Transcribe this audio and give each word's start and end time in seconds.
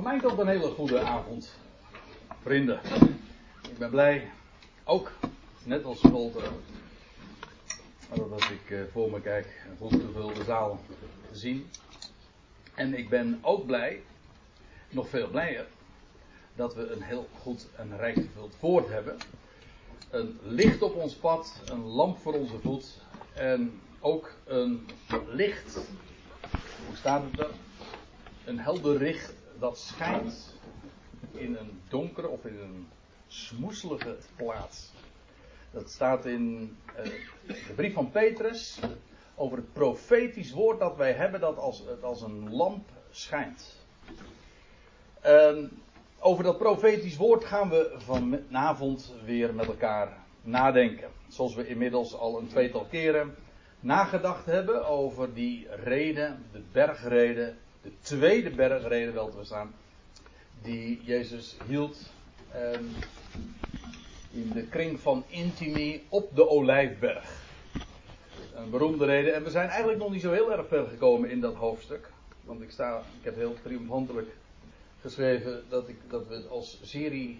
Voor 0.00 0.08
mij 0.10 0.20
toch 0.20 0.38
een 0.38 0.48
hele 0.48 0.70
goede 0.70 1.00
avond, 1.00 1.52
vrienden. 2.42 2.80
Ik 3.68 3.78
ben 3.78 3.90
blij, 3.90 4.30
ook, 4.84 5.12
net 5.64 5.84
als 5.84 6.00
Volter, 6.00 6.42
dat 8.08 8.42
ik 8.42 8.70
eh, 8.70 8.80
voor 8.92 9.10
me 9.10 9.20
kijk, 9.20 9.64
een 9.70 9.76
goed 9.76 10.00
gevulde 10.00 10.44
zaal 10.44 10.80
te 11.30 11.38
zien. 11.38 11.70
En 12.74 12.98
ik 12.98 13.08
ben 13.08 13.38
ook 13.42 13.66
blij, 13.66 14.02
nog 14.90 15.08
veel 15.08 15.28
blijer, 15.28 15.66
dat 16.54 16.74
we 16.74 16.90
een 16.90 17.02
heel 17.02 17.28
goed 17.40 17.66
en 17.76 17.96
rijk 17.96 18.14
gevuld 18.14 18.54
woord 18.60 18.88
hebben. 18.88 19.16
Een 20.10 20.38
licht 20.42 20.82
op 20.82 20.94
ons 20.94 21.14
pad, 21.14 21.60
een 21.64 21.84
lamp 21.84 22.18
voor 22.18 22.34
onze 22.34 22.58
voet 22.58 23.00
en 23.32 23.80
ook 23.98 24.32
een 24.44 24.86
licht, 25.26 25.74
hoe 26.86 26.96
staat 26.96 27.22
het 27.30 27.40
er? 27.40 27.50
Een 28.44 28.58
helder 28.58 28.98
licht 28.98 29.38
dat 29.60 29.78
schijnt 29.78 30.54
in 31.32 31.56
een 31.56 31.80
donkere 31.88 32.28
of 32.28 32.44
in 32.44 32.58
een 32.58 32.88
smoeselige 33.26 34.16
plaats. 34.36 34.92
Dat 35.70 35.90
staat 35.90 36.26
in 36.26 36.76
uh, 36.98 37.04
de 37.46 37.72
brief 37.76 37.94
van 37.94 38.10
Petrus 38.10 38.80
over 39.34 39.56
het 39.56 39.72
profetisch 39.72 40.52
woord 40.52 40.78
dat 40.78 40.96
wij 40.96 41.12
hebben 41.12 41.40
dat 41.40 41.58
als, 41.58 41.84
als 42.02 42.22
een 42.22 42.52
lamp 42.52 42.88
schijnt. 43.10 43.84
Uh, 45.26 45.64
over 46.18 46.44
dat 46.44 46.58
profetisch 46.58 47.16
woord 47.16 47.44
gaan 47.44 47.70
we 47.70 47.94
vanavond 47.96 49.14
weer 49.24 49.54
met 49.54 49.66
elkaar 49.66 50.24
nadenken. 50.42 51.10
Zoals 51.28 51.54
we 51.54 51.66
inmiddels 51.66 52.14
al 52.14 52.38
een 52.38 52.48
tweetal 52.48 52.86
keren 52.90 53.34
nagedacht 53.80 54.46
hebben 54.46 54.86
over 54.86 55.34
die 55.34 55.66
reden, 55.70 56.46
de 56.52 56.62
bergreden, 56.72 57.58
de 57.82 57.92
tweede 58.00 58.50
bergreden 58.50 59.14
wel 59.14 59.28
te 59.28 59.36
verstaan, 59.36 59.74
die 60.62 61.00
Jezus 61.02 61.56
hield 61.66 62.12
um, 62.54 62.88
in 64.30 64.50
de 64.52 64.66
kring 64.66 65.00
van 65.00 65.24
Intimi 65.28 66.02
op 66.08 66.34
de 66.36 66.48
Olijfberg. 66.48 67.38
Een 68.54 68.70
beroemde 68.70 69.04
reden. 69.04 69.34
En 69.34 69.44
we 69.44 69.50
zijn 69.50 69.68
eigenlijk 69.68 69.98
nog 69.98 70.10
niet 70.10 70.20
zo 70.20 70.32
heel 70.32 70.52
erg 70.52 70.68
ver 70.68 70.86
gekomen 70.86 71.30
in 71.30 71.40
dat 71.40 71.54
hoofdstuk. 71.54 72.10
Want 72.44 72.62
ik, 72.62 72.70
sta, 72.70 72.98
ik 72.98 73.24
heb 73.24 73.36
heel 73.36 73.54
triomfantelijk 73.62 74.28
geschreven 75.00 75.62
dat, 75.68 75.88
ik, 75.88 75.96
dat 76.08 76.28
we 76.28 76.46
als 76.48 76.80
serie, 76.82 77.38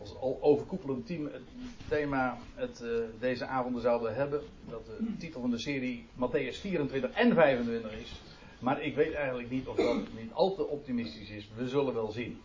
als 0.00 0.16
al 0.16 0.38
overkoepelend 0.40 1.08
het 1.08 1.42
thema 1.88 2.38
het, 2.54 2.80
uh, 2.82 2.90
deze 3.20 3.46
avonden 3.46 3.82
zouden 3.82 4.14
hebben. 4.14 4.40
Dat 4.68 4.86
de 4.86 5.16
titel 5.18 5.40
van 5.40 5.50
de 5.50 5.58
serie 5.58 6.06
Matthäus 6.14 6.60
24 6.60 7.10
en 7.10 7.34
25 7.34 7.92
is. 7.92 8.20
Maar 8.58 8.82
ik 8.82 8.94
weet 8.94 9.14
eigenlijk 9.14 9.50
niet 9.50 9.66
of 9.66 9.76
dat 9.76 9.96
niet 10.18 10.32
al 10.32 10.54
te 10.54 10.66
optimistisch 10.66 11.30
is. 11.30 11.48
We 11.56 11.68
zullen 11.68 11.94
wel 11.94 12.10
zien. 12.10 12.40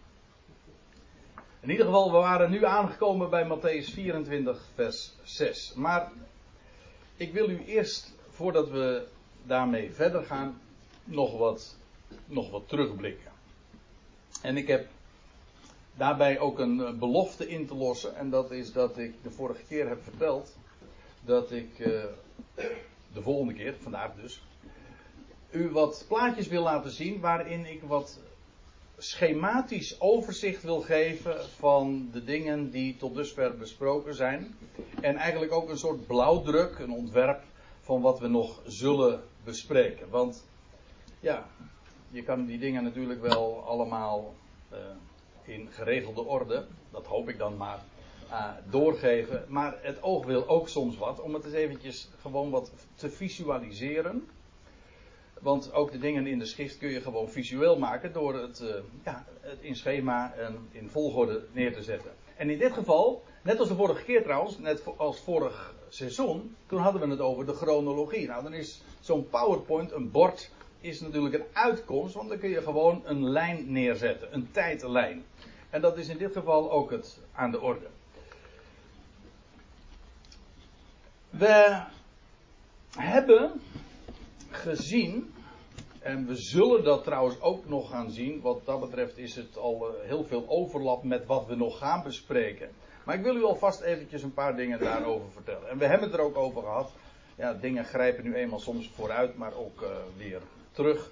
In 1.59 1.69
ieder 1.69 1.85
geval, 1.85 2.11
we 2.11 2.17
waren 2.17 2.51
nu 2.51 2.65
aangekomen 2.65 3.29
bij 3.29 3.47
Matthäus 3.47 3.93
24, 3.93 4.61
vers 4.73 5.13
6. 5.23 5.73
Maar 5.75 6.11
ik 7.15 7.33
wil 7.33 7.49
u 7.49 7.63
eerst, 7.65 8.15
voordat 8.29 8.69
we 8.69 9.07
daarmee 9.43 9.91
verder 9.91 10.23
gaan, 10.23 10.61
nog 11.03 11.37
wat, 11.37 11.77
nog 12.25 12.49
wat 12.49 12.67
terugblikken. 12.67 13.31
En 14.41 14.57
ik 14.57 14.67
heb 14.67 14.87
daarbij 15.95 16.39
ook 16.39 16.59
een 16.59 16.99
belofte 16.99 17.47
in 17.47 17.67
te 17.67 17.75
lossen. 17.75 18.15
En 18.15 18.29
dat 18.29 18.51
is 18.51 18.71
dat 18.71 18.97
ik 18.97 19.13
de 19.23 19.31
vorige 19.31 19.63
keer 19.67 19.87
heb 19.87 20.03
verteld 20.03 20.55
dat 21.21 21.51
ik 21.51 21.79
uh, 21.79 22.03
de 23.13 23.21
volgende 23.21 23.53
keer, 23.53 23.75
vandaag 23.81 24.11
dus, 24.21 24.41
u 25.53 25.69
wat 25.71 26.05
plaatjes 26.07 26.47
wil 26.47 26.63
laten 26.63 26.91
zien 26.91 27.19
waarin 27.19 27.65
ik 27.65 27.81
wat 27.83 28.19
schematisch 28.97 30.01
overzicht 30.01 30.63
wil 30.63 30.81
geven 30.81 31.45
van 31.57 32.09
de 32.11 32.23
dingen 32.23 32.69
die 32.69 32.97
tot 32.97 33.15
dusver 33.15 33.57
besproken 33.57 34.15
zijn. 34.15 34.55
En 35.01 35.15
eigenlijk 35.15 35.51
ook 35.51 35.69
een 35.69 35.77
soort 35.77 36.07
blauwdruk, 36.07 36.79
een 36.79 36.91
ontwerp 36.91 37.43
van 37.81 38.01
wat 38.01 38.19
we 38.19 38.27
nog 38.27 38.61
zullen 38.65 39.23
bespreken. 39.43 40.09
Want 40.09 40.45
ja, 41.19 41.45
je 42.09 42.23
kan 42.23 42.45
die 42.45 42.59
dingen 42.59 42.83
natuurlijk 42.83 43.21
wel 43.21 43.63
allemaal 43.65 44.33
uh, 44.71 44.77
in 45.43 45.67
geregelde 45.71 46.21
orde, 46.21 46.65
dat 46.91 47.05
hoop 47.05 47.29
ik 47.29 47.37
dan 47.37 47.57
maar, 47.57 47.83
uh, 48.29 48.49
doorgeven. 48.69 49.45
Maar 49.47 49.77
het 49.81 50.03
oog 50.03 50.25
wil 50.25 50.47
ook 50.47 50.69
soms 50.69 50.97
wat, 50.97 51.21
om 51.21 51.33
het 51.33 51.45
eens 51.45 51.53
eventjes 51.53 52.09
gewoon 52.21 52.49
wat 52.49 52.71
te 52.95 53.09
visualiseren. 53.09 54.27
Want 55.43 55.73
ook 55.73 55.91
de 55.91 55.99
dingen 55.99 56.27
in 56.27 56.39
de 56.39 56.45
schrift 56.45 56.77
kun 56.77 56.89
je 56.89 57.01
gewoon 57.01 57.29
visueel 57.29 57.79
maken 57.79 58.13
door 58.13 58.35
het, 58.35 58.61
uh, 58.61 58.69
ja, 59.03 59.25
het 59.39 59.61
in 59.61 59.75
schema 59.75 60.33
en 60.33 60.67
in 60.71 60.89
volgorde 60.89 61.45
neer 61.51 61.73
te 61.73 61.83
zetten. 61.83 62.11
En 62.35 62.49
in 62.49 62.57
dit 62.57 62.73
geval, 62.73 63.23
net 63.41 63.59
als 63.59 63.67
de 63.67 63.75
vorige 63.75 64.03
keer 64.03 64.23
trouwens, 64.23 64.57
net 64.57 64.83
als 64.97 65.19
vorig 65.19 65.75
seizoen, 65.89 66.55
toen 66.65 66.79
hadden 66.79 67.01
we 67.01 67.07
het 67.07 67.19
over 67.19 67.45
de 67.45 67.53
chronologie. 67.53 68.27
Nou, 68.27 68.43
dan 68.43 68.53
is 68.53 68.81
zo'n 68.99 69.29
PowerPoint, 69.29 69.91
een 69.91 70.11
bord, 70.11 70.51
is 70.81 71.01
natuurlijk 71.01 71.35
een 71.35 71.45
uitkomst, 71.53 72.13
want 72.13 72.29
dan 72.29 72.37
kun 72.37 72.49
je 72.49 72.61
gewoon 72.61 73.01
een 73.05 73.29
lijn 73.29 73.71
neerzetten, 73.71 74.33
een 74.33 74.51
tijdlijn. 74.51 75.25
En 75.69 75.81
dat 75.81 75.97
is 75.97 76.07
in 76.07 76.17
dit 76.17 76.33
geval 76.33 76.71
ook 76.71 76.91
het 76.91 77.19
aan 77.33 77.51
de 77.51 77.61
orde. 77.61 77.87
We 81.29 81.81
hebben 82.97 83.61
gezien, 84.63 85.33
en 85.99 86.25
we 86.27 86.35
zullen 86.35 86.83
dat 86.83 87.03
trouwens 87.03 87.41
ook 87.41 87.69
nog 87.69 87.89
gaan 87.89 88.11
zien, 88.11 88.41
wat 88.41 88.65
dat 88.65 88.79
betreft 88.79 89.17
is 89.17 89.35
het 89.35 89.57
al 89.57 89.89
uh, 89.89 90.07
heel 90.07 90.23
veel 90.23 90.45
overlap 90.47 91.03
met 91.03 91.25
wat 91.25 91.45
we 91.45 91.55
nog 91.55 91.77
gaan 91.77 92.03
bespreken. 92.03 92.69
Maar 93.05 93.15
ik 93.15 93.23
wil 93.23 93.35
u 93.35 93.43
alvast 93.43 93.81
eventjes 93.81 94.23
een 94.23 94.33
paar 94.33 94.55
dingen 94.55 94.79
daarover 94.79 95.31
vertellen. 95.31 95.69
En 95.69 95.77
we 95.77 95.85
hebben 95.85 96.09
het 96.09 96.17
er 96.17 96.25
ook 96.25 96.37
over 96.37 96.61
gehad. 96.61 96.91
Ja, 97.35 97.53
dingen 97.53 97.85
grijpen 97.85 98.23
nu 98.23 98.35
eenmaal 98.35 98.59
soms 98.59 98.89
vooruit, 98.89 99.37
maar 99.37 99.53
ook 99.53 99.81
uh, 99.81 99.89
weer 100.17 100.41
terug. 100.71 101.11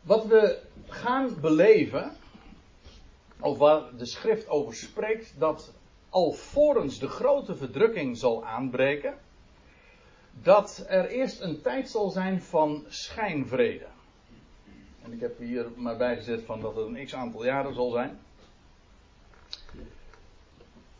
Wat 0.00 0.26
we 0.26 0.58
gaan 0.86 1.36
beleven, 1.40 2.12
of 3.40 3.58
waar 3.58 3.96
de 3.96 4.06
schrift 4.06 4.48
over 4.48 4.74
spreekt, 4.74 5.34
dat 5.38 5.74
alvorens 6.08 6.98
de 6.98 7.08
grote 7.08 7.56
verdrukking 7.56 8.16
zal 8.16 8.44
aanbreken, 8.44 9.18
dat 10.42 10.84
er 10.88 11.08
eerst 11.08 11.40
een 11.40 11.60
tijd 11.60 11.90
zal 11.90 12.10
zijn 12.10 12.42
van 12.42 12.84
schijnvrede. 12.88 13.86
En 15.02 15.12
ik 15.12 15.20
heb 15.20 15.38
hier 15.38 15.66
maar 15.76 15.96
bijgezet 15.96 16.42
van 16.44 16.60
dat 16.60 16.76
het 16.76 16.86
een 16.86 17.06
x 17.06 17.14
aantal 17.14 17.44
jaren 17.44 17.74
zal 17.74 17.90
zijn. 17.90 18.18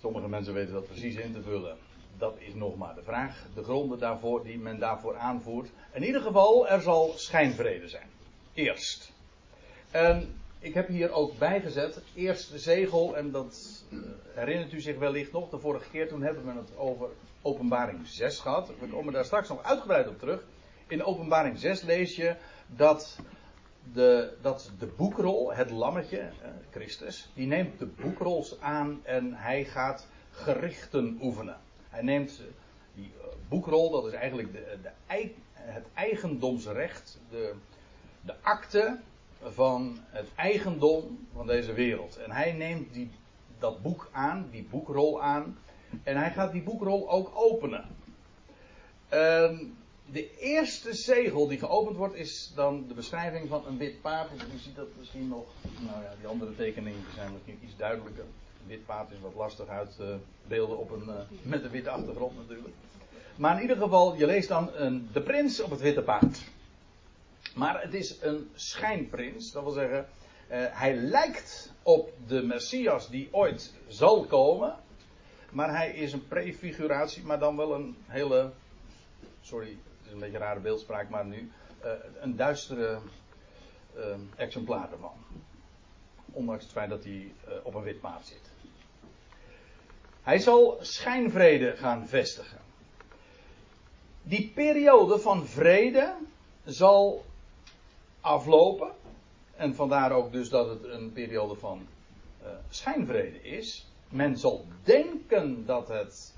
Sommige 0.01 0.29
mensen 0.29 0.55
weten 0.55 0.73
dat 0.73 0.87
precies 0.87 1.17
in 1.17 1.33
te 1.33 1.43
vullen. 1.43 1.77
Dat 2.19 2.37
is 2.39 2.55
nog 2.55 2.77
maar 2.77 2.95
de 2.95 3.03
vraag. 3.03 3.47
De 3.55 3.63
gronden 3.63 3.99
daarvoor 3.99 4.45
die 4.45 4.59
men 4.59 4.79
daarvoor 4.79 5.17
aanvoert. 5.17 5.71
In 5.93 6.05
ieder 6.05 6.21
geval, 6.21 6.69
er 6.69 6.81
zal 6.81 7.13
schijnvrede 7.17 7.89
zijn. 7.89 8.09
Eerst. 8.55 9.13
En 9.91 10.35
ik 10.59 10.75
heb 10.75 10.89
hier 10.89 11.11
ook 11.11 11.39
bijgezet, 11.39 12.01
eerst 12.15 12.51
de 12.51 12.59
zegel, 12.59 13.17
en 13.17 13.31
dat 13.31 13.85
uh, 13.91 14.01
herinnert 14.35 14.73
u 14.73 14.81
zich 14.81 14.99
wellicht 14.99 15.33
nog, 15.33 15.51
de 15.51 15.59
vorige 15.59 15.91
keer 15.91 16.09
toen 16.09 16.23
hebben 16.23 16.45
we 16.45 16.53
het 16.53 16.77
over 16.77 17.09
openbaring 17.43 18.07
6 18.07 18.39
gehad. 18.39 18.73
We 18.81 18.87
komen 18.87 19.13
daar 19.13 19.25
straks 19.25 19.49
nog 19.49 19.63
uitgebreid 19.63 20.09
op 20.09 20.19
terug. 20.19 20.45
In 20.87 21.05
openbaring 21.05 21.59
6 21.59 21.83
lees 21.83 22.17
je 22.17 22.37
dat 22.67 23.19
de, 23.93 24.37
dat 24.43 24.71
de 24.79 24.87
boekrol, 24.87 25.55
het 25.55 25.71
lammetje, 25.71 26.19
eh, 26.19 26.51
Christus, 26.71 27.31
die 27.35 27.47
neemt 27.47 27.79
de 27.79 27.87
boekrols 27.87 28.61
aan 28.61 29.01
en 29.03 29.35
hij 29.35 29.65
gaat 29.65 30.07
gerichten 30.31 31.19
oefenen. 31.23 31.57
Hij 31.89 32.03
neemt 32.03 32.41
die 32.95 33.13
boekrol, 33.49 33.91
dat 33.91 34.07
is 34.07 34.13
eigenlijk 34.13 34.53
de, 34.53 34.79
de, 34.83 35.33
het 35.55 35.85
eigendomsrecht, 35.95 37.19
de, 37.31 37.55
de 38.21 38.35
akte 38.43 38.99
van 39.43 39.99
het 40.11 40.29
eigendom 40.35 41.29
van 41.35 41.47
deze 41.47 41.73
wereld. 41.73 42.17
En 42.17 42.31
hij 42.31 42.53
neemt 42.53 42.93
die, 42.93 43.11
dat 43.59 43.83
boek 43.83 44.09
aan, 44.13 44.49
die 44.51 44.67
boekrol 44.71 45.23
aan, 45.23 45.59
en 46.03 46.17
hij 46.17 46.31
gaat 46.31 46.53
die 46.53 46.63
boekrol 46.63 47.11
ook 47.11 47.31
openen. 47.35 47.85
Um, 49.13 49.77
de 50.13 50.39
eerste 50.39 50.95
zegel 50.95 51.49
die 51.49 51.59
geopend 51.59 51.97
wordt 51.97 52.15
is 52.15 52.53
dan 52.55 52.85
de 52.89 52.95
beschrijving 52.95 53.49
van 53.49 53.67
een 53.67 53.79
wit 53.79 54.01
paard. 54.01 54.31
U 54.33 54.59
ziet 54.59 54.77
dat 54.77 54.87
misschien 54.99 55.29
nog. 55.29 55.47
Nou 55.79 56.03
ja, 56.03 56.15
die 56.19 56.27
andere 56.27 56.57
tekeningen 56.57 57.01
zijn 57.15 57.33
misschien 57.33 57.59
iets 57.63 57.77
duidelijker. 57.77 58.25
Een 58.25 58.69
wit 58.69 58.87
paard 58.87 59.11
is 59.11 59.21
wat 59.21 59.35
lastig 59.35 59.69
uit 59.69 59.97
te 59.97 60.17
beelden 60.47 60.79
op 60.79 60.91
een, 60.91 61.05
uh, 61.07 61.15
met 61.43 61.65
een 61.65 61.71
witte 61.71 61.91
achtergrond 61.91 62.37
natuurlijk. 62.37 62.75
Maar 63.37 63.57
in 63.57 63.63
ieder 63.63 63.77
geval, 63.77 64.17
je 64.17 64.27
leest 64.27 64.49
dan 64.49 64.71
een, 64.75 65.09
de 65.13 65.21
prins 65.21 65.61
op 65.61 65.71
het 65.71 65.81
witte 65.81 66.03
paard. 66.03 66.43
Maar 67.55 67.83
het 67.83 67.95
is 67.95 68.17
een 68.21 68.51
schijnprins. 68.55 69.53
Dat 69.53 69.63
wil 69.63 69.73
zeggen, 69.73 69.99
uh, 69.99 70.57
hij 70.71 70.95
lijkt 70.95 71.73
op 71.83 72.13
de 72.27 72.43
Messias 72.43 73.11
die 73.11 73.29
ooit 73.31 73.75
zal 73.87 74.25
komen. 74.25 74.77
Maar 75.51 75.77
hij 75.77 75.91
is 75.91 76.13
een 76.13 76.29
prefiguratie, 76.29 77.25
maar 77.25 77.39
dan 77.39 77.57
wel 77.57 77.75
een 77.75 77.97
hele. 78.07 78.53
Sorry, 79.41 79.69
het 79.69 80.07
is 80.07 80.13
een 80.13 80.19
beetje 80.19 80.37
een 80.37 80.43
rare 80.43 80.61
beeldspraak, 80.61 81.09
maar 81.09 81.27
nu. 81.27 81.51
Uh, 81.85 81.91
een 82.21 82.37
duistere. 82.37 82.99
Uh, 83.97 84.05
exemplaar 84.37 84.93
ervan. 84.93 85.25
Ondanks 86.33 86.63
het 86.63 86.73
feit 86.73 86.91
dat 86.91 87.05
hij 87.05 87.35
uh, 87.49 87.55
op 87.63 87.75
een 87.75 87.83
wit 87.83 88.01
paard 88.01 88.27
zit. 88.27 88.51
Hij 90.23 90.39
zal 90.39 90.79
schijnvrede 90.81 91.77
gaan 91.77 92.07
vestigen. 92.07 92.59
Die 94.23 94.53
periode 94.55 95.19
van 95.19 95.47
vrede 95.47 96.15
zal 96.65 97.25
aflopen. 98.21 98.91
En 99.57 99.75
vandaar 99.75 100.13
ook 100.13 100.33
dus 100.33 100.49
dat 100.49 100.69
het 100.69 100.85
een 100.85 101.13
periode 101.13 101.55
van 101.55 101.87
schijnvrede 102.69 103.43
is. 103.43 103.88
Men 104.09 104.37
zal 104.37 104.65
denken 104.83 105.67
dat 105.67 105.89
het 105.89 106.35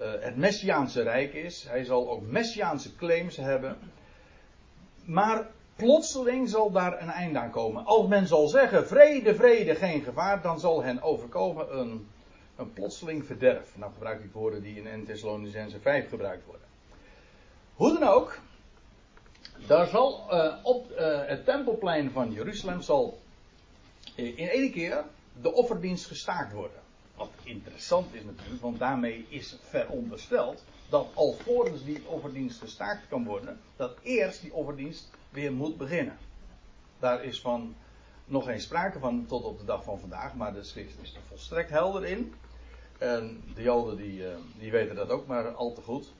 uh, 0.00 0.12
het 0.20 0.36
Messiaanse 0.36 1.02
Rijk 1.02 1.34
is. 1.34 1.64
Hij 1.68 1.84
zal 1.84 2.10
ook 2.10 2.22
Messiaanse 2.22 2.96
claims 2.96 3.36
hebben. 3.36 3.78
Maar 5.04 5.46
plotseling 5.76 6.48
zal 6.48 6.70
daar 6.70 7.02
een 7.02 7.08
einde 7.08 7.38
aan 7.38 7.50
komen. 7.50 7.84
Als 7.84 8.06
men 8.06 8.26
zal 8.26 8.48
zeggen: 8.48 8.86
vrede, 8.86 9.34
vrede, 9.34 9.74
geen 9.74 10.02
gevaar, 10.02 10.42
dan 10.42 10.60
zal 10.60 10.82
hen 10.82 11.02
overkomen 11.02 11.78
een, 11.78 12.08
een 12.56 12.72
plotseling 12.72 13.26
verderf. 13.26 13.76
Nou 13.76 13.92
gebruik 13.92 14.24
ik 14.24 14.32
woorden 14.32 14.62
die 14.62 14.76
in 14.76 14.86
1 14.86 15.04
Thessalonicense 15.04 15.80
5 15.80 16.08
gebruikt 16.08 16.44
worden. 16.44 16.66
Hoe 17.74 17.98
dan 17.98 18.08
ook, 18.08 18.38
daar 19.66 19.86
zal 19.86 20.26
uh, 20.30 20.54
op 20.62 20.90
uh, 20.90 21.20
het 21.26 21.44
tempelplein 21.44 22.10
van 22.10 22.32
Jeruzalem 22.32 22.80
zal 22.80 23.18
in 24.14 24.48
één 24.48 24.72
keer 24.72 25.04
de 25.40 25.52
offerdienst 25.52 26.06
gestaakt 26.06 26.52
worden. 26.52 26.80
Wat 27.16 27.30
interessant 27.42 28.14
is 28.14 28.24
natuurlijk, 28.24 28.62
want 28.62 28.78
daarmee 28.78 29.26
is 29.28 29.56
verondersteld 29.62 30.64
dat 30.88 31.06
alvorens 31.14 31.84
die 31.84 32.06
offerdienst 32.06 32.58
gestaakt 32.60 33.08
kan 33.08 33.24
worden, 33.24 33.60
dat 33.76 33.96
eerst 34.02 34.40
die 34.40 34.54
offerdienst 34.54 35.10
weer 35.30 35.52
moet 35.52 35.76
beginnen. 35.76 36.18
Daar 36.98 37.24
is 37.24 37.40
van 37.40 37.74
nog 38.24 38.44
geen 38.44 38.60
sprake 38.60 38.98
van 38.98 39.26
tot 39.26 39.44
op 39.44 39.58
de 39.58 39.64
dag 39.64 39.84
van 39.84 39.98
vandaag, 39.98 40.34
maar 40.34 40.52
de 40.52 40.62
schrift 40.62 41.02
is 41.02 41.14
er 41.14 41.20
volstrekt 41.28 41.70
helder 41.70 42.04
in. 42.04 42.34
En 42.98 43.42
de 43.54 43.62
Joden 43.62 43.96
die, 43.96 44.20
uh, 44.20 44.36
die 44.58 44.70
weten 44.70 44.96
dat 44.96 45.10
ook 45.10 45.26
maar 45.26 45.48
al 45.48 45.72
te 45.72 45.80
goed. 45.80 46.12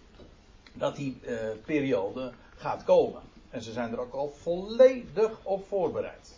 Dat 0.72 0.96
die 0.96 1.18
uh, 1.22 1.38
periode 1.64 2.32
gaat 2.56 2.84
komen. 2.84 3.22
En 3.50 3.62
ze 3.62 3.72
zijn 3.72 3.92
er 3.92 4.00
ook 4.00 4.12
al 4.12 4.30
volledig 4.30 5.38
op 5.42 5.66
voorbereid. 5.68 6.34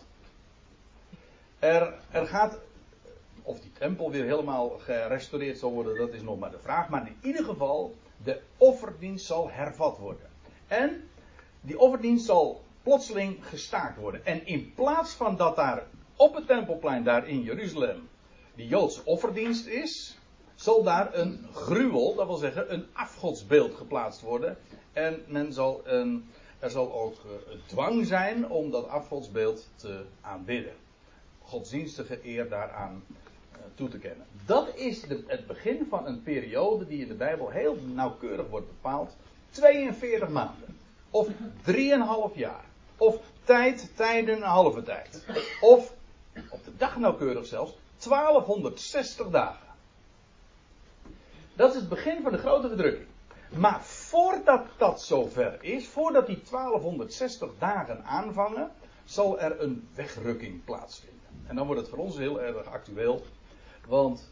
Er, 1.58 1.94
er 2.10 2.26
gaat 2.26 2.58
of 3.48 3.60
die 3.60 3.72
tempel 3.72 4.10
weer 4.10 4.24
helemaal 4.24 4.68
gerestaureerd 4.68 5.58
zal 5.58 5.72
worden, 5.72 5.96
dat 5.96 6.12
is 6.12 6.22
nog 6.22 6.38
maar 6.38 6.50
de 6.50 6.58
vraag. 6.58 6.88
Maar 6.88 7.06
in 7.06 7.16
ieder 7.22 7.44
geval, 7.44 7.94
de 8.24 8.40
offerdienst 8.56 9.26
zal 9.26 9.50
hervat 9.50 9.98
worden. 9.98 10.30
En 10.66 11.08
die 11.60 11.78
offerdienst 11.78 12.26
zal 12.26 12.62
plotseling 12.82 13.46
gestaakt 13.46 13.98
worden. 13.98 14.26
En 14.26 14.46
in 14.46 14.72
plaats 14.74 15.12
van 15.12 15.36
dat 15.36 15.56
daar 15.56 15.86
op 16.16 16.34
het 16.34 16.46
tempelplein, 16.46 17.04
daar 17.04 17.28
in 17.28 17.42
Jeruzalem, 17.42 18.08
die 18.54 18.68
Joodse 18.68 19.00
offerdienst 19.04 19.66
is, 19.66 20.18
zal 20.54 20.82
daar 20.82 21.14
een 21.14 21.46
gruwel, 21.52 22.14
dat 22.14 22.26
wil 22.26 22.36
zeggen 22.36 22.72
een 22.72 22.86
afgodsbeeld 22.92 23.74
geplaatst 23.74 24.20
worden. 24.20 24.56
En 24.92 25.24
men 25.26 25.52
zal 25.52 25.80
een, 25.84 26.30
er 26.58 26.70
zal 26.70 26.92
ook 26.92 27.14
eh, 27.14 27.58
dwang 27.66 28.06
zijn 28.06 28.50
om 28.50 28.70
dat 28.70 28.88
afgodsbeeld 28.88 29.68
te 29.74 30.04
aanbidden. 30.20 30.74
Godsdienstige 31.42 32.18
eer 32.24 32.48
daaraan 32.48 33.02
toe 33.74 33.88
te 33.88 33.98
kennen. 33.98 34.26
Dat 34.46 34.76
is 34.76 35.02
het 35.26 35.46
begin 35.46 35.86
van 35.88 36.06
een 36.06 36.22
periode 36.22 36.86
die 36.86 37.02
in 37.02 37.08
de 37.08 37.14
Bijbel 37.14 37.50
heel 37.50 37.76
nauwkeurig 37.94 38.48
wordt 38.48 38.66
bepaald. 38.66 39.16
42 39.50 40.28
maanden. 40.28 40.78
Of 41.10 41.28
3,5 41.28 42.34
jaar. 42.34 42.64
Of 42.96 43.20
tijd, 43.44 43.90
tijden, 43.96 44.42
halve 44.42 44.82
tijd. 44.82 45.24
Of, 45.60 45.94
op 46.50 46.64
de 46.64 46.76
dag 46.76 46.96
nauwkeurig 46.96 47.46
zelfs, 47.46 47.72
1260 48.08 49.30
dagen. 49.30 49.66
Dat 51.54 51.70
is 51.74 51.80
het 51.80 51.88
begin 51.88 52.22
van 52.22 52.32
de 52.32 52.38
grote 52.38 52.68
verdrukking. 52.68 53.06
Maar 53.56 53.82
voordat 53.82 54.66
dat 54.76 55.02
zover 55.02 55.58
is, 55.60 55.86
voordat 55.86 56.26
die 56.26 56.42
1260 56.50 57.50
dagen 57.58 58.04
aanvangen, 58.04 58.70
zal 59.04 59.40
er 59.40 59.60
een 59.60 59.88
wegrukking 59.94 60.64
plaatsvinden. 60.64 61.18
En 61.46 61.56
dan 61.56 61.66
wordt 61.66 61.80
het 61.80 61.90
voor 61.90 61.98
ons 61.98 62.16
heel 62.16 62.40
erg 62.40 62.66
actueel. 62.66 63.24
Want 63.88 64.30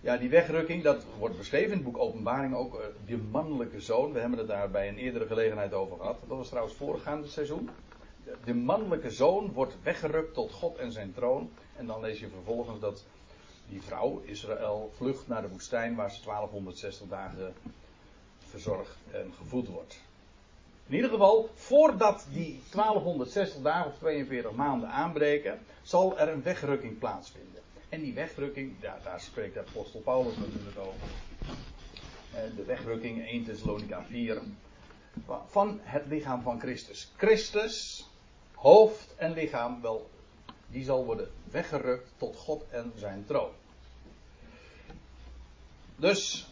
ja, 0.00 0.16
die 0.16 0.28
wegrukking, 0.28 0.82
dat 0.82 1.04
wordt 1.18 1.36
beschreven 1.36 1.70
in 1.70 1.76
het 1.76 1.84
boek 1.84 1.98
Openbaring 1.98 2.54
ook. 2.54 2.74
Uh, 2.74 2.80
de 3.06 3.16
mannelijke 3.16 3.80
zoon, 3.80 4.12
we 4.12 4.20
hebben 4.20 4.38
het 4.38 4.48
daar 4.48 4.70
bij 4.70 4.88
een 4.88 4.98
eerdere 4.98 5.26
gelegenheid 5.26 5.72
over 5.72 5.96
gehad. 5.96 6.18
Dat 6.28 6.36
was 6.36 6.48
trouwens 6.48 6.76
voorgaande 6.76 7.28
seizoen. 7.28 7.70
De 8.44 8.54
mannelijke 8.54 9.10
zoon 9.10 9.52
wordt 9.52 9.76
weggerukt 9.82 10.34
tot 10.34 10.52
God 10.52 10.76
en 10.76 10.92
zijn 10.92 11.12
troon. 11.14 11.50
En 11.76 11.86
dan 11.86 12.00
lees 12.00 12.20
je 12.20 12.28
vervolgens 12.28 12.80
dat 12.80 13.04
die 13.68 13.82
vrouw, 13.82 14.22
Israël, 14.24 14.90
vlucht 14.96 15.28
naar 15.28 15.42
de 15.42 15.48
woestijn 15.48 15.94
waar 15.94 16.10
ze 16.10 16.22
1260 16.24 17.08
dagen 17.08 17.54
verzorgd 18.38 18.96
en 19.10 19.32
gevoed 19.38 19.68
wordt. 19.68 20.00
In 20.86 20.94
ieder 20.94 21.10
geval, 21.10 21.48
voordat 21.54 22.26
die 22.32 22.60
1260 22.72 23.62
dagen 23.62 23.90
of 23.90 23.98
42 23.98 24.52
maanden 24.52 24.88
aanbreken, 24.88 25.58
zal 25.82 26.18
er 26.18 26.28
een 26.28 26.42
wegrukking 26.42 26.98
plaatsvinden. 26.98 27.61
En 27.92 28.00
die 28.00 28.14
wegrukking, 28.14 28.80
daar 28.80 29.20
spreekt 29.20 29.54
de 29.54 29.60
apostel 29.60 30.00
Paulus 30.00 30.36
natuurlijk 30.36 30.78
over. 30.78 31.08
Eh, 32.34 32.56
de 32.56 32.64
wegrukking 32.64 33.26
1 33.26 33.44
Thessalonica 33.44 34.04
4. 34.04 34.42
Van 35.46 35.80
het 35.82 36.06
lichaam 36.06 36.42
van 36.42 36.60
Christus. 36.60 37.12
Christus, 37.16 38.06
hoofd 38.54 39.14
en 39.16 39.32
lichaam, 39.32 39.80
wel, 39.80 40.10
die 40.66 40.84
zal 40.84 41.04
worden 41.04 41.30
weggerukt 41.50 42.08
tot 42.16 42.36
God 42.36 42.64
en 42.70 42.92
zijn 42.96 43.24
troon. 43.26 43.50
Dus 45.96 46.46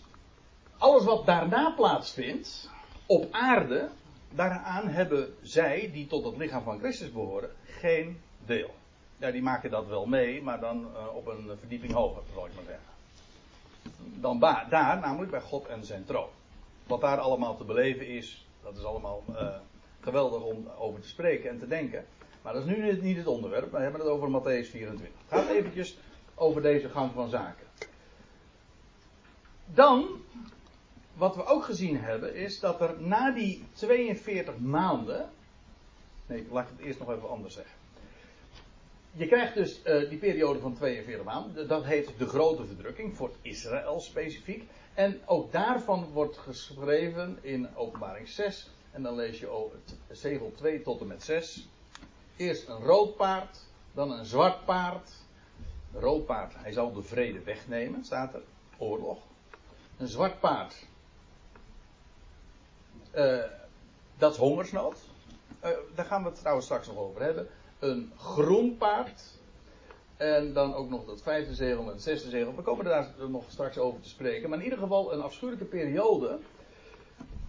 alles 0.78 1.04
wat 1.04 1.26
daarna 1.26 1.70
plaatsvindt, 1.70 2.70
op 3.06 3.26
aarde, 3.30 3.88
daaraan 4.30 4.88
hebben 4.88 5.34
zij, 5.42 5.90
die 5.92 6.06
tot 6.06 6.24
het 6.24 6.36
lichaam 6.36 6.62
van 6.62 6.78
Christus 6.78 7.12
behoren, 7.12 7.50
geen 7.64 8.20
deel. 8.46 8.78
Ja, 9.20 9.30
die 9.30 9.42
maken 9.42 9.70
dat 9.70 9.86
wel 9.86 10.06
mee, 10.06 10.42
maar 10.42 10.60
dan 10.60 10.88
uh, 10.94 11.16
op 11.16 11.26
een 11.26 11.50
verdieping 11.58 11.92
hoger, 11.92 12.22
zal 12.34 12.46
ik 12.46 12.54
maar 12.54 12.64
zeggen. 12.64 12.88
Dan 14.20 14.38
daar, 14.38 14.98
namelijk 15.00 15.30
bij 15.30 15.40
God 15.40 15.66
en 15.66 15.84
zijn 15.84 16.04
troon. 16.04 16.28
Wat 16.86 17.00
daar 17.00 17.18
allemaal 17.18 17.56
te 17.56 17.64
beleven 17.64 18.06
is, 18.06 18.46
dat 18.62 18.76
is 18.76 18.84
allemaal 18.84 19.22
uh, 19.30 19.48
geweldig 20.00 20.42
om 20.42 20.68
over 20.78 21.00
te 21.00 21.08
spreken 21.08 21.50
en 21.50 21.58
te 21.58 21.66
denken. 21.66 22.04
Maar 22.42 22.52
dat 22.52 22.66
is 22.66 22.76
nu 22.76 23.00
niet 23.00 23.16
het 23.16 23.26
onderwerp, 23.26 23.72
we 23.72 23.78
hebben 23.78 24.00
het 24.00 24.10
over 24.10 24.28
Matthäus 24.28 24.70
24. 24.70 25.20
Het 25.28 25.38
gaat 25.40 25.48
eventjes 25.48 25.98
over 26.34 26.62
deze 26.62 26.88
gang 26.88 27.12
van 27.12 27.28
zaken. 27.28 27.66
Dan, 29.66 30.06
wat 31.14 31.36
we 31.36 31.44
ook 31.44 31.64
gezien 31.64 32.00
hebben, 32.00 32.34
is 32.34 32.60
dat 32.60 32.80
er 32.80 32.94
na 32.98 33.30
die 33.30 33.64
42 33.72 34.58
maanden. 34.58 35.30
Nee, 36.26 36.46
laat 36.50 36.68
ik 36.68 36.76
het 36.76 36.86
eerst 36.86 36.98
nog 36.98 37.10
even 37.10 37.30
anders 37.30 37.54
zeggen 37.54 37.79
je 39.12 39.26
krijgt 39.26 39.54
dus 39.54 39.80
uh, 39.84 40.08
die 40.08 40.18
periode 40.18 40.58
van 40.58 40.74
42 40.74 41.24
maanden. 41.24 41.68
Dat 41.68 41.84
heet 41.84 42.18
de 42.18 42.26
grote 42.26 42.66
verdrukking 42.66 43.16
voor 43.16 43.30
Israël 43.42 44.00
specifiek. 44.00 44.68
En 44.94 45.20
ook 45.26 45.52
daarvan 45.52 46.04
wordt 46.12 46.38
geschreven 46.38 47.38
in 47.40 47.76
openbaring 47.76 48.28
6. 48.28 48.70
En 48.90 49.02
dan 49.02 49.14
lees 49.14 49.40
je 49.40 49.48
over 49.48 49.78
zegel 50.10 50.52
2 50.56 50.82
tot 50.82 51.00
en 51.00 51.06
met 51.06 51.22
6. 51.22 51.68
Eerst 52.36 52.68
een 52.68 52.82
rood 52.82 53.16
paard, 53.16 53.58
dan 53.92 54.10
een 54.10 54.24
zwart 54.24 54.64
paard. 54.64 55.10
Een 55.94 56.00
rood 56.00 56.26
paard, 56.26 56.54
hij 56.56 56.72
zal 56.72 56.92
de 56.92 57.02
vrede 57.02 57.42
wegnemen, 57.42 58.04
staat 58.04 58.34
er. 58.34 58.42
Oorlog. 58.78 59.18
Een 59.96 60.08
zwart 60.08 60.40
paard. 60.40 60.86
Uh, 63.14 63.44
dat 64.18 64.32
is 64.32 64.38
hongersnood. 64.38 64.96
Uh, 65.64 65.70
daar 65.94 66.04
gaan 66.04 66.22
we 66.22 66.28
het 66.28 66.38
trouwens 66.38 66.66
straks 66.66 66.86
nog 66.86 66.96
over 66.96 67.22
hebben 67.22 67.48
een 67.80 68.12
groen 68.16 68.76
paard. 68.76 69.22
En 70.16 70.52
dan 70.52 70.74
ook 70.74 70.88
nog 70.88 71.04
dat 71.04 71.22
vijfde 71.22 71.54
zegel 71.54 71.82
en 71.82 71.88
het 71.88 72.02
zesde 72.02 72.30
zegel. 72.30 72.54
We 72.54 72.62
komen 72.62 72.84
daar 72.84 73.14
nog 73.28 73.44
straks 73.48 73.78
over 73.78 74.00
te 74.00 74.08
spreken. 74.08 74.48
Maar 74.48 74.58
in 74.58 74.64
ieder 74.64 74.78
geval 74.78 75.12
een 75.12 75.22
afschuwelijke 75.22 75.64
periode. 75.64 76.38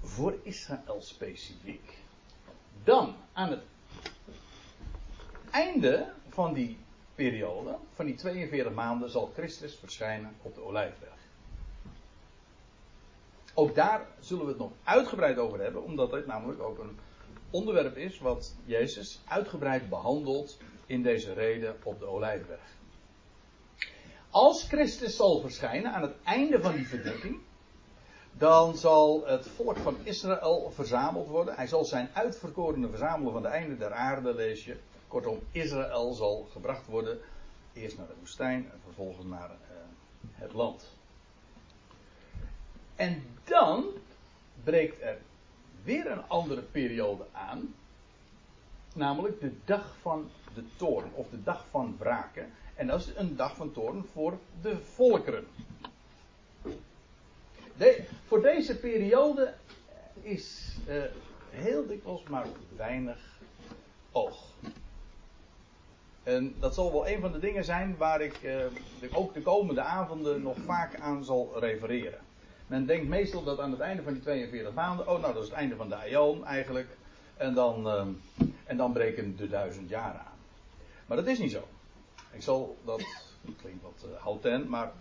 Voor 0.01 0.35
Israël 0.43 1.01
specifiek. 1.01 1.97
Dan 2.83 3.15
aan 3.33 3.49
het 3.49 3.61
einde 5.51 6.11
van 6.29 6.53
die 6.53 6.77
periode, 7.15 7.75
van 7.93 8.05
die 8.05 8.15
42 8.15 8.73
maanden, 8.73 9.09
zal 9.09 9.31
Christus 9.33 9.75
verschijnen 9.75 10.35
op 10.41 10.55
de 10.55 10.61
Olijfberg. 10.61 11.11
Ook 13.53 13.75
daar 13.75 14.07
zullen 14.19 14.43
we 14.43 14.49
het 14.49 14.59
nog 14.59 14.71
uitgebreid 14.83 15.37
over 15.37 15.59
hebben, 15.59 15.83
omdat 15.83 16.11
het 16.11 16.27
namelijk 16.27 16.61
ook 16.61 16.79
een 16.79 16.99
onderwerp 17.51 17.97
is 17.97 18.19
wat 18.19 18.55
Jezus 18.65 19.21
uitgebreid 19.27 19.89
behandelt 19.89 20.57
in 20.85 21.03
deze 21.03 21.33
reden 21.33 21.75
op 21.83 21.99
de 21.99 22.05
Olijfberg. 22.05 22.79
Als 24.29 24.67
Christus 24.67 25.15
zal 25.15 25.39
verschijnen 25.39 25.93
aan 25.93 26.01
het 26.01 26.15
einde 26.23 26.61
van 26.61 26.75
die 26.75 26.87
verdrukking, 26.87 27.39
dan 28.31 28.77
zal 28.77 29.25
het 29.25 29.47
volk 29.47 29.77
van 29.77 29.95
Israël 30.03 30.71
verzameld 30.73 31.27
worden. 31.27 31.55
Hij 31.55 31.67
zal 31.67 31.85
zijn 31.85 32.09
uitverkorenen 32.13 32.89
verzamelen 32.89 33.33
van 33.33 33.41
de 33.41 33.47
einde 33.47 33.77
der 33.77 33.93
aarde, 33.93 34.33
lees 34.33 34.65
je. 34.65 34.77
Kortom, 35.07 35.39
Israël 35.51 36.13
zal 36.13 36.47
gebracht 36.51 36.85
worden. 36.87 37.19
Eerst 37.73 37.97
naar 37.97 38.07
de 38.07 38.15
woestijn 38.19 38.69
en 38.71 38.79
vervolgens 38.83 39.25
naar 39.25 39.49
uh, 39.49 39.77
het 40.31 40.53
land. 40.53 40.95
En 42.95 43.23
dan 43.43 43.85
breekt 44.63 45.01
er 45.01 45.17
weer 45.83 46.11
een 46.11 46.27
andere 46.27 46.61
periode 46.61 47.25
aan. 47.31 47.73
Namelijk 48.93 49.39
de 49.39 49.51
dag 49.65 49.95
van 50.01 50.29
de 50.53 50.63
toorn. 50.75 51.11
Of 51.13 51.29
de 51.29 51.43
dag 51.43 51.65
van 51.69 51.95
wraken. 51.99 52.49
En 52.75 52.87
dat 52.87 52.99
is 52.99 53.15
een 53.15 53.35
dag 53.35 53.55
van 53.55 53.71
toorn 53.71 54.05
voor 54.13 54.37
de 54.61 54.77
volkeren. 54.77 55.47
Voor 58.25 58.41
deze 58.41 58.79
periode 58.79 59.53
is 60.21 60.75
uh, 60.87 61.03
heel 61.49 61.87
dikwijls 61.87 62.23
maar 62.23 62.45
weinig 62.75 63.39
oog. 64.11 64.53
En 66.23 66.55
dat 66.59 66.73
zal 66.73 66.91
wel 66.91 67.07
een 67.07 67.21
van 67.21 67.31
de 67.31 67.39
dingen 67.39 67.63
zijn 67.63 67.97
waar 67.97 68.21
ik 68.21 68.41
uh, 68.43 68.65
ook 69.11 69.33
de 69.33 69.41
komende 69.41 69.81
avonden 69.81 70.41
nog 70.41 70.57
vaak 70.65 70.99
aan 70.99 71.23
zal 71.23 71.59
refereren. 71.59 72.19
Men 72.71 72.85
denkt 72.85 73.07
meestal 73.07 73.43
dat 73.43 73.59
aan 73.59 73.71
het 73.71 73.79
einde 73.79 74.03
van 74.03 74.13
die 74.13 74.21
42 74.21 74.73
maanden, 74.73 75.07
oh 75.07 75.21
nou 75.21 75.33
dat 75.33 75.43
is 75.43 75.49
het 75.49 75.57
einde 75.57 75.75
van 75.75 75.89
de 75.89 75.95
Aion 75.95 76.45
eigenlijk. 76.45 76.87
En 77.37 77.53
dan, 77.53 77.87
uh, 77.87 78.47
en 78.65 78.77
dan 78.77 78.91
breken 78.91 79.35
de 79.37 79.47
duizend 79.47 79.89
jaren 79.89 80.19
aan. 80.19 80.37
Maar 81.05 81.17
dat 81.17 81.27
is 81.27 81.39
niet 81.39 81.51
zo. 81.51 81.67
Ik 82.31 82.41
zal 82.41 82.77
dat, 82.85 83.03
klinkt 83.61 83.81
wat 83.81 84.05
uh, 84.05 84.21
houten, 84.21 84.69
maar 84.69 84.91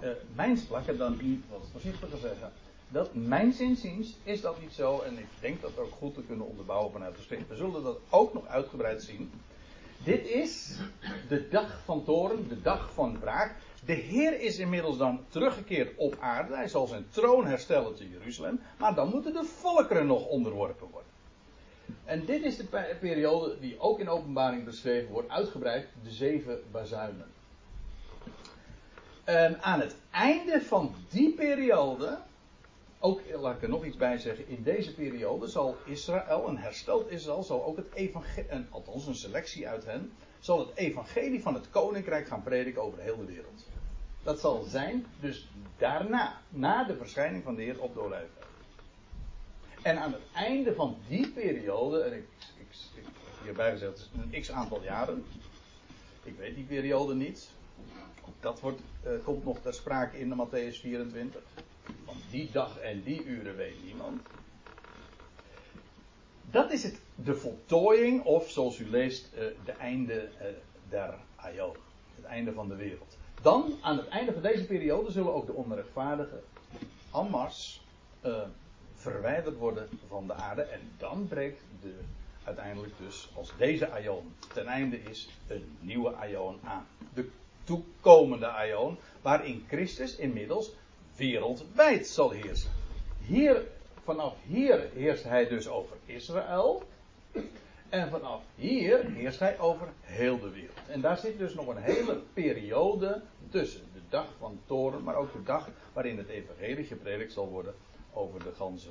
uh, 0.00 0.10
mijn 0.34 0.58
ik 0.86 0.98
dan 0.98 1.18
niet 1.20 1.44
wat 1.50 1.68
voorzichtiger 1.72 2.18
zeggen. 2.18 2.52
Dat, 2.88 3.14
mijn 3.14 3.52
zinziens 3.52 4.16
is 4.22 4.40
dat 4.40 4.60
niet 4.60 4.72
zo 4.72 5.00
en 5.00 5.18
ik 5.18 5.28
denk 5.40 5.60
dat 5.60 5.78
ook 5.78 5.92
goed 5.98 6.14
te 6.14 6.22
kunnen 6.22 6.46
onderbouwen 6.46 6.92
vanuit 6.92 7.16
de 7.16 7.22
schrift. 7.22 7.48
We 7.48 7.56
zullen 7.56 7.82
dat 7.82 7.98
ook 8.10 8.34
nog 8.34 8.46
uitgebreid 8.46 9.02
zien. 9.02 9.30
Dit 10.04 10.26
is 10.26 10.78
de 11.28 11.48
dag 11.48 11.80
van 11.84 12.04
toren, 12.04 12.48
de 12.48 12.62
dag 12.62 12.92
van 12.92 13.20
wraak. 13.20 13.56
De 13.84 13.92
Heer 13.92 14.40
is 14.40 14.58
inmiddels 14.58 14.98
dan 14.98 15.24
teruggekeerd 15.28 15.96
op 15.96 16.16
aarde. 16.20 16.54
Hij 16.54 16.68
zal 16.68 16.86
zijn 16.86 17.06
troon 17.10 17.46
herstellen 17.46 17.94
te 17.94 18.08
Jeruzalem. 18.08 18.60
Maar 18.78 18.94
dan 18.94 19.08
moeten 19.08 19.32
de 19.32 19.44
volkeren 19.44 20.06
nog 20.06 20.26
onderworpen 20.26 20.88
worden. 20.90 21.10
En 22.04 22.24
dit 22.24 22.42
is 22.42 22.56
de 22.56 22.96
periode 23.00 23.58
die 23.60 23.80
ook 23.80 23.98
in 23.98 24.08
openbaring 24.08 24.64
beschreven 24.64 25.12
wordt, 25.12 25.28
uitgebreid, 25.28 25.88
de 26.02 26.10
zeven 26.10 26.62
bazuinen. 26.70 27.26
En 29.24 29.62
aan 29.62 29.80
het 29.80 29.96
einde 30.10 30.60
van 30.60 30.94
die 31.08 31.32
periode, 31.32 32.18
ook 32.98 33.20
laat 33.34 33.56
ik 33.56 33.62
er 33.62 33.68
nog 33.68 33.84
iets 33.84 33.96
bij 33.96 34.18
zeggen, 34.18 34.48
in 34.48 34.62
deze 34.62 34.94
periode 34.94 35.48
zal 35.48 35.76
Israël, 35.84 36.48
een 36.48 36.58
hersteld 36.58 37.10
Israël, 37.10 37.42
zal 37.42 37.64
ook 37.64 37.76
het 37.76 37.92
evangelie, 37.94 38.66
althans 38.70 39.06
een 39.06 39.14
selectie 39.14 39.68
uit 39.68 39.84
hen, 39.84 40.12
zal 40.40 40.58
het 40.58 40.76
evangelie 40.76 41.42
van 41.42 41.54
het 41.54 41.70
koninkrijk 41.70 42.26
gaan 42.26 42.42
prediken 42.42 42.82
over 42.82 42.98
de 42.98 43.04
hele 43.04 43.24
wereld. 43.24 43.64
Dat 44.22 44.40
zal 44.40 44.62
zijn, 44.62 45.06
dus 45.20 45.48
daarna, 45.78 46.40
na 46.48 46.84
de 46.84 46.96
verschijning 46.96 47.42
van 47.44 47.54
de 47.54 47.62
Heer 47.62 47.80
op 47.80 47.94
de 47.94 48.00
olijfberg. 48.00 48.46
En 49.82 49.98
aan 49.98 50.12
het 50.12 50.22
einde 50.34 50.74
van 50.74 50.96
die 51.08 51.28
periode, 51.28 52.00
en 52.00 52.12
ik, 52.12 52.26
ik, 52.56 52.66
ik 52.94 53.04
hierbij 53.42 53.70
gezegd, 53.70 54.10
een 54.32 54.40
x 54.40 54.50
aantal 54.50 54.82
jaren. 54.82 55.24
Ik 56.22 56.36
weet 56.36 56.54
die 56.54 56.64
periode 56.64 57.14
niet. 57.14 57.50
Dat 58.40 58.60
wordt, 58.60 58.80
uh, 59.06 59.24
komt 59.24 59.44
nog 59.44 59.58
ter 59.60 59.74
sprake 59.74 60.18
in 60.18 60.28
de 60.28 60.46
Matthäus 60.46 60.80
24. 60.80 61.42
Van 62.04 62.16
die 62.30 62.50
dag 62.52 62.78
en 62.78 63.02
die 63.02 63.24
uren 63.24 63.56
weet 63.56 63.84
niemand. 63.84 64.20
Dat 66.50 66.72
is 66.72 66.82
het, 66.82 67.00
de 67.14 67.34
voltooiing, 67.34 68.22
of 68.22 68.50
zoals 68.50 68.78
u 68.78 68.90
leest, 68.90 69.28
uh, 69.34 69.44
de 69.64 69.72
einde 69.72 70.28
uh, 70.40 70.46
der 70.88 71.14
Aion. 71.36 71.76
Het 72.16 72.24
einde 72.24 72.52
van 72.52 72.68
de 72.68 72.76
wereld. 72.76 73.16
Dan, 73.42 73.78
aan 73.80 73.96
het 73.96 74.08
einde 74.08 74.32
van 74.32 74.42
deze 74.42 74.66
periode, 74.66 75.10
zullen 75.10 75.34
ook 75.34 75.46
de 75.46 75.52
onrechtvaardigen 75.52 76.42
Hamas 77.10 77.84
verwijderd 78.94 79.56
worden 79.56 79.88
van 80.08 80.26
de 80.26 80.34
aarde. 80.34 80.62
En 80.62 80.80
dan 80.98 81.26
breekt 81.28 81.62
de, 81.80 81.94
uiteindelijk 82.44 82.92
dus, 82.98 83.28
als 83.34 83.52
deze 83.58 83.90
Aion 83.90 84.34
ten 84.54 84.66
einde 84.66 85.02
is, 85.02 85.28
een 85.46 85.76
nieuwe 85.80 86.10
Aion 86.10 86.58
aan. 86.64 86.86
De 87.14 87.28
toekomende 87.64 88.46
Aion, 88.46 88.98
waarin 89.22 89.64
Christus 89.68 90.16
inmiddels 90.16 90.72
wereldwijd 91.16 92.06
zal 92.06 92.30
heersen. 92.30 92.70
Hier, 93.20 93.66
vanaf 94.04 94.34
hier 94.46 94.88
heerst 94.94 95.24
hij 95.24 95.48
dus 95.48 95.68
over 95.68 95.96
Israël. 96.04 96.82
En 97.92 98.10
vanaf 98.10 98.42
hier 98.54 99.04
heerst 99.04 99.38
hij 99.38 99.58
over 99.58 99.88
heel 100.00 100.38
de 100.38 100.50
wereld. 100.50 100.88
En 100.88 101.00
daar 101.00 101.18
zit 101.18 101.38
dus 101.38 101.54
nog 101.54 101.66
een 101.66 101.82
hele 101.82 102.20
periode 102.32 103.22
tussen. 103.48 103.80
De 103.92 104.00
dag 104.08 104.26
van 104.38 104.60
toren, 104.66 105.02
maar 105.02 105.14
ook 105.14 105.32
de 105.32 105.42
dag 105.42 105.68
waarin 105.92 106.18
het 106.18 106.28
evangelie 106.28 106.84
gepredikt 106.84 107.32
zal 107.32 107.48
worden 107.48 107.74
over 108.12 108.44
de 108.44 108.52
ganse 108.56 108.90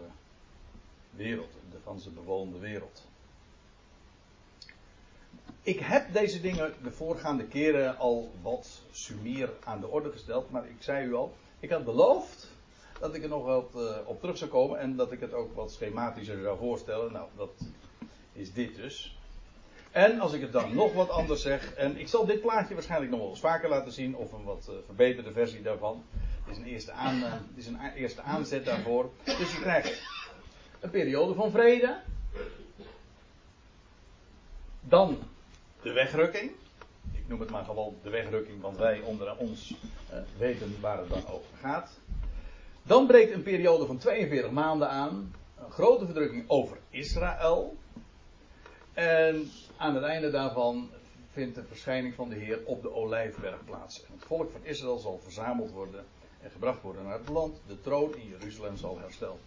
wereld, 1.09 1.51
de 1.71 1.77
ganse 1.83 2.09
bewoonde 2.09 2.57
wereld. 2.57 3.07
Ik 5.61 5.79
heb 5.79 6.13
deze 6.13 6.41
dingen 6.41 6.73
de 6.83 6.91
voorgaande 6.91 7.45
keren 7.45 7.97
al 7.97 8.31
wat 8.41 8.81
sumier 8.91 9.49
aan 9.63 9.79
de 9.79 9.87
orde 9.87 10.11
gesteld, 10.11 10.51
maar 10.51 10.65
ik 10.65 10.81
zei 10.83 11.07
u 11.07 11.13
al, 11.13 11.33
ik 11.59 11.69
had 11.69 11.85
beloofd 11.85 12.51
dat 12.99 13.15
ik 13.15 13.23
er 13.23 13.29
nog 13.29 13.45
wat 13.45 13.71
uh, 13.75 13.97
op 14.05 14.19
terug 14.19 14.37
zou 14.37 14.49
komen 14.49 14.79
en 14.79 14.95
dat 14.95 15.11
ik 15.11 15.19
het 15.19 15.33
ook 15.33 15.55
wat 15.55 15.71
schematischer 15.71 16.41
zou 16.41 16.57
voorstellen. 16.57 17.11
Nou, 17.11 17.27
dat 17.37 17.51
is 18.33 18.53
dit 18.53 18.75
dus. 18.75 19.15
En 19.91 20.19
als 20.19 20.33
ik 20.33 20.41
het 20.41 20.51
dan 20.51 20.75
nog 20.75 20.93
wat 20.93 21.09
anders 21.09 21.41
zeg, 21.41 21.73
en 21.73 21.97
ik 21.97 22.07
zal 22.07 22.25
dit 22.25 22.41
plaatje 22.41 22.73
waarschijnlijk 22.73 23.11
nog 23.11 23.19
wel 23.19 23.29
eens 23.29 23.39
vaker 23.39 23.69
laten 23.69 23.91
zien, 23.91 24.15
of 24.15 24.31
een 24.31 24.43
wat 24.43 24.67
uh, 24.69 24.75
verbeterde 24.85 25.31
versie 25.31 25.61
daarvan. 25.61 26.03
Het 26.43 26.57
is 26.57 26.57
een 26.57 26.69
eerste, 26.69 26.91
aan, 26.91 27.21
het 27.21 27.41
is 27.55 27.67
een 27.67 27.79
eerste 27.95 28.21
aanzet 28.21 28.65
daarvoor. 28.65 29.09
Dus 29.23 29.51
je 29.51 29.59
krijgt 29.61 30.01
een 30.79 30.89
periode 30.89 31.33
van 31.33 31.51
vrede. 31.51 31.99
Dan 34.81 35.19
de 35.81 35.91
wegrukking. 35.91 36.51
Ik 37.11 37.27
noem 37.27 37.39
het 37.39 37.49
maar 37.49 37.65
gewoon 37.65 37.95
de 38.03 38.09
wegrukking, 38.09 38.61
want 38.61 38.77
wij 38.77 39.01
onder 39.01 39.37
ons 39.37 39.75
uh, 40.11 40.17
weten 40.37 40.75
waar 40.81 40.97
het 40.97 41.09
dan 41.09 41.27
over 41.27 41.57
gaat. 41.61 41.99
Dan 42.83 43.07
breekt 43.07 43.33
een 43.33 43.43
periode 43.43 43.85
van 43.85 43.97
42 43.97 44.51
maanden 44.51 44.89
aan. 44.89 45.35
Een 45.57 45.71
grote 45.71 46.05
verdrukking 46.05 46.43
over 46.47 46.77
Israël. 46.89 47.77
En 48.93 49.51
aan 49.77 49.95
het 49.95 50.03
einde 50.03 50.31
daarvan 50.31 50.89
vindt 51.31 51.55
de 51.55 51.63
verschijning 51.63 52.13
van 52.13 52.29
de 52.29 52.35
Heer 52.35 52.59
op 52.65 52.81
de 52.81 52.93
Olijfberg 52.93 53.65
plaats. 53.65 54.05
En 54.05 54.13
het 54.13 54.25
volk 54.25 54.51
van 54.51 54.61
Israël 54.63 54.97
zal 54.97 55.19
verzameld 55.23 55.71
worden 55.71 56.05
en 56.41 56.51
gebracht 56.51 56.81
worden 56.81 57.03
naar 57.03 57.19
het 57.19 57.29
land. 57.29 57.61
De 57.67 57.81
troon 57.81 58.15
in 58.15 58.27
Jeruzalem 58.27 58.77
zal 58.77 58.99
hersteld. 58.99 59.39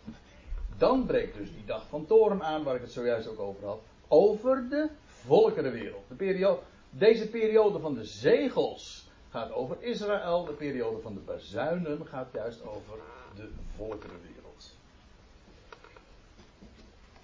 Dan 0.76 1.06
breekt 1.06 1.36
dus 1.36 1.52
die 1.52 1.64
dag 1.64 1.86
van 1.88 2.06
toren 2.06 2.42
aan, 2.42 2.62
waar 2.62 2.74
ik 2.74 2.80
het 2.80 2.92
zojuist 2.92 3.28
ook 3.28 3.38
over 3.38 3.64
had, 3.64 3.80
over 4.08 4.68
de 4.68 4.88
volkerenwereld. 5.06 6.04
De 6.08 6.14
periode, 6.14 6.60
deze 6.90 7.28
periode 7.28 7.78
van 7.78 7.94
de 7.94 8.04
zegels 8.04 9.08
gaat 9.30 9.52
over 9.52 9.76
Israël, 9.80 10.44
de 10.44 10.52
periode 10.52 11.00
van 11.00 11.14
de 11.14 11.20
bazuinen 11.20 12.06
gaat 12.06 12.28
juist 12.32 12.62
over 12.66 12.98
de 13.36 13.48
volkerenwereld. 13.76 14.33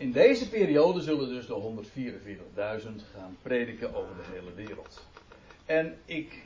In 0.01 0.13
deze 0.13 0.49
periode 0.49 1.01
zullen 1.01 1.29
dus 1.29 1.47
de 1.47 1.83
144.000 2.83 2.89
gaan 3.15 3.37
prediken 3.43 3.95
over 3.95 4.15
de 4.17 4.23
hele 4.33 4.55
wereld. 4.55 5.07
En 5.67 5.99
ik 6.05 6.43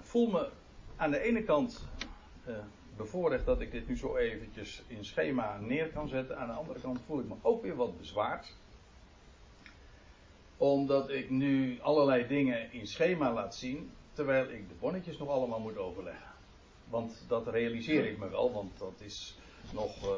voel 0.00 0.26
me 0.26 0.48
aan 0.96 1.10
de 1.10 1.20
ene 1.20 1.42
kant 1.42 1.88
uh, 2.48 3.44
dat 3.44 3.60
ik 3.60 3.70
dit 3.70 3.88
nu 3.88 3.96
zo 3.96 4.16
eventjes 4.16 4.82
in 4.86 5.04
schema 5.04 5.58
neer 5.60 5.88
kan 5.88 6.08
zetten. 6.08 6.38
Aan 6.38 6.46
de 6.46 6.54
andere 6.54 6.80
kant 6.80 7.00
voel 7.06 7.18
ik 7.18 7.28
me 7.28 7.34
ook 7.42 7.62
weer 7.62 7.76
wat 7.76 7.98
bezwaard. 7.98 8.54
Omdat 10.56 11.10
ik 11.10 11.30
nu 11.30 11.80
allerlei 11.80 12.26
dingen 12.26 12.72
in 12.72 12.86
schema 12.86 13.32
laat 13.32 13.54
zien, 13.54 13.90
terwijl 14.12 14.48
ik 14.48 14.68
de 14.68 14.74
bonnetjes 14.80 15.18
nog 15.18 15.28
allemaal 15.28 15.60
moet 15.60 15.78
overleggen. 15.78 16.32
Want 16.88 17.24
dat 17.28 17.48
realiseer 17.48 18.06
ik 18.06 18.18
me 18.18 18.28
wel, 18.28 18.52
want 18.52 18.78
dat 18.78 19.00
is 19.00 19.38
nog 19.72 20.04
uh, 20.04 20.10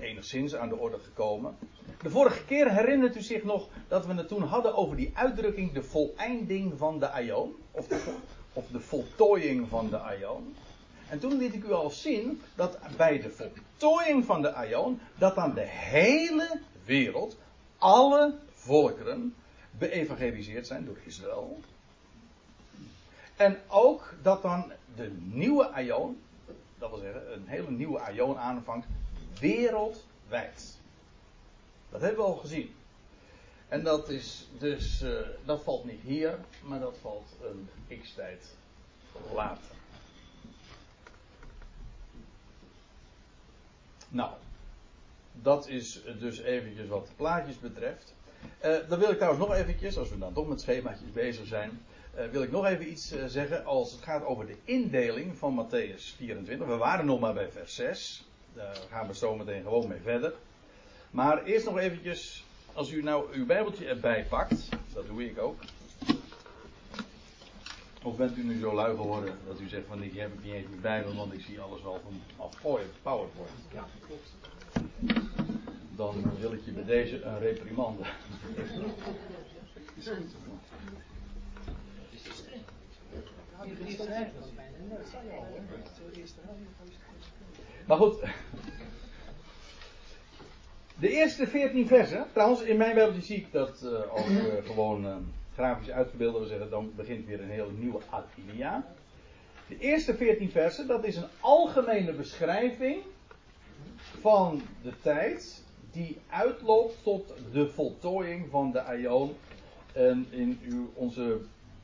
enigszins 0.00 0.54
aan 0.54 0.68
de 0.68 0.76
orde 0.76 0.98
gekomen. 0.98 1.56
De 2.02 2.10
vorige 2.10 2.44
keer 2.44 2.70
herinnert 2.72 3.16
u 3.16 3.20
zich 3.20 3.44
nog 3.44 3.68
dat 3.88 4.06
we 4.06 4.14
het 4.14 4.28
toen 4.28 4.42
hadden 4.42 4.74
over 4.74 4.96
die 4.96 5.10
uitdrukking 5.14 5.72
de 5.72 5.82
voleinding 5.82 6.72
van 6.78 6.98
de 6.98 7.08
Aion. 7.08 7.54
Of 7.70 7.86
de, 7.86 8.14
of 8.52 8.66
de 8.68 8.80
voltooiing 8.80 9.68
van 9.68 9.90
de 9.90 9.98
Aion. 9.98 10.54
En 11.08 11.18
toen 11.18 11.36
liet 11.36 11.54
ik 11.54 11.64
u 11.64 11.72
al 11.72 11.90
zien 11.90 12.40
dat 12.54 12.78
bij 12.96 13.20
de 13.20 13.30
voltooiing 13.30 14.24
van 14.24 14.42
de 14.42 14.52
Aion, 14.52 15.00
dat 15.18 15.34
dan 15.34 15.54
de 15.54 15.66
hele 15.66 16.60
wereld, 16.84 17.36
alle 17.78 18.34
volkeren, 18.54 19.34
beëvangeliseerd 19.78 20.66
zijn 20.66 20.84
door 20.84 20.98
Israël. 21.04 21.60
En 23.36 23.58
ook 23.68 24.14
dat 24.22 24.42
dan 24.42 24.72
de 24.96 25.12
nieuwe 25.32 25.70
Aion, 25.70 26.20
dat 26.78 26.90
wil 26.90 26.98
zeggen 26.98 27.32
een 27.32 27.46
hele 27.46 27.70
nieuwe 27.70 27.98
Aion 27.98 28.38
aanvangt, 28.38 28.86
wereldwijd. 29.42 30.78
Dat 31.90 32.00
hebben 32.00 32.24
we 32.24 32.30
al 32.30 32.36
gezien. 32.36 32.74
En 33.68 33.82
dat 33.82 34.08
is 34.08 34.48
dus, 34.58 35.02
uh, 35.02 35.18
dat 35.44 35.62
valt 35.62 35.84
niet 35.84 36.00
hier, 36.02 36.38
maar 36.62 36.80
dat 36.80 36.96
valt 37.00 37.28
een 37.42 37.68
x-tijd 38.02 38.54
later. 39.34 39.64
Nou, 44.08 44.30
dat 45.32 45.68
is 45.68 46.00
dus 46.18 46.38
eventjes 46.38 46.88
wat 46.88 47.08
plaatjes 47.16 47.58
betreft. 47.58 48.14
Uh, 48.64 48.76
dan 48.88 48.98
wil 48.98 49.10
ik 49.10 49.16
trouwens 49.16 49.46
nog 49.46 49.54
eventjes, 49.54 49.98
als 49.98 50.10
we 50.10 50.18
dan 50.18 50.32
toch 50.32 50.48
met 50.48 50.60
schemaatjes 50.60 51.12
bezig 51.12 51.46
zijn, 51.46 51.82
uh, 52.18 52.26
wil 52.26 52.42
ik 52.42 52.50
nog 52.50 52.66
even 52.66 52.90
iets 52.90 53.14
zeggen 53.26 53.64
als 53.64 53.92
het 53.92 54.02
gaat 54.02 54.24
over 54.24 54.46
de 54.46 54.56
indeling 54.64 55.36
van 55.36 55.66
Matthäus 55.66 56.16
24. 56.16 56.66
We 56.66 56.76
waren 56.76 57.06
nog 57.06 57.20
maar 57.20 57.34
bij 57.34 57.50
vers 57.50 57.74
6. 57.74 58.24
Daar 58.54 58.76
gaan 58.90 59.06
we 59.06 59.14
zo 59.14 59.36
meteen 59.36 59.62
gewoon 59.62 59.88
mee 59.88 60.00
verder. 60.02 60.32
Maar 61.10 61.44
eerst 61.44 61.64
nog 61.64 61.78
eventjes, 61.78 62.44
als 62.72 62.90
u 62.90 63.02
nou 63.02 63.32
uw 63.32 63.46
bijbeltje 63.46 63.86
erbij 63.86 64.26
pakt, 64.28 64.68
dat 64.92 65.06
doe 65.06 65.24
ik 65.24 65.38
ook. 65.38 65.60
Of 68.02 68.16
bent 68.16 68.36
u 68.36 68.44
nu 68.44 68.60
zo 68.60 68.74
lui 68.74 68.96
geworden 68.96 69.38
dat 69.46 69.60
u 69.60 69.68
zegt 69.68 69.86
van 69.86 70.02
ik 70.02 70.14
heb 70.14 70.30
niet 70.42 70.52
eens 70.52 70.68
mijn 70.68 70.80
bijbel, 70.80 71.14
want 71.14 71.32
ik 71.32 71.40
zie 71.40 71.60
alles 71.60 71.82
wel 71.82 72.00
van 72.02 72.20
PowerPoint. 73.02 73.52
Ja, 73.72 73.86
klopt. 74.06 74.30
Dan 75.96 76.38
wil 76.40 76.52
ik 76.52 76.64
je 76.64 76.70
bij 76.70 76.84
deze 76.84 77.22
een 77.22 77.38
reprimande. 77.38 78.02
Maar 87.86 87.96
goed. 87.96 88.20
De 90.98 91.10
eerste 91.10 91.46
14 91.46 91.86
versen. 91.86 92.26
Trouwens, 92.32 92.62
in 92.62 92.76
mijn 92.76 92.94
Bijbeltje 92.94 93.22
zie 93.22 93.36
ik 93.36 93.52
dat 93.52 93.82
uh, 93.84 94.16
ook 94.16 94.28
uh, 94.28 94.44
gewoon 94.64 95.06
uh, 95.06 95.16
grafisch 95.54 95.90
uitgebeeld. 95.90 96.38
We 96.38 96.46
zeggen, 96.46 96.70
dan 96.70 96.92
begint 96.96 97.26
weer 97.26 97.40
een 97.40 97.50
hele 97.50 97.72
nieuwe 97.72 98.00
alinea. 98.10 98.84
De 99.68 99.78
eerste 99.78 100.14
14 100.14 100.50
versen, 100.50 100.86
dat 100.86 101.04
is 101.04 101.16
een 101.16 101.28
algemene 101.40 102.12
beschrijving 102.12 103.02
van 104.20 104.62
de 104.82 104.92
tijd 105.02 105.62
die 105.90 106.18
uitloopt 106.30 107.02
tot 107.02 107.34
de 107.52 107.68
voltooiing 107.68 108.50
van 108.50 108.72
de 108.72 108.82
Aion. 108.82 109.34
En 109.92 110.26
in 110.30 110.60
uw, 110.64 110.90
onze 110.94 111.40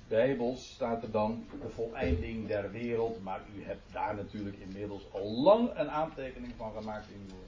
Bijbels 0.09 0.71
staat 0.71 1.03
er 1.03 1.11
dan 1.11 1.47
de 1.63 1.69
voleinding 1.69 2.47
der 2.47 2.71
wereld. 2.71 3.23
Maar 3.23 3.41
u 3.57 3.65
hebt 3.65 3.93
daar 3.93 4.15
natuurlijk 4.15 4.57
inmiddels 4.59 5.07
al 5.13 5.33
lang 5.33 5.71
een 5.75 5.91
aantekening 5.91 6.53
van 6.57 6.73
gemaakt 6.73 7.07
in 7.09 7.31
uw, 7.31 7.43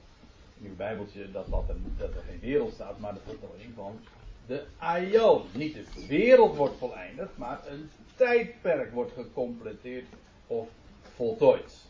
in 0.57 0.69
uw 0.69 0.75
Bijbeltje. 0.75 1.31
Dat, 1.31 1.49
dat, 1.49 1.69
er, 1.99 2.23
geen 2.27 2.39
wereld 2.39 2.73
staat, 2.73 2.99
maar 2.99 3.13
de 3.13 3.19
voltooiing 3.25 3.73
van 3.75 3.99
de 4.47 4.63
Aion. 4.77 5.43
Niet 5.53 5.73
de 5.73 6.07
wereld 6.07 6.55
wordt 6.55 6.77
voleindigd, 6.77 7.37
maar 7.37 7.59
een 7.67 7.89
tijdperk 8.15 8.93
wordt 8.93 9.11
gecompleteerd 9.11 10.05
of 10.47 10.69
voltooid. 11.15 11.85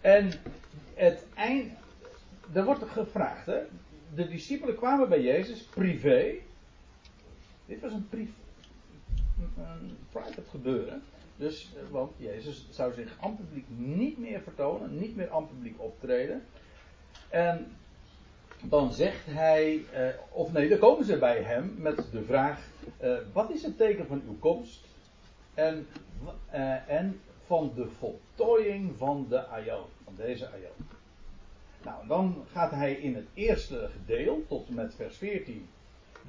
En 0.00 0.32
het 0.94 1.24
eind. 1.34 1.72
Er 2.52 2.64
wordt 2.64 2.84
gevraagd, 2.84 3.46
hè? 3.46 3.58
De 4.14 4.28
discipelen 4.28 4.76
kwamen 4.76 5.08
bij 5.08 5.22
Jezus 5.22 5.62
privé. 5.62 6.34
Dit 7.66 7.80
was 7.80 7.92
een 7.92 8.08
privé 8.08 8.39
private 10.10 10.42
gebeuren. 10.50 11.02
Dus, 11.36 11.72
eh, 11.76 11.82
want 11.90 12.12
Jezus 12.16 12.66
zou 12.70 12.94
zich 12.94 13.16
aan 13.20 13.36
publiek 13.36 13.66
niet 13.68 14.18
meer 14.18 14.40
vertonen, 14.40 14.98
niet 14.98 15.16
meer 15.16 15.30
aan 15.30 15.48
publiek 15.48 15.74
optreden. 15.82 16.42
En 17.28 17.66
dan 18.62 18.92
zegt 18.92 19.26
hij, 19.26 19.84
eh, 19.92 20.08
of 20.30 20.52
nee, 20.52 20.68
dan 20.68 20.78
komen 20.78 21.04
ze 21.04 21.18
bij 21.18 21.42
hem 21.42 21.74
met 21.78 22.06
de 22.12 22.22
vraag: 22.22 22.68
eh, 22.98 23.16
wat 23.32 23.50
is 23.50 23.62
het 23.62 23.76
teken 23.76 24.06
van 24.06 24.22
uw 24.26 24.38
komst? 24.38 24.84
En, 25.54 25.86
eh, 26.50 26.88
en 26.90 27.20
van 27.46 27.72
de 27.74 27.86
voltooiing 27.98 28.92
van 28.96 29.26
de 29.28 29.46
Aion, 29.46 29.84
van 30.04 30.14
deze 30.16 30.48
Aion. 30.48 30.88
Nou, 31.84 32.06
dan 32.06 32.44
gaat 32.52 32.70
hij 32.70 32.92
in 32.92 33.14
het 33.14 33.26
eerste 33.34 33.88
gedeelte, 33.92 34.46
tot 34.46 34.68
en 34.68 34.74
met 34.74 34.94
vers 34.94 35.16
14, 35.16 35.68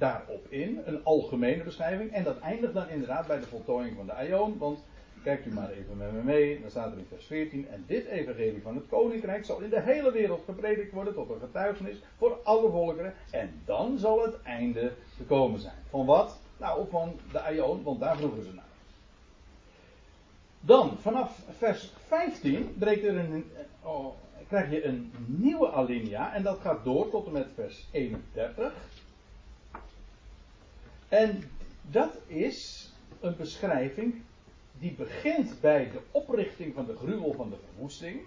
daarop 0.02 0.46
in. 0.48 0.80
Een 0.84 1.04
algemene 1.04 1.62
beschrijving. 1.62 2.12
En 2.12 2.24
dat 2.24 2.38
eindigt 2.38 2.74
dan 2.74 2.88
inderdaad 2.88 3.26
bij 3.26 3.40
de 3.40 3.46
voltooiing 3.46 3.96
van 3.96 4.06
de 4.06 4.12
Aion. 4.12 4.58
Want 4.58 4.84
kijkt 5.22 5.46
u 5.46 5.52
maar 5.52 5.70
even 5.70 5.96
met 5.96 6.12
me 6.12 6.22
mee. 6.22 6.60
Dan 6.60 6.70
staat 6.70 6.92
er 6.92 6.98
in 6.98 7.06
vers 7.08 7.26
14. 7.26 7.68
En 7.68 7.84
dit 7.86 8.06
evangelie 8.06 8.62
van 8.62 8.74
het 8.74 8.88
koninkrijk 8.88 9.44
zal 9.44 9.60
in 9.60 9.70
de 9.70 9.80
hele 9.80 10.12
wereld 10.12 10.42
gepredikt 10.44 10.92
worden 10.92 11.14
tot 11.14 11.30
een 11.30 11.40
getuigenis 11.40 11.96
voor 12.16 12.38
alle 12.42 12.70
volkeren. 12.70 13.14
En 13.30 13.62
dan 13.64 13.98
zal 13.98 14.22
het 14.22 14.42
einde 14.42 14.92
te 15.16 15.24
komen 15.24 15.60
zijn. 15.60 15.82
Van 15.90 16.06
wat? 16.06 16.40
Nou, 16.58 16.88
van 16.90 17.12
de 17.32 17.40
Aion, 17.40 17.82
want 17.82 18.00
daar 18.00 18.16
vroegen 18.16 18.42
ze 18.42 18.54
naar. 18.54 18.70
Dan, 20.60 20.98
vanaf 20.98 21.38
vers 21.58 21.92
15 22.06 22.74
breekt 22.78 23.04
er 23.04 23.16
een, 23.16 23.50
oh, 23.82 24.14
krijg 24.48 24.70
je 24.70 24.84
een 24.84 25.12
nieuwe 25.26 25.70
alinea. 25.70 26.34
En 26.34 26.42
dat 26.42 26.58
gaat 26.58 26.84
door 26.84 27.10
tot 27.10 27.26
en 27.26 27.32
met 27.32 27.48
vers 27.54 27.88
31. 27.92 28.72
En 31.12 31.42
dat 31.90 32.18
is 32.26 32.90
een 33.20 33.36
beschrijving 33.36 34.22
die 34.78 34.94
begint 34.94 35.60
bij 35.60 35.90
de 35.90 36.00
oprichting 36.10 36.74
van 36.74 36.86
de 36.86 36.96
gruwel 36.96 37.32
van 37.32 37.50
de 37.50 37.56
verwoesting. 37.56 38.20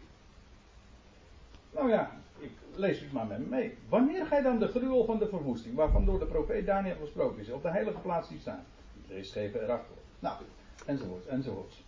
Nou 1.72 1.90
ja, 1.90 2.12
ik 2.40 2.52
lees 2.76 3.00
het 3.00 3.12
maar 3.12 3.26
met 3.26 3.40
me 3.40 3.46
mee. 3.46 3.78
Wanneer 3.90 4.26
ga 4.26 4.38
je 4.38 4.44
dan 4.44 4.60
de 4.60 4.68
gruwel 4.68 5.06
van 5.06 5.20
de 5.20 5.28
verwoesting, 5.28 5.76
waarvan 5.76 6.06
door 6.06 6.20
de 6.20 6.26
profeet 6.26 6.66
Daniel 6.66 6.96
gesproken 7.02 7.42
is, 7.42 7.50
op 7.50 7.62
de 7.62 7.70
heilige 7.70 8.00
plaats 8.00 8.30
die 8.30 8.40
staan? 8.40 8.66
Lees 9.08 9.36
even 9.36 9.64
erachter. 9.64 9.96
Nou, 10.20 10.38
enzovoort, 10.86 11.26
enzovoort. 11.26 11.84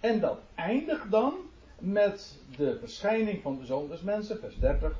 En 0.00 0.20
dat 0.20 0.38
eindigt 0.54 1.10
dan 1.10 1.34
met 1.78 2.38
de 2.56 2.78
verschijning 2.78 3.42
van 3.42 3.58
de 3.58 3.64
zoon 3.64 3.90
mensen, 4.02 4.38
vers 4.38 4.58
30. 4.58 4.96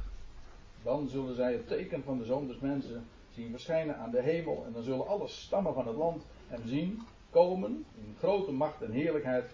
Dan 0.82 1.08
zullen 1.08 1.34
zij 1.34 1.52
het 1.52 1.68
teken 1.68 2.02
van 2.04 2.18
de 2.18 2.24
zoon 2.24 2.56
mensen 2.60 3.04
zien 3.40 3.50
verschijnen 3.50 3.96
aan 3.96 4.10
de 4.10 4.22
hemel. 4.22 4.64
En 4.66 4.72
dan 4.72 4.82
zullen 4.82 5.06
alle 5.06 5.28
stammen 5.28 5.74
van 5.74 5.86
het 5.86 5.96
land 5.96 6.22
hem 6.48 6.62
zien 6.66 7.02
komen 7.30 7.84
in 7.94 8.16
grote 8.18 8.52
macht 8.52 8.82
en 8.82 8.90
heerlijkheid. 8.90 9.50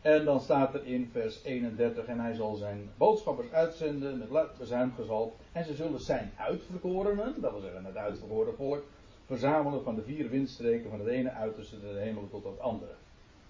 En 0.00 0.24
dan 0.24 0.40
staat 0.40 0.74
er 0.74 0.86
in 0.86 1.08
vers 1.12 1.42
31: 1.44 2.04
En 2.06 2.20
hij 2.20 2.34
zal 2.34 2.54
zijn 2.54 2.90
boodschappers 2.96 3.52
uitzenden 3.52 4.18
met 4.30 4.58
bezuimgezalf. 4.58 5.32
En 5.52 5.64
ze 5.64 5.74
zullen 5.74 6.00
zijn 6.00 6.32
uitverkorenen, 6.36 7.40
dat 7.40 7.52
wil 7.52 7.60
zeggen 7.60 7.84
het 7.84 7.96
uitverkoren 7.96 8.54
volk, 8.54 8.82
verzamelen 9.26 9.82
van 9.82 9.94
de 9.94 10.02
vier 10.02 10.28
windstreken 10.28 10.90
van 10.90 10.98
het 10.98 11.08
ene 11.08 11.30
uiterste 11.30 11.80
de 11.80 11.98
hemel 11.98 12.28
tot 12.30 12.44
het 12.44 12.60
andere. 12.60 12.92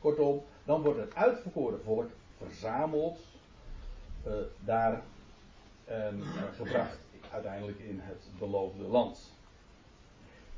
Kortom, 0.01 0.43
dan 0.65 0.83
wordt 0.83 1.01
het 1.01 1.15
uitverkoren 1.15 1.83
volk 1.83 2.11
verzameld, 2.37 3.19
uh, 4.27 4.33
daar 4.65 5.03
en 5.85 6.19
uh, 6.19 6.43
gebracht 6.57 7.06
uiteindelijk 7.37 7.79
in 7.79 8.01
het 8.03 8.25
beloofde 8.39 8.83
land. 8.83 9.33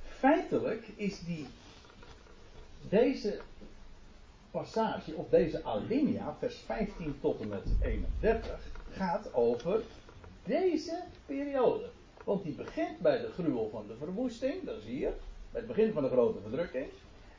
Feitelijk 0.02 0.88
is 0.96 1.20
die, 1.24 1.46
deze 2.88 3.40
passage, 4.50 5.14
of 5.14 5.28
deze 5.28 5.64
alinea, 5.64 6.36
vers 6.38 6.56
15 6.56 7.16
tot 7.20 7.40
en 7.40 7.48
met 7.48 7.64
31, 7.80 8.60
gaat 8.90 9.34
over 9.34 9.82
deze 10.44 11.02
periode. 11.26 11.90
Want 12.24 12.42
die 12.42 12.54
begint 12.54 12.98
bij 12.98 13.18
de 13.18 13.30
gruwel 13.32 13.68
van 13.70 13.86
de 13.86 13.96
verwoesting, 13.96 14.64
dat 14.64 14.76
is 14.76 14.84
hier, 14.84 15.12
bij 15.50 15.60
het 15.60 15.66
begin 15.66 15.92
van 15.92 16.02
de 16.02 16.08
grote 16.08 16.40
verdrukking. 16.40 16.86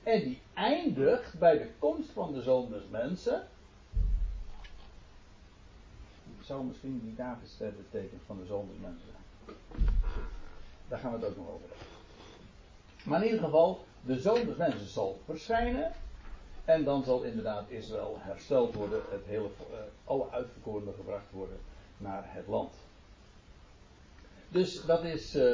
En 0.04 0.24
die 0.24 0.42
eindigt 0.54 1.40
bij 1.40 1.58
de 1.58 1.70
komst 1.80 2.10
van 2.10 2.34
de 2.34 2.42
zoon 2.42 2.74
mensen, 2.90 3.48
zou 6.50 6.66
misschien 6.66 7.02
die 7.04 7.16
Davidster 7.16 7.74
betekenen 7.74 8.22
van 8.26 8.38
de 8.38 8.46
zoon. 8.46 8.70
Daar 10.88 11.00
gaan 11.00 11.12
we 11.12 11.18
het 11.18 11.28
ook 11.28 11.38
nog 11.38 11.48
over 11.48 11.68
hebben. 11.70 11.88
Maar 13.04 13.20
in 13.20 13.26
ieder 13.26 13.44
geval, 13.44 13.86
de 14.02 14.20
zoon 14.20 14.46
des 14.46 14.56
mensen 14.56 14.88
zal 14.88 15.20
verschijnen. 15.26 15.92
En 16.66 16.84
dan 16.84 17.04
zal 17.04 17.24
inderdaad 17.24 17.70
Israël 17.70 18.18
hersteld 18.20 18.76
worden. 18.76 19.02
Het 19.10 19.26
hele, 19.26 19.48
uh, 19.72 19.78
alle 20.04 20.30
uitverkorenen 20.32 20.94
gebracht 20.94 21.32
worden 21.32 21.58
naar 21.98 22.24
het 22.26 22.48
land. 22.48 22.74
Dus 24.50 24.86
dat 24.86 25.04
is 25.04 25.36
uh, 25.36 25.54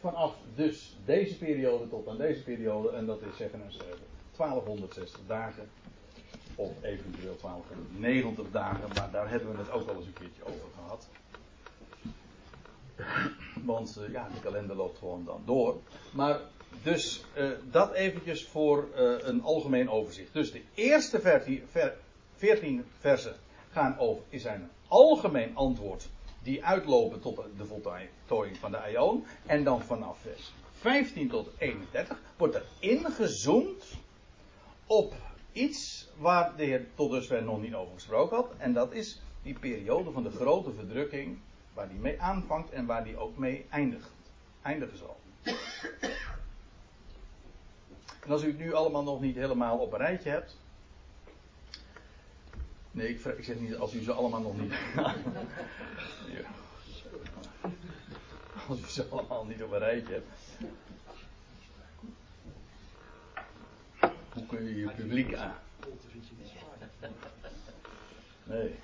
vanaf 0.00 0.34
dus 0.54 0.96
deze 1.04 1.38
periode 1.38 1.88
tot 1.88 2.08
aan 2.08 2.16
deze 2.16 2.42
periode. 2.42 2.90
En 2.90 3.06
dat 3.06 3.20
is 3.22 3.36
zeggen 3.36 3.62
en 3.62 3.72
schrijven 3.72 4.06
1260 4.36 5.20
dagen. 5.26 5.68
Of 6.54 6.70
eventueel 6.82 7.36
1290 7.40 8.50
dagen. 8.50 8.88
Maar 8.94 9.10
daar 9.10 9.30
hebben 9.30 9.52
we 9.52 9.58
het 9.58 9.70
ook 9.70 9.88
al 9.88 9.96
eens 9.96 10.06
een 10.06 10.12
keertje 10.12 10.44
over 10.44 10.66
gehad. 10.74 11.08
Want 13.64 13.98
uh, 14.00 14.12
ja, 14.12 14.28
de 14.34 14.40
kalender 14.40 14.76
loopt 14.76 14.98
gewoon 14.98 15.24
dan 15.24 15.42
door. 15.44 15.76
Maar 16.12 16.40
dus 16.82 17.24
uh, 17.36 17.50
dat 17.70 17.92
eventjes 17.92 18.46
voor 18.46 18.88
uh, 18.96 19.14
een 19.18 19.42
algemeen 19.42 19.90
overzicht. 19.90 20.32
Dus 20.32 20.52
de 20.52 20.62
eerste 20.74 21.20
14, 21.20 21.62
ver, 21.70 21.96
14 22.36 22.84
versen 22.98 23.34
gaan 23.70 23.98
over, 23.98 24.22
is 24.28 24.44
een 24.44 24.68
algemeen 24.88 25.56
antwoord 25.56 26.08
die 26.42 26.64
uitlopen 26.64 27.20
tot 27.20 27.36
de 27.56 27.64
voltooiing 27.64 28.56
van 28.56 28.70
de 28.70 28.78
Aion. 28.78 29.24
En 29.46 29.64
dan 29.64 29.82
vanaf 29.82 30.18
vers 30.18 30.52
15 30.72 31.28
tot 31.28 31.48
31 31.58 32.20
wordt 32.36 32.54
er 32.54 32.64
ingezoomd 32.78 33.84
op 34.86 35.14
iets 35.52 36.08
waar 36.16 36.56
de 36.56 36.64
Heer 36.64 36.86
tot 36.94 37.10
dusver 37.10 37.42
nog 37.42 37.60
niet 37.60 37.74
over 37.74 37.94
gesproken 37.94 38.36
had. 38.36 38.50
En 38.58 38.72
dat 38.72 38.92
is 38.92 39.20
die 39.42 39.58
periode 39.58 40.10
van 40.10 40.22
de 40.22 40.30
grote 40.30 40.72
verdrukking 40.72 41.38
waar 41.78 41.88
die 41.88 41.98
mee 41.98 42.20
aanvangt 42.20 42.70
en 42.70 42.86
waar 42.86 43.04
die 43.04 43.16
ook 43.16 43.36
mee 43.36 43.66
eindigt. 43.70 44.10
Eindigen 44.62 44.98
zal. 44.98 45.20
En 48.24 48.30
als 48.30 48.42
u 48.42 48.46
het 48.46 48.58
nu 48.58 48.72
allemaal 48.72 49.02
nog 49.02 49.20
niet 49.20 49.36
helemaal 49.36 49.78
op 49.78 49.92
een 49.92 49.98
rijtje 49.98 50.30
hebt. 50.30 50.56
Nee, 52.90 53.08
ik, 53.08 53.44
zeg 53.44 53.58
niet 53.58 53.76
als 53.76 53.94
u 53.94 54.02
ze 54.02 54.12
allemaal 54.12 54.40
nog 54.40 54.60
niet. 54.60 54.72
als 58.68 58.80
u 58.80 58.86
ze 58.86 59.06
allemaal 59.10 59.44
niet 59.44 59.62
op 59.62 59.72
een 59.72 59.78
rijtje 59.78 60.12
hebt. 60.12 60.28
Hoe 64.32 64.46
kun 64.46 64.64
je 64.64 64.76
je 64.76 64.90
publiek 64.90 65.34
aan? 65.34 65.54
Nee. 68.44 68.74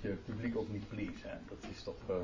Je 0.00 0.08
publiek 0.08 0.56
ook 0.56 0.68
niet 0.68 0.88
pleasen. 0.88 1.40
Dat 1.48 1.70
is 1.70 1.82
toch 1.82 1.94
uh, 2.10 2.16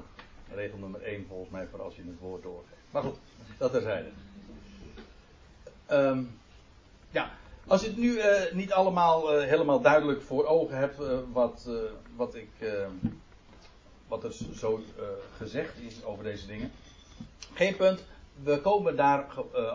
regel 0.55 0.79
nummer 0.79 1.03
1 1.03 1.27
volgens 1.29 1.51
mij 1.51 1.67
voor 1.67 1.83
als 1.83 1.97
je 1.97 2.03
het 2.03 2.19
woord 2.21 2.43
doorgeeft. 2.43 2.81
Maar 2.91 3.03
goed, 3.03 3.17
dat 3.59 3.73
terzijde. 3.73 4.09
Um, 5.91 6.39
ja, 7.11 7.31
als 7.67 7.81
je 7.81 7.87
het 7.87 7.97
nu 7.97 8.13
uh, 8.13 8.53
niet 8.53 8.73
allemaal 8.73 9.35
uh, 9.35 9.49
helemaal 9.49 9.81
duidelijk 9.81 10.23
voor 10.23 10.47
ogen 10.47 10.77
hebt 10.77 10.97
wat, 11.33 11.69
wat, 12.17 12.35
ik, 12.35 12.51
wat 14.09 14.25
er 14.25 14.33
zo 14.33 14.81
gezegd 15.37 15.79
is 15.79 16.05
over 16.05 16.25
deze 16.25 16.47
dingen. 16.47 16.71
Geen 17.55 17.77
punt, 17.77 18.05
we 18.43 18.61
komen 18.61 18.97
daar 18.97 19.27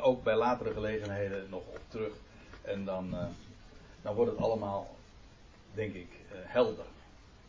ook 0.02 0.24
bij 0.24 0.36
latere 0.36 0.74
gelegenheden 0.74 1.50
nog 1.50 1.62
op 1.68 1.82
terug. 1.88 2.14
En 2.62 2.86
dan, 2.86 3.16
dan 4.02 4.16
wordt 4.16 4.32
het 4.32 4.40
allemaal, 4.40 4.96
denk 5.74 5.94
ik, 5.94 6.10
helder. 6.30 6.86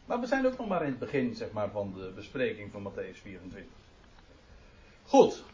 Maar 0.05 0.21
we 0.21 0.27
zijn 0.27 0.47
ook 0.47 0.59
nog 0.59 0.69
maar 0.69 0.83
in 0.83 0.91
het 0.91 0.99
begin 0.99 1.35
zeg 1.35 1.51
maar, 1.53 1.71
van 1.71 1.95
de 1.97 2.13
bespreking 2.15 2.73
van 2.73 2.93
Matthäus 2.93 3.23
24. 3.23 3.63
Goed. 5.05 5.45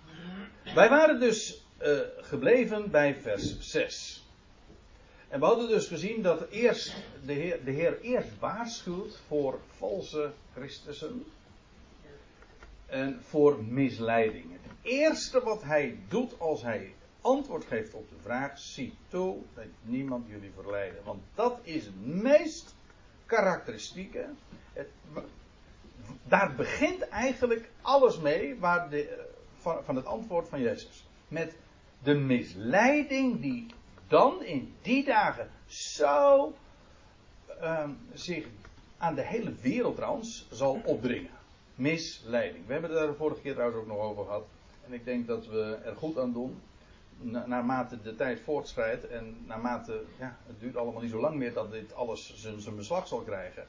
Wij 0.75 0.89
waren 0.89 1.21
dus 1.21 1.63
uh, 1.83 1.99
gebleven 2.17 2.91
bij 2.91 3.15
vers 3.15 3.57
6. 3.61 4.27
En 5.29 5.41
we 5.41 5.47
hadden 5.47 5.69
dus 5.69 5.87
gezien 5.87 6.23
dat 6.23 6.49
eerst 6.49 6.95
de, 7.25 7.33
Heer, 7.33 7.65
de 7.65 7.71
Heer 7.71 8.01
eerst 8.01 8.39
waarschuwt 8.39 9.19
voor 9.27 9.61
valse 9.77 10.31
Christussen. 10.55 11.25
En 12.87 13.21
voor 13.23 13.65
misleidingen. 13.65 14.59
Het 14.63 14.73
eerste 14.83 15.43
wat 15.43 15.63
hij 15.63 15.99
doet 16.09 16.41
als 16.41 16.63
hij 16.63 16.95
antwoord 17.21 17.65
geeft 17.65 17.95
op 17.95 18.09
de 18.09 18.17
vraag: 18.23 18.59
zie 18.59 18.95
toe 19.09 19.37
dat 19.55 19.65
niemand 19.83 20.27
jullie 20.29 20.53
verleiden. 20.55 21.05
Want 21.05 21.23
dat 21.35 21.59
is 21.63 21.85
het 21.85 22.07
meest 22.07 22.75
karakteristieke. 23.29 24.27
Het, 24.73 24.89
daar 26.23 26.55
begint 26.55 27.09
eigenlijk 27.09 27.71
alles 27.81 28.19
mee 28.19 28.59
waar 28.59 28.91
de, 28.91 29.09
eh, 29.09 29.19
van, 29.59 29.85
van 29.85 29.97
het 29.97 30.05
antwoord 30.05 30.49
van 30.49 30.61
Jezus. 30.61 31.07
Met 31.29 31.57
de 32.03 32.15
misleiding 32.15 33.41
die 33.41 33.67
dan 34.07 34.43
in 34.43 34.75
die 34.83 35.05
dagen 35.05 35.51
zo 35.67 36.53
uh, 37.61 37.89
zich 38.13 38.47
aan 38.99 39.15
de 39.15 39.23
hele 39.23 39.55
wereld 39.61 39.97
trouwens 39.97 40.47
zal 40.51 40.81
opdringen. 40.85 41.31
Misleiding. 41.75 42.67
We 42.67 42.73
hebben 42.73 42.91
het 42.91 42.99
daar 42.99 43.09
de 43.09 43.15
vorige 43.15 43.41
keer 43.41 43.53
trouwens 43.53 43.81
ook 43.81 43.87
nog 43.87 43.99
over 43.99 44.25
gehad. 44.25 44.45
En 44.87 44.93
ik 44.93 45.05
denk 45.05 45.27
dat 45.27 45.47
we 45.47 45.79
er 45.85 45.97
goed 45.97 46.19
aan 46.19 46.33
doen 46.33 46.61
naarmate 47.21 48.01
de 48.03 48.15
tijd 48.15 48.41
voortschrijdt 48.41 49.07
en 49.07 49.45
naarmate, 49.47 50.03
ja, 50.19 50.37
het 50.47 50.61
duurt 50.61 50.77
allemaal 50.77 51.03
niet 51.03 51.11
zo 51.11 51.21
lang 51.21 51.37
meer 51.37 51.53
dat 51.53 51.71
dit 51.71 51.95
alles 51.95 52.35
zijn, 52.37 52.77
beslag 52.77 53.07
zal 53.07 53.21
krijgen. 53.21 53.67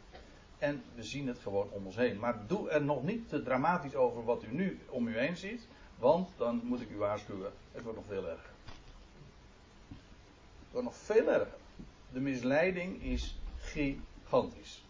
En 0.57 0.83
we 0.95 1.03
zien 1.03 1.27
het 1.27 1.39
gewoon 1.39 1.69
om 1.71 1.85
ons 1.85 1.95
heen. 1.95 2.19
Maar 2.19 2.47
doe 2.47 2.69
er 2.69 2.83
nog 2.83 3.03
niet 3.03 3.29
te 3.29 3.43
dramatisch 3.43 3.95
over 3.95 4.23
wat 4.23 4.43
u 4.43 4.53
nu 4.53 4.79
om 4.89 5.07
u 5.07 5.17
heen 5.17 5.37
ziet, 5.37 5.67
want 5.97 6.29
dan 6.37 6.61
moet 6.63 6.81
ik 6.81 6.89
u 6.89 6.97
waarschuwen, 6.97 7.51
het 7.71 7.83
wordt 7.83 7.97
nog 7.97 8.07
veel 8.07 8.27
erger. 8.27 8.49
Het 10.59 10.71
wordt 10.71 10.87
nog 10.87 10.95
veel 10.95 11.27
erger. 11.27 11.57
De 12.11 12.19
misleiding 12.19 13.03
is 13.03 13.39
gigantisch. 13.57 14.83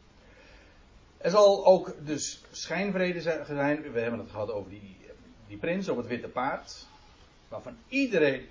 Er 1.17 1.29
zal 1.29 1.65
ook 1.65 1.95
dus 2.05 2.43
schijnvrede 2.51 3.21
zijn. 3.21 3.91
We 3.91 3.99
hebben 3.99 4.19
het 4.19 4.31
gehad 4.31 4.51
over 4.51 4.69
die, 4.69 4.97
die 5.47 5.57
prins 5.57 5.89
op 5.89 5.97
het 5.97 6.07
witte 6.07 6.27
paard. 6.27 6.88
Waarvan 7.49 7.77
iedereen. 7.87 8.47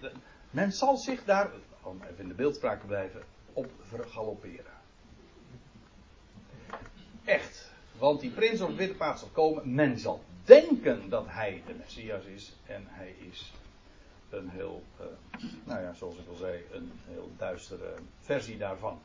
Men 0.51 0.73
zal 0.73 0.97
zich 0.97 1.25
daar, 1.25 1.51
om 1.83 2.03
even 2.03 2.19
in 2.19 2.29
de 2.29 2.35
beeldspraak 2.35 2.81
te 2.81 2.87
blijven, 2.87 3.23
op 3.53 3.71
vergalopperen. 3.81 4.77
Echt. 7.25 7.73
Want 7.99 8.21
die 8.21 8.31
prins 8.31 8.61
op 8.61 8.69
het 8.69 8.77
witte 8.77 8.95
paard 8.95 9.19
zal 9.19 9.29
komen. 9.29 9.75
Men 9.75 9.99
zal 9.99 10.25
denken 10.45 11.09
dat 11.09 11.25
hij 11.29 11.63
de 11.67 11.75
Messias 11.75 12.25
is. 12.25 12.53
En 12.67 12.85
hij 12.87 13.15
is 13.31 13.53
een 14.31 14.49
heel, 14.49 14.83
uh, 15.01 15.07
nou 15.65 15.81
ja, 15.83 15.93
zoals 15.93 16.17
ik 16.17 16.29
al 16.29 16.35
zei, 16.35 16.65
een 16.73 16.93
heel 17.09 17.31
duistere 17.37 17.95
versie 18.21 18.59
daarvan. 18.59 19.01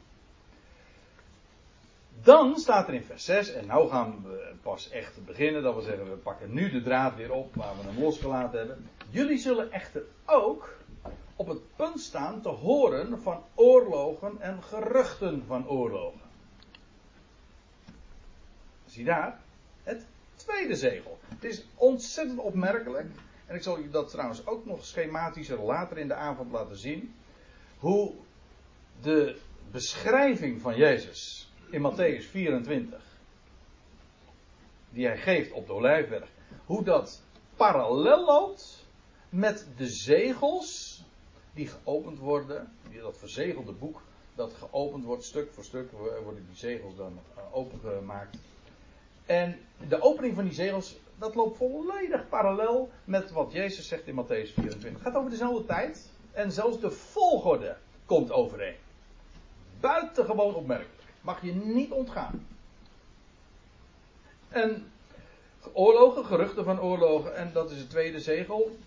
Dan 2.22 2.58
staat 2.58 2.88
er 2.88 2.94
in 2.94 3.04
vers 3.04 3.26
6, 3.26 3.52
en 3.52 3.66
nou 3.66 3.90
gaan 3.90 4.24
we 4.24 4.54
pas 4.62 4.90
echt 4.90 5.26
beginnen, 5.26 5.64
dat 5.64 5.76
we 5.76 5.82
zeggen, 5.82 6.10
we 6.10 6.16
pakken 6.16 6.54
nu 6.54 6.70
de 6.70 6.82
draad 6.82 7.16
weer 7.16 7.32
op 7.32 7.56
waar 7.56 7.78
we 7.78 7.84
hem 7.84 8.00
losgelaten 8.00 8.60
hebben. 8.60 8.90
Jullie 9.10 9.38
zullen 9.38 9.72
echter 9.72 10.04
ook 10.26 10.76
op 11.36 11.48
het 11.48 11.76
punt 11.76 12.00
staan 12.00 12.42
te 12.42 12.50
horen 12.50 13.22
van 13.22 13.44
oorlogen 13.56 14.42
en 14.42 14.64
geruchten 14.64 15.44
van 15.48 15.68
oorlogen. 15.68 16.22
Zie 18.86 19.06
daar, 19.06 19.40
het 19.84 20.06
tweede 20.36 20.76
zegel. 20.76 21.20
Het 21.28 21.44
is 21.44 21.66
ontzettend 21.76 22.40
opmerkelijk, 22.40 23.08
en 23.46 23.56
ik 23.56 23.64
zal 23.64 23.80
u 23.80 23.90
dat 23.90 24.10
trouwens 24.10 24.46
ook 24.46 24.66
nog 24.66 24.86
schematischer 24.86 25.62
later 25.62 25.98
in 25.98 26.08
de 26.08 26.14
avond 26.14 26.52
laten 26.52 26.78
zien, 26.78 27.16
hoe 27.78 28.14
de 29.02 29.40
beschrijving 29.72 30.62
van 30.62 30.76
Jezus 30.76 31.53
in 31.74 31.82
Matthäus 31.82 32.26
24, 32.26 33.02
die 34.90 35.06
hij 35.06 35.18
geeft 35.18 35.52
op 35.52 35.68
de 35.68 35.74
Olijfberg, 35.74 36.30
hoe 36.66 36.84
dat 36.84 37.22
parallel 37.56 38.26
loopt 38.26 38.86
met 39.30 39.68
de 39.78 39.88
zegels 39.88 41.02
die 41.54 41.68
geopend 41.68 42.20
worden, 42.20 42.72
dat 43.02 43.18
verzegelde 43.18 43.72
boek 43.72 44.02
dat 44.36 44.54
geopend 44.54 45.06
wordt, 45.06 45.24
stuk 45.24 45.52
voor 45.54 45.64
stuk 45.64 45.92
worden 46.24 46.46
die 46.48 46.58
zegels 46.58 46.96
dan 46.96 47.20
eh, 47.36 47.44
opengemaakt. 47.52 48.38
En 49.26 49.60
de 49.88 50.02
opening 50.02 50.36
van 50.36 50.44
die 50.44 50.54
zegels, 50.54 50.96
dat 51.18 51.36
loopt 51.36 51.58
volledig 51.58 52.30
parallel 52.30 52.90
met 53.04 53.32
wat 53.32 53.52
Jezus 53.52 53.88
zegt 53.88 54.08
in 54.08 54.24
Matthäus 54.24 54.54
24. 54.54 54.92
Het 54.92 55.02
gaat 55.02 55.16
over 55.16 55.30
dezelfde 55.30 55.66
tijd 55.66 56.12
en 56.32 56.52
zelfs 56.52 56.80
de 56.80 56.92
volgorde 56.92 57.78
komt 58.06 58.32
overeen. 58.32 58.76
Buitengewoon 59.80 60.56
opmerkelijk. 60.56 60.93
Mag 61.24 61.42
je 61.42 61.54
niet 61.54 61.92
ontgaan. 61.92 62.48
En 64.50 64.92
oorlogen, 65.74 66.26
geruchten 66.26 66.64
van 66.64 66.82
oorlogen, 66.82 67.36
en 67.36 67.52
dat 67.54 67.72
is 67.72 67.80
het 67.80 67.90
tweede 67.90 68.20
zegel. 68.20 68.78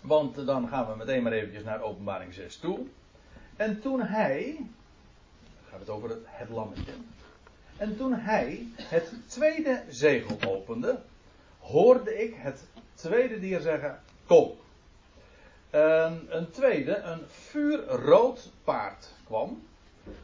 Want 0.00 0.46
dan 0.46 0.68
gaan 0.68 0.86
we 0.86 0.96
meteen 0.96 1.22
maar 1.22 1.32
eventjes 1.32 1.64
naar 1.64 1.82
openbaring 1.82 2.34
6 2.34 2.56
toe. 2.56 2.86
En 3.56 3.80
toen 3.80 4.00
hij, 4.00 4.66
gaat 5.70 5.80
het 5.80 5.88
over 5.88 6.08
het, 6.08 6.22
het 6.24 6.48
lammetje. 6.48 6.92
En 7.76 7.96
toen 7.96 8.12
hij 8.12 8.66
het 8.76 9.12
tweede 9.26 9.84
zegel 9.88 10.38
opende, 10.46 10.98
hoorde 11.58 12.22
ik 12.22 12.34
het 12.36 12.66
tweede 12.94 13.40
dier 13.40 13.60
zeggen: 13.60 14.00
Kom. 14.26 14.52
En 15.70 16.26
een 16.28 16.50
tweede, 16.50 16.96
een 16.96 17.22
vuurrood 17.28 18.50
paard 18.64 19.12
kwam. 19.24 19.62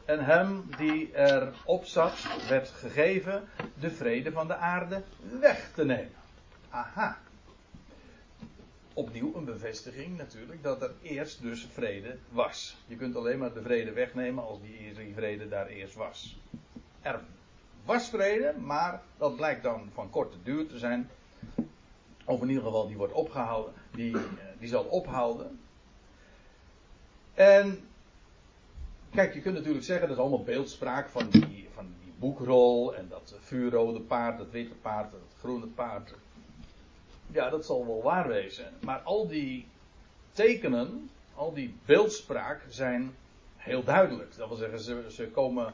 En 0.05 0.25
hem 0.25 0.69
die 0.77 1.15
erop 1.15 1.85
zat, 1.85 2.27
werd 2.49 2.69
gegeven 2.69 3.43
de 3.79 3.91
vrede 3.91 4.31
van 4.31 4.47
de 4.47 4.55
aarde 4.55 5.03
weg 5.39 5.71
te 5.73 5.85
nemen. 5.85 6.11
Aha. 6.69 7.17
Opnieuw 8.93 9.35
een 9.35 9.45
bevestiging 9.45 10.17
natuurlijk 10.17 10.63
dat 10.63 10.81
er 10.81 10.91
eerst 11.01 11.41
dus 11.41 11.67
vrede 11.73 12.17
was. 12.29 12.77
Je 12.87 12.95
kunt 12.95 13.15
alleen 13.15 13.39
maar 13.39 13.53
de 13.53 13.61
vrede 13.61 13.91
wegnemen 13.91 14.43
als 14.43 14.59
die, 14.61 15.13
vrede 15.15 15.47
daar 15.47 15.67
eerst 15.67 15.95
was. 15.95 16.39
Er 17.01 17.19
was 17.85 18.09
vrede, 18.09 18.53
maar 18.59 19.01
dat 19.17 19.35
blijkt 19.35 19.63
dan 19.63 19.89
van 19.93 20.09
korte 20.09 20.37
duur 20.43 20.67
te 20.67 20.77
zijn. 20.77 21.09
Of 22.25 22.41
in 22.41 22.47
ieder 22.47 22.63
geval, 22.63 22.87
die 22.87 22.97
wordt 22.97 23.13
opgehouden. 23.13 23.73
Die, 23.91 24.15
eh, 24.15 24.21
die 24.59 24.69
zal 24.69 24.83
ophouden. 24.83 25.59
En 27.33 27.87
Kijk, 29.17 29.33
je 29.33 29.41
kunt 29.41 29.55
natuurlijk 29.55 29.85
zeggen, 29.85 30.07
dat 30.07 30.17
is 30.17 30.23
allemaal 30.23 30.43
beeldspraak 30.43 31.09
van 31.09 31.29
die, 31.29 31.67
van 31.73 31.85
die 32.03 32.13
boekrol 32.19 32.95
en 32.95 33.07
dat 33.09 33.35
vuurrode 33.39 33.99
paard, 33.99 34.37
dat 34.37 34.51
witte 34.51 34.73
paard, 34.73 35.11
dat 35.11 35.21
groene 35.39 35.65
paard. 35.65 36.13
Ja, 37.31 37.49
dat 37.49 37.65
zal 37.65 37.85
wel 37.85 38.01
waar 38.01 38.27
wezen. 38.27 38.73
Maar 38.81 38.99
al 38.99 39.27
die 39.27 39.67
tekenen, 40.31 41.09
al 41.33 41.53
die 41.53 41.75
beeldspraak 41.85 42.61
zijn 42.69 43.15
heel 43.55 43.83
duidelijk. 43.83 44.37
Dat 44.37 44.47
wil 44.47 44.57
zeggen, 44.57 44.79
ze, 44.79 45.05
ze 45.09 45.27
komen. 45.27 45.73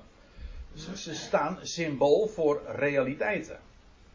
Ze, 0.76 0.98
ze 0.98 1.16
staan 1.16 1.58
symbool 1.62 2.28
voor 2.28 2.62
realiteiten. 2.76 3.60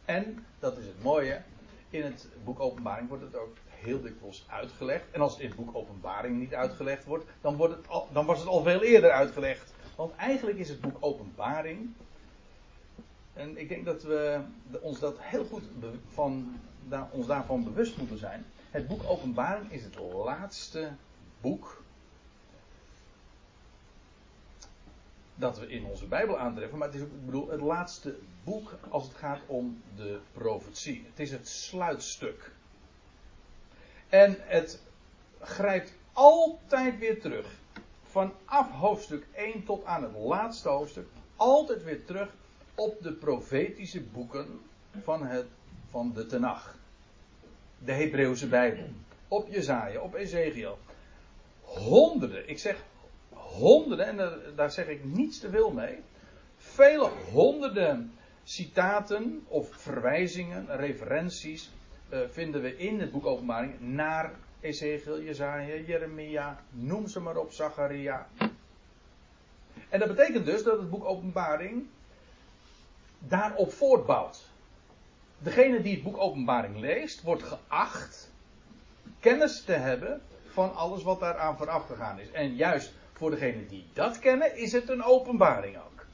En, 0.04 0.46
dat 0.58 0.78
is 0.78 0.86
het 0.86 1.02
mooie, 1.02 1.42
in 1.90 2.02
het 2.02 2.28
boek 2.44 2.60
Openbaring 2.60 3.08
wordt 3.08 3.24
het 3.24 3.36
ook 3.36 3.56
heel 3.80 4.00
dikwijls 4.00 4.46
uitgelegd. 4.48 5.10
En 5.10 5.20
als 5.20 5.32
het 5.32 5.40
in 5.40 5.48
het 5.48 5.56
boek 5.56 5.74
Openbaring 5.74 6.38
niet 6.38 6.54
uitgelegd 6.54 7.04
wordt, 7.04 7.24
dan, 7.40 7.56
wordt 7.56 7.76
het 7.76 7.88
al, 7.88 8.08
dan 8.12 8.26
was 8.26 8.38
het 8.38 8.48
al 8.48 8.62
veel 8.62 8.82
eerder 8.82 9.10
uitgelegd. 9.10 9.72
Want 9.96 10.16
eigenlijk 10.16 10.58
is 10.58 10.68
het 10.68 10.80
boek 10.80 10.96
Openbaring. 11.00 11.90
En 13.32 13.56
ik 13.56 13.68
denk 13.68 13.84
dat 13.84 14.02
we 14.02 14.40
ons 14.80 14.98
dat 14.98 15.16
heel 15.20 15.44
goed 15.44 15.62
van, 16.08 16.60
ons 17.10 17.26
daarvan 17.26 17.64
bewust 17.64 17.96
moeten 17.96 18.18
zijn. 18.18 18.44
Het 18.70 18.88
boek 18.88 19.02
Openbaring 19.06 19.72
is 19.72 19.84
het 19.84 19.98
laatste 19.98 20.90
boek 21.40 21.82
dat 25.34 25.58
we 25.58 25.68
in 25.68 25.84
onze 25.84 26.06
Bijbel 26.06 26.38
aantreffen. 26.38 26.78
Maar 26.78 26.88
het 26.88 26.96
is 26.96 27.02
ook, 27.02 27.12
ik 27.12 27.24
bedoel, 27.24 27.48
het 27.48 27.60
laatste 27.60 28.18
boek 28.44 28.78
als 28.88 29.08
het 29.08 29.16
gaat 29.16 29.40
om 29.46 29.82
de 29.96 30.18
profetie. 30.32 31.04
Het 31.10 31.20
is 31.20 31.30
het 31.30 31.48
sluitstuk. 31.48 32.52
En 34.08 34.36
het 34.38 34.82
grijpt 35.40 35.92
altijd 36.12 36.98
weer 36.98 37.20
terug. 37.20 37.46
Vanaf 38.02 38.70
hoofdstuk 38.70 39.26
1 39.34 39.64
tot 39.64 39.84
aan 39.84 40.02
het 40.02 40.12
laatste 40.16 40.68
hoofdstuk. 40.68 41.06
Altijd 41.36 41.84
weer 41.84 42.04
terug 42.04 42.34
op 42.74 43.02
de 43.02 43.12
profetische 43.12 44.00
boeken 44.00 44.60
van, 45.02 45.26
het, 45.26 45.46
van 45.90 46.12
de 46.14 46.26
Tenach. 46.26 46.76
De 47.78 47.92
Hebreeuwse 47.92 48.46
Bijbel. 48.46 48.84
Op 49.28 49.48
Jezaja, 49.48 50.00
op 50.00 50.14
Ezekiel. 50.14 50.78
Honderden, 51.60 52.48
ik 52.48 52.58
zeg 52.58 52.84
honderden, 53.30 54.06
en 54.06 54.16
daar, 54.16 54.38
daar 54.56 54.70
zeg 54.70 54.86
ik 54.86 55.04
niets 55.04 55.38
te 55.38 55.50
veel 55.50 55.70
mee. 55.70 55.98
Vele 56.56 57.10
honderden 57.32 58.12
citaten 58.44 59.44
of 59.48 59.68
verwijzingen, 59.70 60.76
referenties 60.76 61.70
uh, 62.08 62.18
vinden 62.30 62.62
we 62.62 62.76
in 62.76 63.00
het 63.00 63.10
boek 63.10 63.26
Openbaring 63.26 63.80
naar 63.80 64.34
Ezekiel, 64.60 65.22
Jezaja, 65.22 65.76
Jeremia, 65.76 66.62
noem 66.70 67.08
ze 67.08 67.20
maar 67.20 67.36
op, 67.36 67.52
Zacharia. 67.52 68.26
En 69.88 69.98
dat 69.98 70.08
betekent 70.08 70.44
dus 70.44 70.62
dat 70.62 70.78
het 70.78 70.90
boek 70.90 71.04
Openbaring 71.04 71.86
daarop 73.18 73.72
voortbouwt. 73.72 74.46
Degene 75.38 75.82
die 75.82 75.94
het 75.94 76.02
boek 76.02 76.18
Openbaring 76.18 76.80
leest, 76.80 77.22
wordt 77.22 77.42
geacht 77.42 78.30
kennis 79.20 79.62
te 79.62 79.72
hebben 79.72 80.20
van 80.46 80.74
alles 80.74 81.02
wat 81.02 81.20
daaraan 81.20 81.56
vooraf 81.56 81.86
gegaan 81.86 82.20
is. 82.20 82.30
En 82.30 82.54
juist 82.54 82.92
voor 83.12 83.30
degenen 83.30 83.68
die 83.68 83.84
dat 83.92 84.18
kennen, 84.18 84.56
is 84.56 84.72
het 84.72 84.88
een 84.88 85.02
openbaring 85.02 85.76
ook. 85.76 86.06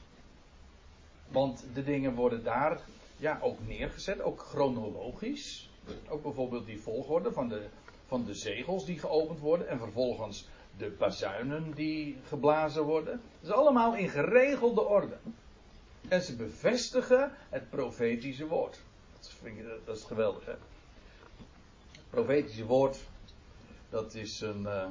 Want 1.27 1.65
de 1.73 1.83
dingen 1.83 2.13
worden 2.13 2.43
daar 2.43 2.79
ja, 3.17 3.39
ook 3.41 3.57
neergezet, 3.67 4.21
ook 4.21 4.39
chronologisch. 4.39 5.69
Ook 6.07 6.23
bijvoorbeeld 6.23 6.65
die 6.65 6.81
volgorde 6.81 7.31
van 7.31 7.47
de, 7.47 7.65
van 8.07 8.25
de 8.25 8.33
zegels 8.33 8.85
die 8.85 8.99
geopend 8.99 9.39
worden 9.39 9.67
en 9.67 9.77
vervolgens 9.77 10.47
de 10.77 10.89
bazuinen 10.89 11.71
die 11.71 12.17
geblazen 12.27 12.83
worden. 12.83 13.21
Dat 13.39 13.49
is 13.49 13.55
allemaal 13.55 13.95
in 13.95 14.09
geregelde 14.09 14.81
orde. 14.81 15.17
En 16.07 16.21
ze 16.21 16.35
bevestigen 16.35 17.31
het 17.49 17.69
profetische 17.69 18.47
woord. 18.47 18.79
Dat, 19.13 19.29
vind 19.41 19.57
ik, 19.57 19.65
dat 19.85 19.97
is 19.97 20.03
geweldig, 20.03 20.45
hè? 20.45 20.51
Het 21.91 22.09
profetische 22.09 22.65
woord, 22.65 22.97
dat 23.89 24.13
is 24.13 24.41
een. 24.41 24.61
Uh, 24.61 24.87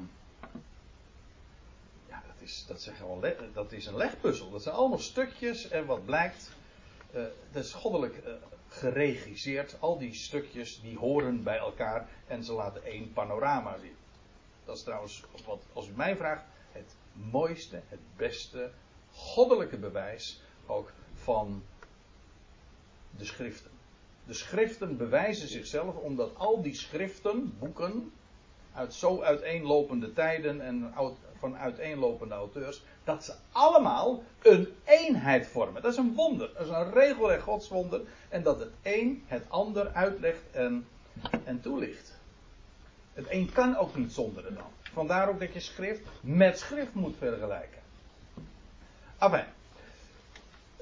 ja, 2.08 2.22
dat 2.26 2.36
is, 2.38 2.64
dat, 2.68 2.82
zijn 2.82 2.96
gewoon 2.96 3.24
dat 3.52 3.72
is 3.72 3.86
een 3.86 3.96
legpuzzel. 3.96 4.50
Dat 4.50 4.62
zijn 4.62 4.74
allemaal 4.74 4.98
stukjes 4.98 5.68
en 5.68 5.86
wat 5.86 6.04
blijkt. 6.04 6.50
Uh, 7.14 7.22
dat 7.52 7.64
is 7.64 7.72
goddelijk 7.72 8.22
uh, 8.26 8.32
geregisseerd. 8.78 9.76
Al 9.80 9.98
die 9.98 10.14
stukjes 10.14 10.80
die 10.80 10.98
horen 10.98 11.42
bij 11.42 11.58
elkaar 11.58 12.08
en 12.26 12.44
ze 12.44 12.52
laten 12.52 12.84
één 12.84 13.12
panorama 13.12 13.78
zien. 13.78 13.96
Dat 14.64 14.76
is 14.76 14.82
trouwens, 14.82 15.24
wat, 15.46 15.62
als 15.72 15.88
u 15.88 15.92
mij 15.94 16.16
vraagt, 16.16 16.44
het 16.72 16.96
mooiste, 17.12 17.82
het 17.88 18.00
beste, 18.16 18.70
goddelijke 19.12 19.78
bewijs 19.78 20.40
ook 20.66 20.92
van 21.14 21.62
de 23.16 23.24
schriften. 23.24 23.70
De 24.26 24.34
schriften 24.34 24.96
bewijzen 24.96 25.48
zichzelf 25.48 25.96
omdat 25.96 26.36
al 26.36 26.62
die 26.62 26.74
schriften, 26.74 27.58
boeken, 27.58 28.12
uit 28.74 28.94
zo 28.94 29.22
uiteenlopende 29.22 30.12
tijden 30.12 30.60
en 30.60 30.92
van 31.38 31.56
uiteenlopende 31.56 32.34
auteurs, 32.34 32.82
dat 33.04 33.24
ze 33.24 33.32
allemaal 33.52 34.22
een 34.42 34.68
eenheid 34.84 35.46
vormen. 35.46 35.82
Dat 35.82 35.92
is 35.92 35.98
een 35.98 36.14
wonder. 36.14 36.50
Dat 36.54 36.66
is 36.66 36.72
een 36.72 36.92
regelrecht 36.92 37.42
godswonder. 37.42 38.00
En 38.28 38.42
dat 38.42 38.58
het 38.58 38.70
een 38.82 39.24
het 39.26 39.44
ander 39.48 39.90
uitlegt 39.92 40.42
en, 40.52 40.86
en 41.44 41.60
toelicht. 41.60 42.12
Het 43.12 43.26
een 43.28 43.52
kan 43.52 43.76
ook 43.76 43.96
niet 43.96 44.12
zonder 44.12 44.44
het 44.44 44.56
ander. 44.56 44.72
Vandaar 44.92 45.28
ook 45.28 45.40
dat 45.40 45.52
je 45.52 45.60
schrift 45.60 46.02
met 46.20 46.58
schrift 46.58 46.94
moet 46.94 47.16
vergelijken. 47.18 47.80
Enfin. 49.18 49.44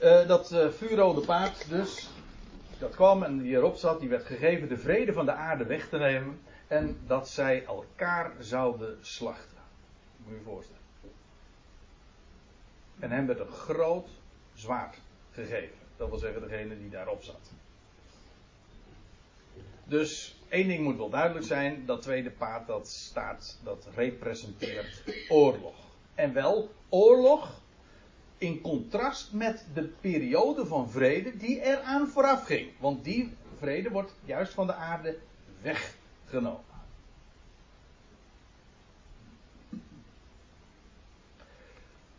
Uh, 0.03 0.29
dat 0.29 0.53
uh, 0.53 0.69
vuurrode 0.69 1.21
paard 1.21 1.69
dus. 1.69 2.09
Dat 2.79 2.95
kwam 2.95 3.23
en 3.23 3.39
die 3.39 3.57
erop 3.57 3.77
zat. 3.77 4.01
Die 4.01 4.09
werd 4.09 4.25
gegeven 4.25 4.69
de 4.69 4.79
vrede 4.79 5.13
van 5.13 5.25
de 5.25 5.33
aarde 5.33 5.65
weg 5.65 5.89
te 5.89 5.99
nemen. 5.99 6.41
En 6.73 7.01
dat 7.07 7.29
zij 7.29 7.65
elkaar 7.65 8.33
zouden 8.39 8.99
slachten. 9.01 9.59
Moet 10.17 10.29
je 10.29 10.35
je 10.39 10.45
voorstellen. 10.45 10.81
En 12.99 13.11
hem 13.11 13.27
werd 13.27 13.41
een 13.41 13.53
groot 13.53 14.09
zwaard 14.55 14.97
gegeven. 15.33 15.77
Dat 15.97 16.09
wil 16.09 16.19
zeggen 16.19 16.41
degene 16.41 16.79
die 16.79 16.91
daarop 16.91 17.23
zat. 17.23 17.51
Dus 19.85 20.41
één 20.49 20.69
ding 20.69 20.85
moet 20.85 20.97
wel 20.97 21.11
duidelijk 21.11 21.47
zijn. 21.47 21.87
Dat 21.87 22.03
tweede 22.03 22.31
paard 22.31 22.67
dat 22.67 22.89
staat, 22.89 23.59
dat 23.63 23.89
representeert 23.95 25.03
oorlog. 25.29 25.77
En 26.15 26.33
wel 26.33 26.75
oorlog 26.89 27.61
in 28.39 28.61
contrast 28.61 29.33
met 29.33 29.67
de 29.75 29.85
periode 30.01 30.67
van 30.67 30.91
vrede 30.91 31.37
die 31.37 31.61
eraan 31.61 32.09
vooraf 32.09 32.45
ging. 32.45 32.71
Want 32.79 33.05
die 33.05 33.37
vrede 33.59 33.91
wordt 33.91 34.15
juist 34.25 34.53
van 34.53 34.67
de 34.67 34.75
aarde 34.75 35.19
weggenomen. 36.33 36.65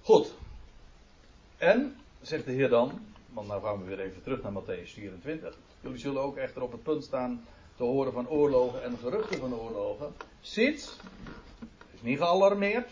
Goed. 0.02 0.34
En, 1.58 1.96
zegt 2.22 2.46
de 2.46 2.52
Heer 2.52 2.70
dan, 2.70 3.02
want 3.30 3.48
nou 3.48 3.62
gaan 3.64 3.80
we 3.80 3.86
weer 3.86 4.00
even 4.00 4.24
terug 4.24 4.42
naar 4.42 4.64
Matthäus 4.64 4.90
24. 4.94 5.58
Jullie 5.82 5.98
zullen 5.98 6.22
ook 6.22 6.38
echter 6.38 6.62
op 6.62 6.72
het 6.72 6.84
punt 6.84 7.04
staan 7.04 7.46
te 7.76 7.84
horen 7.84 8.14
van 8.14 8.28
oorlogen 8.28 8.84
en 8.84 8.98
geruchten 8.98 9.40
van 9.40 9.56
oorlogen. 9.56 10.14
Zit, 10.42 10.98
is 11.94 12.02
niet 12.02 12.18
gealarmeerd, 12.18 12.92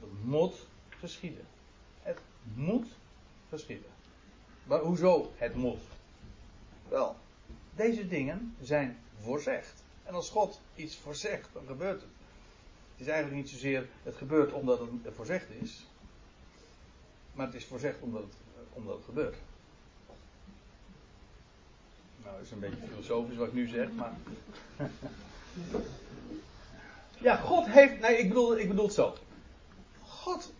het 0.00 0.24
moet 0.24 0.66
geschieden. 0.98 1.46
Het 2.02 2.18
moet 2.54 2.86
geschieden. 3.48 3.90
Maar 4.64 4.80
hoezo 4.80 5.32
het 5.36 5.54
moet? 5.54 5.80
Wel, 6.88 7.16
deze 7.74 8.06
dingen 8.08 8.56
zijn 8.60 8.98
voorzegd. 9.20 9.82
En 10.04 10.14
als 10.14 10.30
God 10.30 10.60
iets 10.74 10.96
voorzegt, 10.96 11.48
dan 11.52 11.66
gebeurt 11.66 12.00
het. 12.00 12.10
Het 12.92 13.00
is 13.00 13.06
eigenlijk 13.06 13.42
niet 13.42 13.50
zozeer 13.50 13.88
het 14.02 14.16
gebeurt 14.16 14.52
omdat 14.52 14.80
het 15.02 15.14
voorzegd 15.14 15.50
is. 15.60 15.86
Maar 17.32 17.46
het 17.46 17.54
is 17.54 17.64
voorzegd 17.64 18.00
omdat 18.00 18.22
het, 18.22 18.34
omdat 18.72 18.96
het 18.96 19.04
gebeurt. 19.04 19.36
Nou, 22.22 22.36
dat 22.36 22.44
is 22.44 22.50
een 22.50 22.60
beetje 22.60 22.86
filosofisch 22.88 23.36
wat 23.36 23.46
ik 23.46 23.52
nu 23.52 23.68
zeg, 23.68 23.92
maar. 23.92 24.16
ja, 27.26 27.36
God 27.36 27.66
heeft. 27.66 28.00
Nee, 28.00 28.18
ik 28.18 28.28
bedoel, 28.28 28.58
ik 28.58 28.68
bedoel 28.68 28.84
het 28.84 28.94
zo. 28.94 29.14
God. 30.02 30.52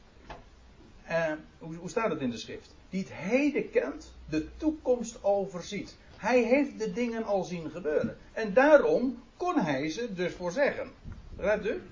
Eh, 1.04 1.32
hoe, 1.58 1.74
hoe 1.74 1.88
staat 1.88 2.10
het 2.10 2.20
in 2.20 2.30
de 2.30 2.38
schrift? 2.38 2.74
Die 2.88 3.00
het 3.00 3.12
heden 3.12 3.70
kent, 3.70 4.12
de 4.28 4.56
toekomst 4.56 5.24
overziet. 5.24 5.96
Hij 6.20 6.42
heeft 6.42 6.78
de 6.78 6.92
dingen 6.92 7.24
al 7.24 7.44
zien 7.44 7.70
gebeuren. 7.70 8.16
En 8.32 8.52
daarom 8.52 9.22
kon 9.36 9.58
hij 9.58 9.90
ze 9.90 10.14
dus 10.14 10.34
voorzeggen. 10.34 10.90
Begrijpt 11.36 11.66
u? 11.66 11.82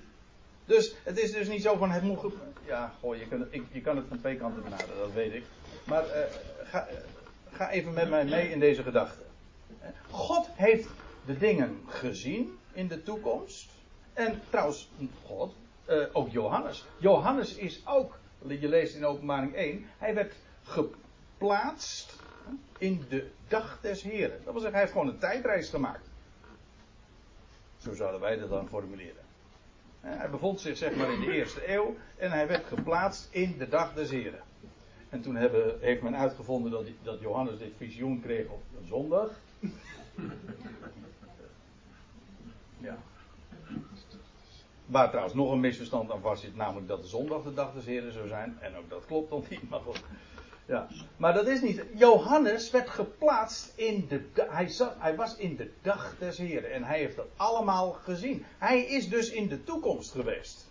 Dus 0.65 0.95
het 1.03 1.19
is 1.19 1.31
dus 1.31 1.47
niet 1.47 1.61
zo 1.61 1.75
van 1.75 1.91
het 1.91 2.03
moet. 2.03 2.33
Ja, 2.65 2.93
goh, 2.99 3.15
je, 3.15 3.27
kan, 3.27 3.47
ik, 3.49 3.63
je 3.71 3.81
kan 3.81 3.95
het 3.95 4.05
van 4.07 4.19
twee 4.19 4.37
kanten 4.37 4.63
benaderen, 4.63 4.97
dat 4.97 5.13
weet 5.13 5.33
ik. 5.33 5.43
Maar 5.83 6.05
uh, 6.05 6.11
ga, 6.63 6.87
ga 7.51 7.69
even 7.69 7.93
met 7.93 8.09
mij 8.09 8.25
mee 8.25 8.51
in 8.51 8.59
deze 8.59 8.83
gedachte. 8.83 9.21
God 10.09 10.47
heeft 10.53 10.89
de 11.25 11.37
dingen 11.37 11.77
gezien 11.87 12.57
in 12.73 12.87
de 12.87 13.03
toekomst. 13.03 13.69
En 14.13 14.41
trouwens, 14.49 14.89
God, 15.25 15.53
uh, 15.89 16.05
ook 16.13 16.29
Johannes. 16.29 16.85
Johannes 16.97 17.55
is 17.55 17.81
ook, 17.85 18.19
je 18.47 18.67
leest 18.67 18.95
in 18.95 19.05
openbaring 19.05 19.55
1, 19.55 19.85
hij 19.97 20.13
werd 20.13 20.33
geplaatst 20.63 22.18
in 22.77 23.05
de 23.09 23.29
dag 23.47 23.79
des 23.81 24.01
Heren. 24.01 24.41
Dat 24.43 24.53
wil 24.53 24.61
zeggen, 24.61 24.71
hij 24.71 24.79
heeft 24.79 24.91
gewoon 24.91 25.07
een 25.07 25.17
tijdreis 25.17 25.69
gemaakt. 25.69 26.09
Zo 27.77 27.93
zouden 27.93 28.19
wij 28.19 28.37
dat 28.37 28.49
dan 28.49 28.67
formuleren. 28.67 29.23
Hij 29.99 30.29
bevond 30.29 30.59
zich 30.59 30.77
zeg 30.77 30.95
maar 30.95 31.13
in 31.13 31.19
de 31.19 31.31
eerste 31.31 31.73
eeuw 31.73 31.95
en 32.17 32.31
hij 32.31 32.47
werd 32.47 32.65
geplaatst 32.65 33.27
in 33.31 33.57
de 33.57 33.69
dag 33.69 33.93
des 33.93 34.09
Heren. 34.09 34.41
En 35.09 35.21
toen 35.21 35.35
hebben, 35.35 35.77
heeft 35.81 36.01
men 36.01 36.15
uitgevonden 36.15 36.71
dat, 36.71 36.85
dat 37.03 37.19
Johannes 37.19 37.57
dit 37.57 37.73
visioen 37.77 38.21
kreeg 38.21 38.47
op 38.47 38.61
een 38.79 38.87
zondag. 38.87 39.31
Ja. 42.77 42.97
Waar 44.85 45.07
trouwens 45.07 45.35
nog 45.35 45.51
een 45.51 45.59
misverstand 45.59 46.11
aan 46.11 46.21
vast 46.21 46.41
zit, 46.41 46.55
namelijk 46.55 46.87
dat 46.87 47.01
de 47.01 47.07
zondag 47.07 47.43
de 47.43 47.53
dag 47.53 47.73
des 47.73 47.85
Heren 47.85 48.13
zou 48.13 48.27
zijn. 48.27 48.57
En 48.59 48.75
ook 48.75 48.89
dat 48.89 49.05
klopt 49.05 49.29
dan 49.29 49.43
niet, 49.49 49.69
maar 49.69 49.79
goed. 49.79 50.03
Ja. 50.69 50.87
Maar 51.17 51.33
dat 51.33 51.47
is 51.47 51.61
niet. 51.61 51.83
Johannes 51.95 52.71
werd 52.71 52.89
geplaatst 52.89 53.73
in 53.75 54.05
de. 54.07 54.23
Hij, 54.49 54.67
zat, 54.67 54.95
hij 54.97 55.15
was 55.15 55.35
in 55.35 55.55
de 55.55 55.71
dag 55.81 56.15
des 56.19 56.37
Heren. 56.37 56.71
En 56.71 56.83
hij 56.83 56.99
heeft 56.99 57.15
dat 57.15 57.27
allemaal 57.35 57.91
gezien. 57.91 58.45
Hij 58.57 58.81
is 58.81 59.09
dus 59.09 59.29
in 59.29 59.47
de 59.47 59.63
toekomst 59.63 60.11
geweest. 60.11 60.67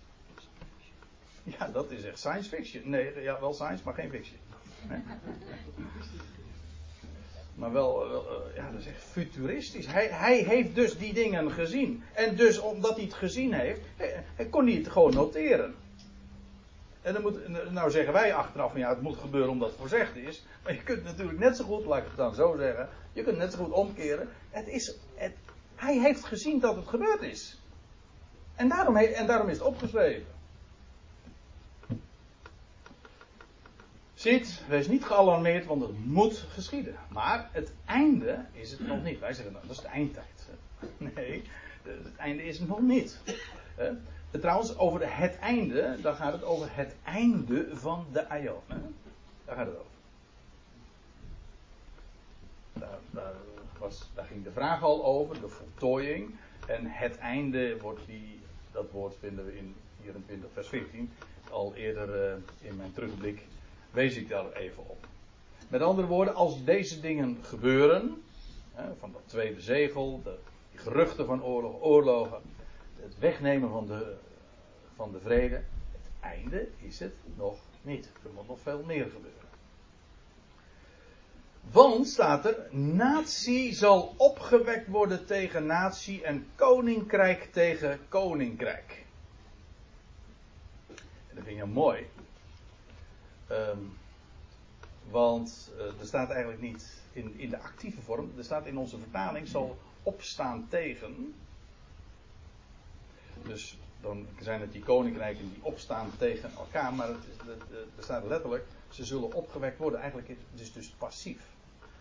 Ja, 1.43 1.69
dat 1.69 1.91
is 1.91 2.05
echt 2.05 2.19
science 2.19 2.49
fiction. 2.49 2.91
Nee, 2.91 3.23
ja, 3.23 3.41
wel 3.41 3.53
science, 3.53 3.85
maar 3.85 3.95
geen 3.95 4.11
fiction. 4.11 4.39
Maar 7.55 7.73
wel, 7.73 8.09
wel, 8.09 8.27
eh, 8.29 8.57
ja, 8.57 8.71
dat 8.71 8.81
is 8.81 8.87
echt 8.87 9.03
futuristisch. 9.03 9.87
Hij, 9.87 10.07
hij 10.07 10.39
heeft 10.39 10.75
dus 10.75 10.99
die 10.99 11.13
dingen 11.13 11.51
gezien. 11.51 12.03
En 12.13 12.37
dus 12.37 12.59
omdat 12.59 12.95
hij 12.95 13.05
het 13.05 13.15
gezien 13.15 13.53
heeft, 13.53 13.81
hij, 14.35 14.47
kon 14.47 14.67
hij 14.67 14.75
het 14.75 14.89
gewoon 14.89 15.15
noteren. 15.15 15.75
En 17.09 17.15
dan 17.15 17.23
moet, 17.23 17.71
nou 17.71 17.91
zeggen 17.91 18.13
wij 18.13 18.35
achteraf 18.35 18.71
van 18.71 18.81
ja, 18.81 18.89
het 18.89 19.01
moet 19.01 19.17
gebeuren 19.17 19.51
omdat 19.51 19.69
het 19.69 19.79
voorzegd 19.79 20.17
is. 20.17 20.45
Maar 20.63 20.73
je 20.73 20.83
kunt 20.83 21.05
natuurlijk 21.05 21.39
net 21.39 21.57
zo 21.57 21.65
goed, 21.65 21.85
laat 21.85 21.99
ik 21.99 22.07
het 22.07 22.17
dan 22.17 22.35
zo 22.35 22.57
zeggen, 22.57 22.89
je 23.13 23.23
kunt 23.23 23.37
net 23.37 23.53
zo 23.53 23.65
goed 23.65 23.73
omkeren. 23.73 24.29
Het 24.51 24.67
is, 24.67 24.95
het, 25.15 25.33
hij 25.75 25.99
heeft 25.99 26.25
gezien 26.25 26.61
dat 26.61 26.77
het 26.77 26.89
gebeurd 26.89 27.23
is. 27.23 27.61
En 28.55 28.69
daarom, 28.69 28.97
en 28.97 29.27
daarom 29.27 29.49
is 29.49 29.59
het 29.59 29.67
opgeschreven. 29.67 30.27
Ziet, 34.15 34.63
wees 34.69 34.89
niet 34.89 35.05
gealarmeerd, 35.05 35.67
want 35.67 35.83
het 35.83 36.05
moet 36.05 36.47
geschieden. 36.51 36.95
Maar 37.11 37.49
het 37.53 37.73
einde 37.85 38.45
is 38.53 38.71
het 38.71 38.87
nog 38.87 39.03
niet. 39.03 39.19
Wij 39.19 39.33
zeggen 39.33 39.53
dan, 39.53 39.63
dat 39.63 39.77
is 39.77 39.83
de 39.83 39.89
eindtijd. 39.89 40.49
Nee, 41.15 41.43
het 41.83 42.17
einde 42.17 42.43
is 42.43 42.59
het 42.59 42.69
nog 42.69 42.81
niet. 42.81 43.19
Trouwens, 44.31 44.79
over 44.79 45.17
het 45.19 45.39
einde, 45.39 45.97
dan 46.03 46.15
gaat 46.15 46.33
het 46.33 46.43
over 46.43 46.69
het 46.71 46.95
einde 47.05 47.69
van 47.73 48.07
de 48.13 48.29
Aion. 48.29 48.61
Daar 49.45 49.57
gaat 49.57 49.67
het 49.67 49.77
over. 49.77 49.87
Daar, 53.11 53.33
was, 53.79 54.09
daar 54.15 54.25
ging 54.25 54.45
de 54.45 54.51
vraag 54.51 54.83
al 54.83 55.05
over, 55.05 55.41
de 55.41 55.49
voltooiing. 55.49 56.35
En 56.67 56.87
het 56.87 57.19
einde 57.19 57.81
wordt 57.81 58.07
die, 58.07 58.41
dat 58.73 58.91
woord 58.91 59.17
vinden 59.21 59.45
we 59.45 59.57
in 59.57 59.75
24 60.03 60.51
vers 60.53 60.69
14. 60.69 61.11
Al 61.51 61.75
eerder 61.75 62.31
uh, 62.31 62.69
in 62.69 62.77
mijn 62.77 62.93
terugblik 62.93 63.43
wees 63.91 64.17
ik 64.17 64.29
daar 64.29 64.53
even 64.53 64.83
op. 64.89 65.07
Met 65.69 65.81
andere 65.81 66.07
woorden, 66.07 66.35
als 66.35 66.65
deze 66.65 67.01
dingen 67.01 67.39
gebeuren, 67.43 68.23
hè, 68.75 68.85
van 68.99 69.13
dat 69.13 69.23
tweede 69.27 69.61
zegel, 69.61 70.21
de 70.25 70.39
geruchten 70.75 71.27
van 71.27 71.45
oorlog, 71.45 71.83
oorlogen, 71.83 72.41
wegnemen 73.19 73.71
van 73.71 73.87
de, 73.87 74.17
van 74.97 75.13
de 75.13 75.21
vrede, 75.21 75.55
het 75.93 76.11
einde 76.21 76.69
is 76.79 76.99
het 76.99 77.15
nog 77.37 77.59
niet. 77.83 78.11
Er 78.23 78.31
moet 78.35 78.49
nog 78.49 78.61
veel 78.61 78.83
meer 78.83 79.05
gebeuren. 79.05 79.37
Want 81.71 82.09
staat 82.09 82.45
er, 82.45 82.75
natie 82.77 83.75
zal 83.75 84.15
opgewekt 84.17 84.89
worden 84.89 85.27
tegen 85.27 85.67
natie 85.67 86.25
en 86.25 86.47
koninkrijk 86.55 87.53
tegen 87.53 88.01
koninkrijk. 88.09 89.05
En 91.29 91.35
dat 91.35 91.45
vind 91.45 91.57
je 91.57 91.65
mooi. 91.65 92.07
Um, 93.51 93.97
want 95.11 95.73
uh, 95.77 96.01
er 96.01 96.07
staat 96.07 96.31
eigenlijk 96.31 96.61
niet 96.61 97.03
in, 97.13 97.35
in 97.37 97.51
de 97.51 97.59
actieve 97.59 98.01
vorm, 98.01 98.33
er 98.37 98.45
staat 98.45 98.67
in 98.67 98.79
onze 98.79 98.99
vertaling 98.99 99.49
zal 99.49 99.79
opstaan 100.03 100.67
tegen. 100.69 101.35
Dus 103.45 103.79
dan 104.01 104.27
zijn 104.41 104.61
het 104.61 104.73
die 104.73 104.83
koninkrijken 104.83 105.51
die 105.51 105.65
opstaan 105.65 106.11
tegen 106.19 106.51
elkaar, 106.57 106.95
maar 106.95 107.09
het, 107.09 107.25
er 107.97 108.03
staat 108.03 108.25
letterlijk, 108.25 108.65
ze 108.91 109.05
zullen 109.05 109.33
opgewekt 109.33 109.79
worden. 109.79 110.01
Eigenlijk 110.01 110.29
is 110.29 110.37
het 110.37 110.59
dus, 110.59 110.73
dus 110.73 110.89
passief. 110.89 111.41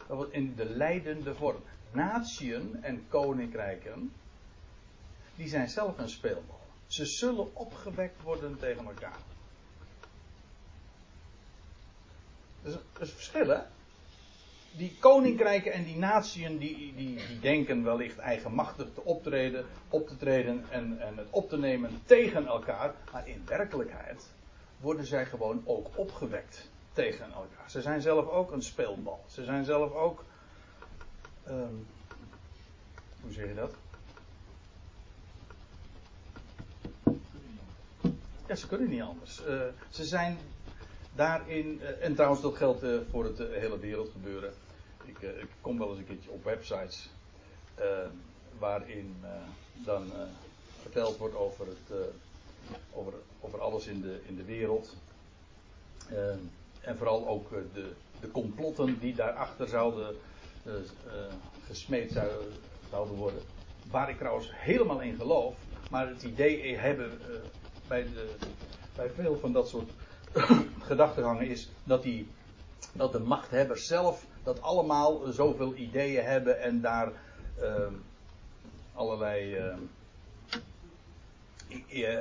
Dat 0.08 0.18
wordt 0.18 0.34
in 0.34 0.56
de 0.56 0.66
leidende 0.66 1.36
vorm. 1.36 1.62
Natieën 1.92 2.84
en 2.84 3.06
koninkrijken, 3.10 4.12
die 5.36 5.48
zijn 5.48 5.70
zelf 5.70 5.98
een 5.98 6.10
speelbal. 6.10 6.60
Ze 6.88 7.06
zullen 7.06 7.56
opgewekt 7.56 8.22
worden 8.22 8.60
tegen 8.60 8.86
elkaar. 8.86 9.20
Dat 12.62 12.74
is, 12.74 12.80
een 13.00 13.08
verschil, 13.08 13.48
hè? 13.48 13.62
Die 14.78 14.96
koninkrijken 15.00 15.72
en 15.74 15.84
die 15.84 15.98
natieën 15.98 16.58
die, 16.58 16.94
die, 16.96 17.16
die 17.28 17.40
denken 17.40 17.84
wellicht 17.84 18.18
eigenmachtig 18.18 18.88
te 18.94 19.04
optreden, 19.04 19.66
op 19.90 20.08
te 20.08 20.18
treden 20.18 20.66
en, 20.70 21.00
en 21.00 21.18
het 21.18 21.28
op 21.30 21.50
te 21.50 21.58
nemen 21.58 22.02
tegen 22.06 22.48
elkaar. 22.48 22.94
Maar 23.12 23.28
in 23.28 23.44
werkelijkheid 23.46 24.26
worden 24.80 25.06
zij 25.06 25.26
gewoon 25.26 25.62
ook 25.66 25.88
opgewekt 25.96 26.70
tegen 26.94 27.26
elkaar. 27.26 27.70
Ze 27.70 27.82
zijn 27.82 28.02
zelf 28.02 28.28
ook 28.28 28.52
een 28.52 28.64
speelbal. 28.64 29.24
Ze 29.28 29.44
zijn 29.44 29.66
zelf 29.66 29.94
ook. 29.94 30.24
Um, 31.48 31.88
hoe 33.22 33.32
zeg 33.32 33.48
je 33.48 33.54
dat? 33.54 33.74
Ja, 38.48 38.56
ze 38.56 38.68
kunnen 38.68 38.90
niet 38.90 39.02
anders. 39.02 39.42
Uh, 39.48 39.62
ze 39.90 40.06
zijn 40.06 40.38
daarin, 41.18 41.82
eh, 41.82 42.06
en 42.06 42.16
trouwens 42.16 42.42
dat 42.42 42.56
geldt 42.56 42.84
eh, 42.84 42.98
voor 43.12 43.24
het 43.24 43.40
eh, 43.40 43.60
hele 43.60 43.80
wereldgebeuren. 43.80 44.54
Ik, 45.08 45.22
ik, 45.22 45.48
kom 45.62 45.78
wel 45.78 45.90
eens 45.90 45.98
een 45.98 46.06
keertje 46.06 46.32
op 46.32 46.44
websites 46.44 47.10
waarin 48.60 49.16
dan 49.74 50.12
verteld 50.82 51.18
wordt 51.18 51.36
over, 51.36 51.68
het, 51.68 52.14
over, 52.94 53.14
over 53.40 53.62
alles 53.62 53.88
in 53.88 54.02
de, 54.02 54.20
in 54.26 54.36
de 54.36 54.44
wereld. 54.44 54.96
en 56.82 56.98
vooral 56.98 57.28
ook 57.28 57.50
de, 57.50 57.92
de 58.20 58.32
complotten 58.32 59.00
die 59.00 59.16
daarachter 59.16 59.68
zouden 59.68 60.16
gesmeed 61.66 62.12
zouden, 62.12 62.54
zouden 62.90 63.16
worden. 63.16 63.42
Waar 63.92 64.10
ik 64.10 64.18
trouwens 64.18 64.50
helemaal 64.54 65.02
in 65.02 65.16
geloof. 65.16 65.56
Maar 65.90 66.08
het 66.08 66.24
idee 66.24 66.76
hebben 66.76 67.12
bij, 67.88 68.04
de, 68.04 68.36
bij 68.96 69.10
veel 69.10 69.38
van 69.40 69.52
dat 69.52 69.70
soort 69.70 69.90
gedachtegangen 70.90 71.48
is 71.48 71.70
dat, 71.84 72.04
die, 72.04 72.28
dat 72.94 73.12
de 73.12 73.20
machthebbers 73.20 73.88
zelf 73.88 74.26
dat 74.48 74.62
allemaal 74.62 75.22
zoveel 75.32 75.76
ideeën 75.76 76.24
hebben 76.24 76.62
en 76.62 76.82
daar 76.82 77.12
uh, 77.62 77.88
allerlei 78.94 79.58
uh, 81.90 82.18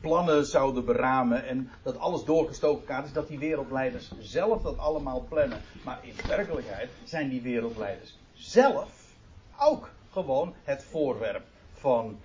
plannen 0.00 0.46
zouden 0.46 0.84
beramen 0.84 1.46
en 1.46 1.70
dat 1.82 1.98
alles 1.98 2.24
doorgestoken 2.24 2.84
kaart 2.84 3.06
is, 3.06 3.12
dat 3.12 3.28
die 3.28 3.38
wereldleiders 3.38 4.12
zelf 4.18 4.62
dat 4.62 4.78
allemaal 4.78 5.26
plannen. 5.28 5.60
Maar 5.84 5.98
in 6.02 6.14
werkelijkheid 6.26 6.90
zijn 7.04 7.28
die 7.28 7.42
wereldleiders 7.42 8.18
zelf 8.32 9.14
ook 9.58 9.90
gewoon 10.10 10.54
het 10.64 10.84
voorwerp 10.84 11.44
van. 11.72 12.20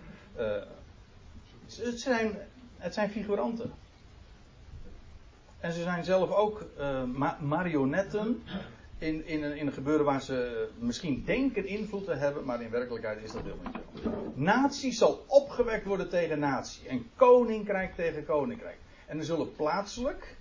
Het, 1.66 2.00
zijn, 2.00 2.38
het 2.78 2.94
zijn 2.94 3.10
figuranten. 3.10 3.74
En 5.60 5.74
ze 5.74 5.82
zijn 5.82 6.04
zelf 6.04 6.32
ook 6.32 6.66
uh, 6.80 7.04
marionetten 7.40 8.44
in, 8.98 9.44
een, 9.44 9.72
gebeuren 9.72 10.06
waar 10.06 10.22
ze 10.22 10.68
misschien 10.80 11.24
denken 11.26 11.66
invloed 11.66 12.06
te 12.06 12.14
hebben, 12.14 12.46
maar 12.46 12.62
in 12.62 12.70
werkelijkheid 12.70 13.24
is 13.24 13.32
dat 13.32 13.42
helemaal 13.42 13.72
niet 13.74 14.04
zo. 14.04 14.32
Natie 14.36 14.92
zal 14.92 15.24
opgewekt 15.28 15.86
worden 15.86 16.10
tegen 16.10 16.40
natie 16.40 16.88
en 16.88 17.10
koninkrijk 17.16 17.96
tegen 17.96 18.26
koninkrijk. 18.26 18.78
En 19.06 19.18
er 19.18 19.26
zullen 19.26 19.56
plaatselijk, 19.56 20.36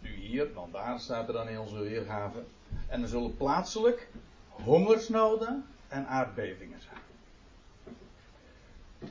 nu 0.00 0.14
hier, 0.14 0.52
want 0.52 0.72
daar 0.72 1.00
staat 1.00 1.26
er 1.26 1.32
dan 1.32 1.48
in 1.48 1.58
onze 1.58 1.78
weergave, 1.78 2.42
en 2.88 3.02
er 3.02 3.08
zullen 3.08 3.36
plaatselijk 3.36 4.08
hongersnoden 4.48 5.64
en 5.88 6.06
aardbevingen 6.06 6.80
zijn. 6.80 6.98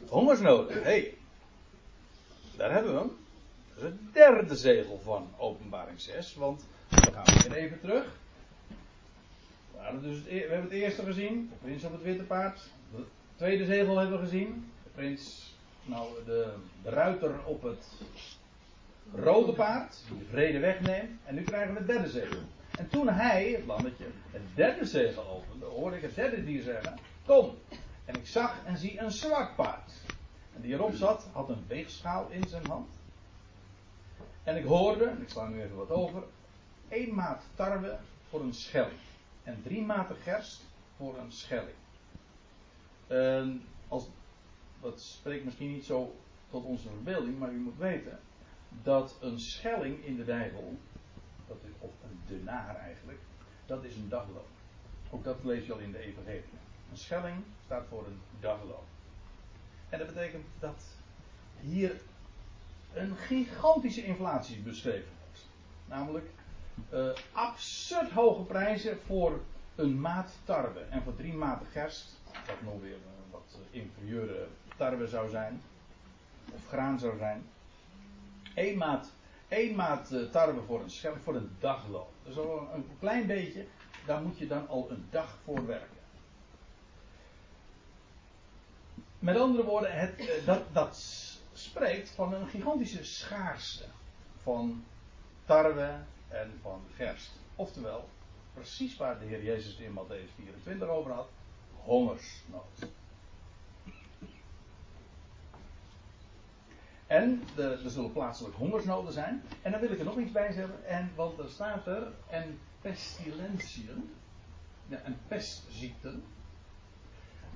Hongersnoden, 0.08 0.76
hé, 0.76 0.82
hey, 0.82 1.18
daar 2.58 2.72
hebben 2.72 2.94
we 2.94 3.00
hem 3.00 3.18
het 3.80 4.14
derde 4.14 4.56
zegel 4.56 5.00
van 5.04 5.28
openbaring 5.38 6.02
6. 6.02 6.36
Want 6.36 6.66
we 7.10 7.16
gaan 7.16 7.50
weer 7.50 7.58
even 7.58 7.80
terug. 7.80 8.06
We, 9.72 10.00
dus 10.02 10.18
e- 10.18 10.24
we 10.24 10.54
hebben 10.54 10.62
het 10.62 10.72
eerste 10.72 11.04
gezien, 11.04 11.50
de 11.50 11.56
prins 11.66 11.84
op 11.84 11.92
het 11.92 12.04
witte 12.04 12.24
paard. 12.24 12.70
Het 12.96 13.06
tweede 13.36 13.66
zegel 13.66 13.98
hebben 13.98 14.20
we 14.20 14.26
gezien. 14.26 14.72
De 14.84 14.90
prins, 14.90 15.54
nou 15.84 16.08
de, 16.26 16.54
de 16.84 16.90
ruiter 16.90 17.46
op 17.46 17.64
het 17.64 17.88
rode 19.16 19.54
paard, 19.54 19.98
die 20.10 20.20
de 20.20 20.26
vrede 20.26 20.60
wegneemt. 20.60 21.20
En 21.26 21.36
nu 21.36 21.44
krijgen 21.44 21.74
we 21.74 21.78
het 21.78 21.88
derde 21.88 22.10
zegel. 22.10 22.40
En 22.76 22.90
toen 22.90 23.08
hij, 23.10 23.52
het 23.52 23.66
lammetje, 23.66 24.06
het 24.32 24.42
derde 24.56 24.86
zegel 24.86 25.28
opende, 25.28 25.66
hoorde 25.66 25.96
ik 25.96 26.02
het 26.02 26.16
derde 26.16 26.44
dier 26.44 26.64
zeggen: 26.64 26.98
Kom. 27.26 27.58
En 28.06 28.16
ik 28.16 28.28
zag 28.28 28.56
en 28.66 28.78
zie 28.78 29.00
een 29.00 29.12
zwart 29.12 29.56
paard. 29.56 29.92
En 30.56 30.62
die 30.62 30.74
erop 30.74 30.94
zat, 30.94 31.28
had 31.32 31.50
een 31.50 31.64
weegschaal 31.68 32.28
in 32.30 32.48
zijn 32.48 32.66
hand. 32.68 32.90
En 34.44 34.58
ik 34.58 34.64
hoorde, 34.64 35.14
ik 35.22 35.30
sla 35.30 35.48
nu 35.48 35.62
even 35.62 35.76
wat 35.76 35.90
over, 35.90 36.24
één 36.90 37.14
maat 37.14 37.44
tarwe 37.56 37.98
voor 38.30 38.42
een 38.42 38.54
schelling. 38.54 39.00
En 39.44 39.62
drie 39.64 39.82
maten 39.82 40.16
gerst 40.16 40.62
voor 40.98 41.18
een 41.18 41.32
schelling. 41.32 41.78
En 43.08 43.64
als, 43.88 44.08
dat 44.82 45.02
spreekt 45.02 45.46
misschien 45.46 45.72
niet 45.72 45.86
zo 45.86 46.16
tot 46.50 46.64
onze 46.64 46.90
verbeelding, 46.90 47.40
maar 47.40 47.52
u 47.52 47.58
moet 47.58 47.78
weten 47.78 48.20
dat 48.84 49.18
een 49.22 49.40
schelling 49.40 50.06
in 50.06 50.16
de 50.16 50.24
Bijbel, 50.24 50.78
dat 51.48 51.58
is, 51.64 51.72
of 51.80 51.92
een 52.04 52.20
denaar 52.28 52.76
eigenlijk, 52.76 53.20
dat 53.66 53.84
is 53.84 53.96
een 53.96 54.10
dagloon. 54.10 54.48
Ook 55.10 55.24
dat 55.24 55.44
lees 55.44 55.66
je 55.66 55.74
al 55.74 55.80
in 55.80 55.92
de 55.92 56.00
Evangelie. 56.00 56.44
Een 56.92 56.98
schelling 56.98 57.44
staat 57.66 57.86
voor 57.90 58.06
een 58.06 58.20
dagloon. 58.40 58.84
En 59.90 60.00
dat 60.00 60.08
betekent 60.08 60.46
dat 60.60 60.84
hier 61.60 62.02
een 62.94 63.16
gigantische 63.16 64.04
inflatie 64.04 64.62
beschreven 64.62 65.12
wordt. 65.20 65.48
Namelijk 65.86 66.30
uh, 66.94 67.10
absurd 67.32 68.12
hoge 68.12 68.42
prijzen 68.42 68.98
voor 69.06 69.40
een 69.76 70.00
maat 70.02 70.32
tarwe 70.44 70.80
en 70.80 71.04
voor 71.04 71.16
drie 71.16 71.34
maten 71.34 71.68
gerst, 71.68 72.20
wat 72.46 72.62
nog 72.62 72.82
weer 72.82 72.94
een 72.94 73.32
wat 73.32 73.58
inferieure 73.72 74.48
tarwe 74.78 75.08
zou 75.08 75.30
zijn, 75.30 75.62
of 76.54 76.68
graan 76.68 77.00
zou 77.00 77.18
zijn. 77.18 77.44
Eén 78.56 78.78
maat, 78.78 79.12
één 79.48 79.76
maat 79.76 80.32
tarwe 80.32 80.62
voor 80.62 80.82
een 80.82 81.22
voor 81.24 81.36
een 81.36 81.56
dagloon. 81.60 82.08
Dus 82.24 82.38
al 82.38 82.70
een 82.74 82.86
klein 83.00 83.28
beetje, 83.28 83.66
daar 84.06 84.22
moet 84.22 84.38
je 84.38 84.48
dan 84.48 84.68
al 84.68 84.88
een 84.92 85.06
dag 85.10 85.38
voor 85.44 85.66
werken. 85.66 85.98
Met 89.20 89.38
andere 89.38 89.64
woorden, 89.64 90.00
het, 90.00 90.42
dat, 90.46 90.62
dat 90.74 90.98
spreekt 91.54 92.10
van 92.10 92.34
een 92.34 92.48
gigantische 92.48 93.04
schaarste 93.04 93.86
van 94.44 94.84
tarwe 95.46 96.00
en 96.30 96.60
van 96.62 96.82
gerst. 96.96 97.32
Oftewel, 97.56 98.10
precies 98.54 98.98
waar 98.98 99.20
de 99.20 99.26
Heer 99.26 99.44
Jezus 99.44 99.78
in 99.78 99.92
Matthäus 99.92 100.36
24 100.36 100.88
over 100.88 101.12
had, 101.12 101.30
hongersnood. 101.76 102.88
En 107.10 107.44
er, 107.58 107.90
zullen 107.90 108.12
plaatselijk 108.12 108.56
hongersnoden 108.56 109.14
zijn. 109.14 109.44
En 109.62 109.72
dan 109.72 109.82
wil 109.82 109.92
ik 109.92 110.00
er 110.00 110.06
nog 110.06 110.18
iets 110.18 110.32
bij 110.32 110.52
zeggen. 110.52 110.86
En, 110.86 111.12
want 111.16 111.40
er 111.40 111.50
staat 111.50 111.88
er, 111.88 112.12
en 112.28 112.60
pestilentiën, 112.82 114.16
ja, 114.88 114.98
en 114.98 115.18
pestziekten. 115.28 116.24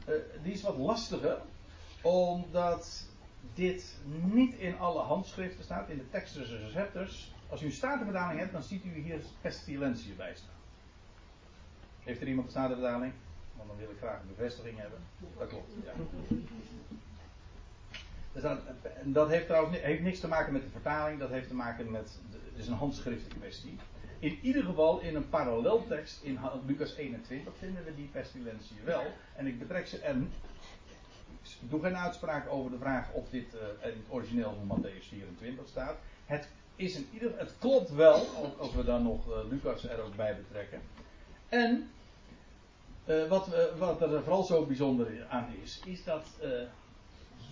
Uh, 0.08 0.16
die 0.44 0.54
is 0.54 0.62
wat 0.62 0.78
lastiger, 0.78 1.42
omdat 2.02 3.08
dit 3.54 3.98
niet 4.08 4.54
in 4.54 4.78
alle 4.78 5.02
handschriften 5.02 5.64
staat, 5.64 5.90
in 5.90 5.98
de 5.98 6.10
Textus 6.10 6.50
Receptors. 6.50 7.33
Als 7.54 7.62
u 7.62 7.66
een 7.66 7.72
statenverdaling 7.72 8.40
hebt, 8.40 8.52
dan 8.52 8.64
ziet 8.64 8.86
u 8.86 8.90
hier 8.90 9.20
pestilentiën 9.42 10.16
bij 10.16 10.36
staan. 10.36 10.56
Heeft 12.00 12.22
er 12.22 12.28
iemand 12.28 12.46
een 12.46 12.52
statenverdaling? 12.52 13.14
Want 13.56 13.70
dan 13.70 13.78
wil 13.78 13.90
ik 13.90 13.98
graag 13.98 14.22
een 14.22 14.28
bevestiging 14.28 14.78
hebben. 14.78 15.00
Dat 15.38 15.48
klopt, 15.48 15.72
ja. 15.84 15.92
Dus 18.34 18.42
dat, 18.42 18.60
dat 19.04 19.30
heeft 19.30 19.46
trouwens 19.46 19.78
heeft 19.80 20.02
niks 20.02 20.20
te 20.20 20.28
maken 20.28 20.54
met 20.54 20.62
de 20.62 20.70
vertaling, 20.70 21.20
dat 21.20 21.30
heeft 21.30 21.48
te 21.48 21.56
maken 21.56 21.92
met. 21.92 22.20
Het 22.32 22.60
is 22.60 22.68
een 22.68 22.74
handschriftelijke 22.74 23.40
kwestie. 23.40 23.78
In 24.20 24.40
ieder 24.42 24.64
geval 24.64 25.00
in 25.00 25.16
een 25.16 25.30
paralleltekst 25.30 26.24
in 26.24 26.40
Lucas 26.66 26.96
21 26.96 27.54
vinden 27.58 27.84
we 27.84 27.96
die 27.96 28.08
pestilentie 28.08 28.78
wel. 28.84 29.04
En 29.36 29.48
ik 29.48 29.60
betrek 29.60 29.88
ze 29.88 30.00
en. 30.00 30.32
Ik 31.62 31.70
doe 31.70 31.82
geen 31.82 31.98
uitspraak 31.98 32.50
over 32.50 32.72
de 32.72 32.78
vraag 32.78 33.12
of 33.12 33.30
dit 33.30 33.54
uh, 33.54 33.90
in 33.92 33.98
het 33.98 34.10
origineel 34.10 34.56
van 34.68 34.80
Matthäus 34.80 35.08
24 35.08 35.68
staat. 35.68 35.98
Het, 36.26 36.48
is 36.76 37.00
ieder, 37.14 37.32
het 37.38 37.54
klopt 37.60 37.90
wel, 37.90 38.26
als 38.58 38.74
we 38.74 38.84
dan 38.84 39.04
nog 39.04 39.28
uh, 39.28 39.50
Lucas 39.50 39.84
er 39.84 40.02
ook 40.02 40.16
bij 40.16 40.38
betrekken. 40.38 40.82
En 41.50 41.90
uh, 43.06 43.28
wat, 43.28 43.48
wat, 43.78 44.02
er 44.02 44.24
vooral 44.24 44.44
zo 44.44 44.66
bijzonder 44.66 45.26
aan 45.30 45.48
is, 45.64 45.82
is 45.86 46.04
dat 46.04 46.26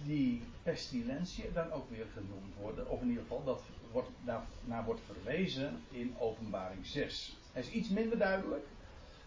die 0.06 0.44
pestilentie 0.64 1.52
dan 1.54 1.72
ook 1.72 1.90
weer 1.90 2.06
genoemd 2.14 2.56
worden. 2.62 2.90
Of 2.90 3.02
in 3.02 3.08
ieder 3.08 3.24
geval, 3.24 3.44
dat 3.44 3.62
wordt, 3.92 4.10
daarnaar 4.26 4.86
wordt 4.86 5.02
verwezen 5.06 5.84
in 5.90 6.16
openbaring 6.20 6.86
6. 6.86 7.38
Hij 7.52 7.62
is 7.62 7.70
iets 7.70 7.90
minder 7.90 8.18
duidelijk, 8.18 8.66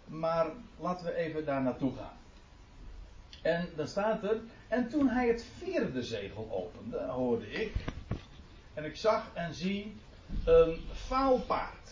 maar 0.06 0.46
laten 0.80 1.06
we 1.06 1.14
even 1.14 1.44
daar 1.44 1.62
naartoe 1.62 1.92
gaan. 1.96 2.16
En 3.42 3.68
dan 3.76 3.88
staat 3.88 4.22
er, 4.22 4.40
en 4.68 4.88
toen 4.88 5.08
hij 5.08 5.28
het 5.28 5.44
vierde 5.58 6.02
zegel 6.02 6.48
opende, 6.50 7.02
hoorde 7.02 7.50
ik, 7.50 7.74
en 8.74 8.84
ik 8.84 8.96
zag 8.96 9.30
en 9.32 9.54
zie 9.54 9.96
een 10.44 10.80
faalpaard. 10.92 11.90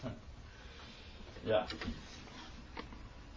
Ja. 1.42 1.66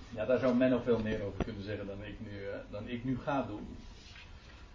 Ja, 0.10 0.26
daar 0.26 0.40
zou 0.40 0.56
men 0.56 0.70
nog 0.70 0.84
veel 0.84 1.00
meer 1.00 1.24
over 1.24 1.44
kunnen 1.44 1.64
zeggen 1.64 1.88
dan 1.88 2.04
ik 2.04 2.20
nu, 2.20 2.48
dan 2.70 2.88
ik 2.88 3.04
nu 3.04 3.20
ga 3.20 3.42
doen. 3.42 3.78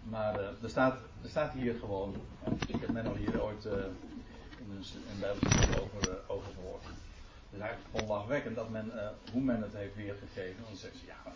Maar 0.03 0.39
uh, 0.39 0.63
er, 0.63 0.69
staat, 0.69 0.97
er 1.23 1.29
staat 1.29 1.53
hier 1.53 1.75
gewoon. 1.79 2.15
ik 2.67 2.81
heb 2.81 2.91
men 2.91 3.07
al 3.07 3.15
hier 3.15 3.43
ooit 3.43 3.65
uh, 3.65 3.71
in 3.71 4.69
een, 4.69 5.19
Bijbelstudie 5.19 5.81
over, 5.81 6.09
uh, 6.09 6.15
over 6.27 6.53
gehoord. 6.53 6.83
Het 6.83 6.93
is 7.51 7.59
eigenlijk 7.59 8.03
onlachwekkend 8.03 8.55
dat 8.55 8.69
men, 8.69 8.91
hoe 9.31 9.41
men 9.41 9.61
het 9.61 9.73
heeft 9.73 9.95
weergegeven. 9.95 10.63
Dan 10.67 10.75
zeggen 10.75 10.99
ze, 10.99 11.05
ja, 11.05 11.31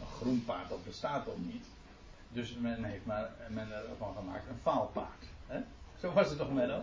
een, 0.00 0.06
groen 0.06 0.44
paard, 0.44 0.68
dat 0.68 0.84
bestaat 0.84 1.24
toch 1.24 1.38
niet? 1.38 1.66
Dus 2.28 2.54
men 2.54 2.84
heeft 2.84 3.06
maar, 3.06 3.30
men 3.48 3.72
ervan 3.90 4.14
gemaakt 4.14 4.48
een 4.48 4.60
faalpaard. 4.62 5.24
Hè? 5.46 5.60
Zo 6.02 6.12
was 6.12 6.28
het 6.28 6.38
toch, 6.38 6.52
Menno? 6.52 6.82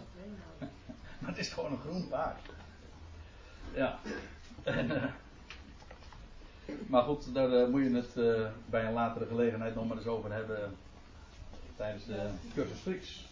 maar 1.19 1.29
het 1.29 1.37
is 1.37 1.49
gewoon 1.49 1.71
een 1.71 1.79
groen 1.79 2.07
paard. 2.07 2.41
Ja. 3.73 3.99
Maar 6.87 7.03
goed, 7.03 7.33
daar 7.33 7.69
moet 7.69 7.83
je 7.83 7.95
het 7.95 8.13
bij 8.65 8.85
een 8.85 8.93
latere 8.93 9.25
gelegenheid 9.25 9.75
nog 9.75 9.87
maar 9.87 9.97
eens 9.97 10.05
over 10.05 10.33
hebben 10.33 10.77
tijdens 11.75 12.05
de 12.05 12.29
cursus 12.53 12.81
Grieks. 12.81 13.27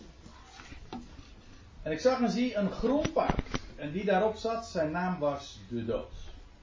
En 1.81 1.91
ik 1.91 1.99
zag 1.99 2.21
en 2.21 2.29
zie 2.29 2.55
een 2.55 2.71
groen 2.71 3.11
paard. 3.13 3.59
En 3.75 3.91
die 3.91 4.05
daarop 4.05 4.35
zat, 4.35 4.65
zijn 4.65 4.91
naam 4.91 5.19
was 5.19 5.59
de 5.69 5.85
dood. 5.85 6.13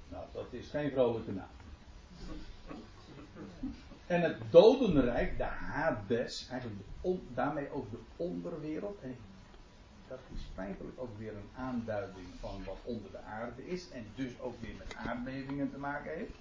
Nou, 0.09 0.25
dat 0.33 0.47
is 0.51 0.69
geen 0.69 0.91
vrolijke 0.91 1.33
naam. 1.33 1.55
En 4.07 4.21
het 4.21 4.37
dodenrijk, 4.51 5.37
de 5.39 5.45
Hades, 5.45 6.49
eigenlijk 6.51 6.81
daarmee 7.35 7.71
ook 7.71 7.91
de 7.91 7.99
onderwereld. 8.17 9.01
En 9.01 9.17
dat 10.09 10.19
is 10.35 10.41
feitelijk 10.55 11.01
ook 11.01 11.19
weer 11.19 11.33
een 11.37 11.51
aanduiding 11.57 12.27
van 12.41 12.65
wat 12.65 12.79
onder 12.83 13.11
de 13.11 13.21
aarde 13.21 13.67
is. 13.67 13.91
En 13.91 14.07
dus 14.15 14.41
ook 14.41 14.61
weer 14.61 14.75
met 14.79 14.95
aardbevingen 14.97 15.71
te 15.71 15.79
maken 15.79 16.13
heeft. 16.13 16.35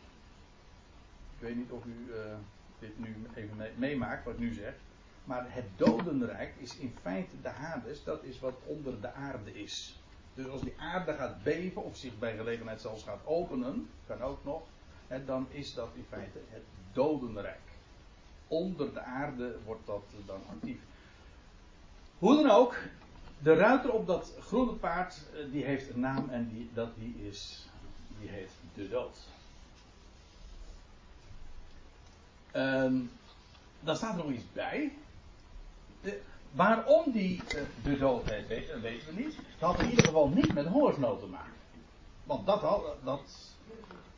Ik 1.35 1.39
weet 1.39 1.55
niet 1.55 1.71
of 1.71 1.85
u 1.85 2.05
uh, 2.09 2.15
dit 2.79 2.99
nu 2.99 3.15
even 3.35 3.57
meemaakt, 3.75 4.25
wat 4.25 4.33
ik 4.33 4.39
nu 4.39 4.53
zeg. 4.53 4.73
Maar 5.23 5.45
het 5.47 5.65
dodenrijk 5.75 6.53
is 6.57 6.77
in 6.77 6.95
feite 7.01 7.41
de 7.41 7.49
Hades, 7.49 8.03
dat 8.03 8.23
is 8.23 8.39
wat 8.39 8.55
onder 8.65 9.01
de 9.01 9.13
aarde 9.13 9.61
is. 9.61 9.99
Dus 10.33 10.47
als 10.47 10.61
die 10.61 10.73
aarde 10.77 11.13
gaat 11.13 11.43
beven 11.43 11.83
of 11.83 11.97
zich 11.97 12.19
bij 12.19 12.35
gelegenheid 12.35 12.81
zelfs 12.81 13.03
gaat 13.03 13.25
openen, 13.25 13.89
kan 14.07 14.21
ook 14.21 14.43
nog, 14.43 14.61
en 15.13 15.25
dan 15.25 15.47
is 15.49 15.73
dat 15.73 15.89
in 15.93 16.05
feite 16.09 16.39
het 16.49 16.63
dodenrijk. 16.93 17.61
Onder 18.47 18.93
de 18.93 18.99
aarde 18.99 19.57
wordt 19.65 19.85
dat 19.85 20.03
dan 20.25 20.41
actief. 20.49 20.79
Hoe 22.17 22.35
dan 22.35 22.51
ook, 22.51 22.77
de 23.39 23.53
ruiter 23.53 23.91
op 23.91 24.07
dat 24.07 24.33
groene 24.39 24.73
paard, 24.73 25.21
eh, 25.33 25.51
die 25.51 25.63
heeft 25.63 25.89
een 25.89 25.99
naam 25.99 26.29
en 26.29 26.49
die, 26.49 26.69
dat 26.73 26.95
die 26.95 27.27
is, 27.27 27.67
die 28.19 28.29
heet 28.29 28.51
de 28.73 28.89
dood. 28.89 29.17
Um, 32.55 33.11
dan 33.79 33.95
staat 33.95 34.17
er 34.17 34.23
nog 34.23 34.33
iets 34.33 34.51
bij 34.53 34.93
waarom 36.51 37.11
die 37.11 37.41
uh, 37.55 37.61
de 37.83 37.97
dood 37.97 38.29
heet, 38.29 38.47
weten, 38.47 38.81
we 38.81 39.11
niet. 39.11 39.35
Het 39.35 39.59
had 39.59 39.79
in 39.79 39.89
ieder 39.89 40.05
geval 40.05 40.27
niet 40.27 40.53
met 40.53 40.65
hongersnood 40.65 41.19
te 41.19 41.25
maken. 41.25 41.53
Want 42.23 42.45
dat, 42.45 42.61
had, 42.61 42.83
dat, 43.03 43.52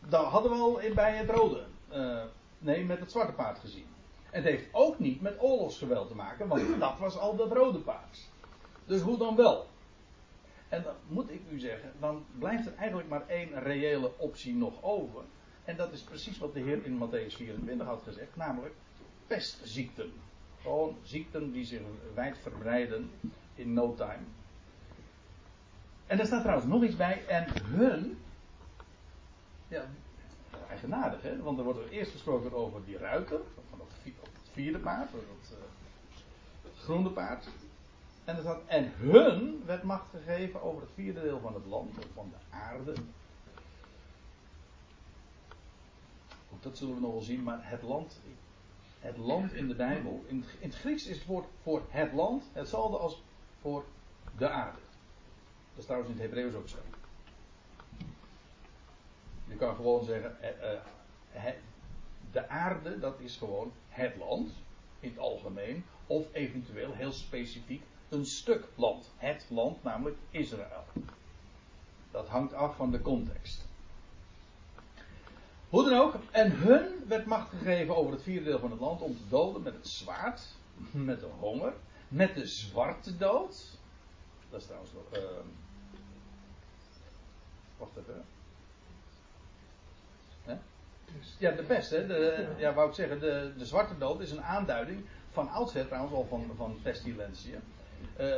dat 0.09 0.25
hadden 0.25 0.51
we 0.51 0.57
al 0.57 0.79
bij 0.95 1.15
het 1.15 1.29
rode. 1.29 1.63
Uh, 1.93 2.23
nee, 2.59 2.83
met 2.83 2.99
het 2.99 3.11
zwarte 3.11 3.31
paard 3.31 3.59
gezien. 3.59 3.85
En 4.31 4.41
het 4.41 4.51
heeft 4.51 4.67
ook 4.71 4.99
niet 4.99 5.21
met 5.21 5.35
oorlogsgeweld 5.39 6.07
te 6.07 6.15
maken, 6.15 6.47
want 6.47 6.61
dat 6.79 6.99
was 6.99 7.17
al 7.17 7.35
dat 7.35 7.51
rode 7.51 7.79
paard. 7.79 8.19
Dus 8.85 9.01
hoe 9.01 9.17
dan 9.17 9.35
wel? 9.35 9.67
En 10.69 10.83
dan 10.83 10.93
moet 11.07 11.31
ik 11.31 11.41
u 11.51 11.59
zeggen, 11.59 11.91
dan 11.99 12.25
blijft 12.39 12.65
er 12.65 12.75
eigenlijk 12.75 13.09
maar 13.09 13.27
één 13.27 13.63
reële 13.63 14.11
optie 14.17 14.55
nog 14.55 14.83
over. 14.83 15.21
En 15.65 15.75
dat 15.75 15.91
is 15.91 16.01
precies 16.01 16.37
wat 16.37 16.53
de 16.53 16.59
Heer 16.59 16.85
in 16.85 16.97
Matthäus 16.97 17.35
24 17.35 17.87
had 17.87 18.01
gezegd, 18.03 18.35
namelijk 18.35 18.73
pestziekten. 19.27 20.13
Gewoon 20.61 20.97
ziekten 21.03 21.51
die 21.51 21.65
zich 21.65 21.81
wijd 22.13 22.37
verbreiden 22.37 23.11
in 23.55 23.73
no 23.73 23.93
time. 23.93 24.23
En 26.07 26.19
er 26.19 26.25
staat 26.25 26.41
trouwens 26.41 26.67
nog 26.67 26.83
iets 26.83 26.95
bij. 26.95 27.25
En 27.27 27.45
hun. 27.63 28.17
Ja, 29.67 29.85
eigenaardig, 30.69 31.21
hè? 31.21 31.41
want 31.41 31.57
er 31.57 31.63
wordt 31.63 31.79
er 31.79 31.89
eerst 31.89 32.11
gesproken 32.11 32.53
over 32.53 32.85
die 32.85 32.97
ruiter, 32.97 33.39
van 33.69 33.77
dat, 33.77 34.13
vierde 34.51 34.79
paard, 34.79 35.11
dat 35.11 35.51
uh, 35.51 36.77
groene 36.77 37.09
paard. 37.09 37.47
En, 38.25 38.39
staat, 38.39 38.61
en 38.65 38.91
hun 38.95 39.63
werd 39.65 39.83
macht 39.83 40.09
gegeven 40.09 40.61
over 40.61 40.81
het 40.81 40.91
vierde 40.93 41.21
deel 41.21 41.39
van 41.39 41.53
het 41.53 41.65
land, 41.65 41.93
van 42.13 42.31
de 42.31 42.55
aarde. 42.55 42.93
Dat 46.59 46.77
zullen 46.77 46.95
we 46.95 47.01
nog 47.01 47.11
wel 47.11 47.21
zien, 47.21 47.43
maar 47.43 47.69
het 47.69 47.81
land, 47.81 48.19
het 48.99 49.17
land 49.17 49.53
in 49.53 49.67
de 49.67 49.75
Bijbel, 49.75 50.23
in 50.27 50.41
het, 50.41 50.49
in 50.59 50.69
het 50.69 50.77
Grieks 50.77 51.07
is 51.07 51.17
het 51.17 51.25
woord 51.25 51.45
voor 51.61 51.81
het 51.89 52.13
land 52.13 52.43
hetzelfde 52.53 52.97
als 52.97 53.23
voor 53.61 53.85
de 54.37 54.49
aarde. 54.49 54.79
Dat 55.69 55.77
is 55.77 55.83
trouwens 55.83 56.11
in 56.11 56.17
het 56.17 56.25
Hebreeuws 56.25 56.53
ook 56.53 56.69
zo. 56.69 56.77
Je 59.55 59.61
kan 59.61 59.75
gewoon 59.75 60.05
zeggen, 60.05 60.41
eh, 60.41 60.73
eh, 61.31 61.53
de 62.31 62.49
aarde 62.49 62.99
dat 62.99 63.19
is 63.19 63.37
gewoon 63.37 63.71
het 63.89 64.15
land 64.15 64.51
in 64.99 65.09
het 65.09 65.17
algemeen, 65.17 65.85
of 66.07 66.25
eventueel 66.31 66.93
heel 66.93 67.11
specifiek 67.11 67.83
een 68.09 68.25
stuk 68.25 68.67
land. 68.75 69.11
Het 69.17 69.45
land, 69.49 69.83
namelijk 69.83 70.17
Israël. 70.29 70.83
Dat 72.11 72.27
hangt 72.27 72.53
af 72.53 72.75
van 72.75 72.91
de 72.91 73.01
context. 73.01 73.65
Hoe 75.69 75.89
dan 75.89 75.99
ook, 75.99 76.15
en 76.31 76.51
hun 76.51 77.03
werd 77.07 77.25
macht 77.25 77.49
gegeven 77.49 77.95
over 77.95 78.11
het 78.11 78.21
vierde 78.23 78.45
deel 78.45 78.59
van 78.59 78.71
het 78.71 78.79
land 78.79 79.01
om 79.01 79.17
te 79.17 79.27
doden 79.29 79.61
met 79.61 79.73
het 79.73 79.87
zwaard, 79.87 80.47
met 80.91 81.19
de 81.19 81.29
honger, 81.39 81.73
met 82.07 82.35
de 82.35 82.47
zwarte 82.47 83.17
dood. 83.17 83.77
Dat 84.49 84.59
is 84.59 84.65
trouwens 84.65 84.93
nog. 84.93 85.21
Uh, 85.21 85.23
wacht 87.77 87.97
even. 87.97 88.34
Ja, 91.37 91.51
de 91.51 91.63
pest, 91.63 91.89
hè? 91.89 92.07
De, 92.07 92.47
ja, 92.57 92.73
wou 92.73 92.89
ik 92.89 92.95
zeggen, 92.95 93.19
de, 93.19 93.53
de 93.57 93.65
zwarte 93.65 93.97
dood 93.97 94.21
is 94.21 94.31
een 94.31 94.43
aanduiding 94.43 95.05
van 95.31 95.49
oudsher 95.49 95.85
trouwens 95.85 96.13
al 96.13 96.25
van, 96.29 96.51
van 96.57 96.77
pestilentiën. 96.81 97.59
Uh, 98.19 98.33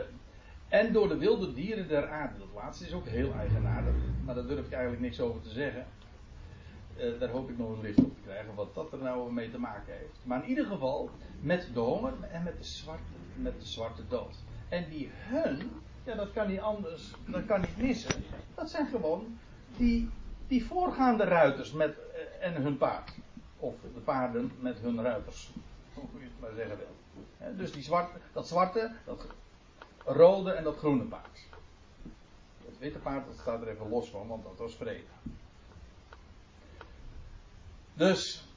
en 0.68 0.94
door 0.94 1.08
de 1.08 1.18
wilde 1.18 1.54
dieren 1.54 1.88
der 1.88 2.10
aarde. 2.10 2.40
Dat 2.40 2.48
laatste 2.56 2.86
is 2.86 2.94
ook 2.94 3.08
heel 3.08 3.34
eigenaardig. 3.34 3.94
Maar 4.26 4.36
daar 4.36 4.48
durf 4.48 4.66
ik 4.66 4.72
eigenlijk 4.72 5.02
niks 5.02 5.20
over 5.20 5.42
te 5.42 5.50
zeggen. 5.50 5.86
Uh, 6.98 7.20
daar 7.20 7.30
hoop 7.30 7.50
ik 7.50 7.58
nog 7.58 7.70
een 7.70 7.82
licht 7.82 8.00
op 8.00 8.16
te 8.16 8.22
krijgen 8.24 8.56
wat 8.56 8.76
dat 8.76 8.92
er 8.92 8.98
nou 8.98 9.34
mee 9.34 9.52
te 9.52 9.60
maken 9.60 9.94
heeft. 9.94 10.20
Maar 10.24 10.44
in 10.44 10.50
ieder 10.50 10.66
geval 10.66 11.10
met 11.42 11.70
de 11.74 11.80
honger 11.80 12.14
en 12.32 12.44
met 12.44 12.58
de 12.58 12.64
zwarte, 12.64 13.04
met 13.36 13.60
de 13.60 13.66
zwarte 13.66 14.02
dood. 14.08 14.36
En 14.70 14.90
die 14.90 15.10
hun, 15.14 15.72
ja 16.04 16.16
dat 16.16 16.32
kan 16.34 16.48
niet 16.48 16.60
anders, 16.60 17.14
dat 17.26 17.46
kan 17.46 17.62
niet 17.62 17.78
missen. 17.78 18.24
Dat 18.56 18.70
zijn 18.70 18.88
gewoon 18.88 19.38
die, 19.78 20.10
die 20.48 20.66
voorgaande 20.66 21.24
ruiters 21.24 21.72
met, 21.72 21.96
en 22.56 22.62
hun 22.62 22.78
paard. 22.78 23.12
Of 23.60 23.76
de 23.94 24.00
paarden 24.00 24.52
met 24.60 24.80
hun 24.80 25.02
ruiters. 25.02 25.52
Hoe 25.94 26.20
je 26.20 26.24
het 26.24 26.40
maar 26.40 26.52
zeggen 26.56 26.78
wil. 26.78 27.56
dus 27.56 27.72
die 27.72 27.84
zwarte, 27.84 28.18
dat 28.34 28.48
zwarte, 28.48 28.96
dat 29.06 29.26
rode 30.06 30.52
en 30.52 30.64
dat 30.64 30.78
groene 30.78 31.04
paard. 31.04 31.46
Het 32.66 32.78
witte 32.80 33.00
paard 33.00 33.26
dat 33.26 33.38
staat 33.40 33.62
er 33.62 33.68
even 33.68 33.90
los 33.90 34.10
van, 34.10 34.28
want 34.28 34.44
dat 34.44 34.58
was 34.58 34.76
vrede. 34.76 35.04
Dus, 37.94 38.48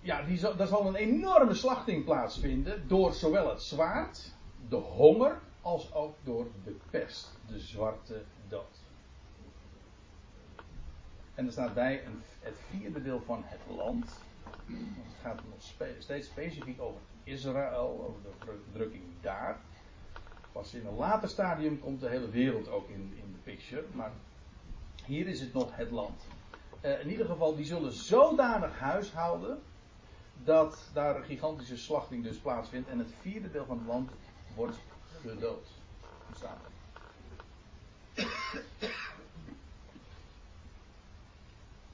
ja, 0.00 0.22
die 0.22 0.40
daar 0.56 0.66
zal 0.66 0.86
een 0.86 0.94
enorme 0.94 1.54
slachting 1.54 2.04
plaatsvinden 2.04 2.88
door 2.88 3.12
zowel 3.12 3.48
het 3.48 3.62
zwaard, 3.62 4.32
de 4.68 4.76
honger, 4.76 5.40
als 5.60 5.92
ook 5.92 6.14
door 6.22 6.46
de 6.64 6.76
pest, 6.90 7.38
de 7.46 7.58
zwarte 7.58 8.22
dood. 8.48 8.81
En 11.34 11.46
er 11.46 11.52
staat 11.52 11.74
bij 11.74 12.04
een, 12.06 12.22
het 12.40 12.54
vierde 12.70 13.02
deel 13.02 13.22
van 13.26 13.42
het 13.44 13.76
land. 13.76 14.10
Het 14.66 15.14
gaat 15.22 15.40
nog 15.48 15.62
steeds 15.98 16.26
specifiek 16.26 16.80
over 16.80 17.00
Israël, 17.24 18.04
over 18.08 18.20
de 18.46 18.62
drukking 18.72 19.04
daar. 19.20 19.60
Pas 20.52 20.74
in 20.74 20.86
een 20.86 20.94
later 20.94 21.28
stadium 21.28 21.78
komt 21.78 22.00
de 22.00 22.08
hele 22.08 22.30
wereld 22.30 22.68
ook 22.68 22.88
in, 22.88 23.12
in 23.16 23.32
de 23.32 23.38
picture. 23.42 23.84
Maar 23.92 24.12
hier 25.04 25.26
is 25.26 25.40
het 25.40 25.52
nog 25.52 25.76
het 25.76 25.90
land. 25.90 26.22
Uh, 26.82 27.00
in 27.00 27.10
ieder 27.10 27.26
geval, 27.26 27.56
die 27.56 27.64
zullen 27.64 27.92
zodanig 27.92 28.78
huishouden. 28.78 29.62
dat 30.44 30.90
daar 30.92 31.16
een 31.16 31.24
gigantische 31.24 31.76
slachting 31.76 32.24
dus 32.24 32.36
plaatsvindt. 32.36 32.88
en 32.88 32.98
het 32.98 33.12
vierde 33.20 33.50
deel 33.50 33.64
van 33.64 33.78
het 33.78 33.86
land 33.86 34.10
wordt 34.54 34.76
gedood. 35.20 35.66
Staat 36.36 36.58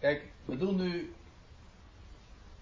Kijk, 0.00 0.22
we 0.44 0.56
doen 0.56 0.76
nu 0.76 1.12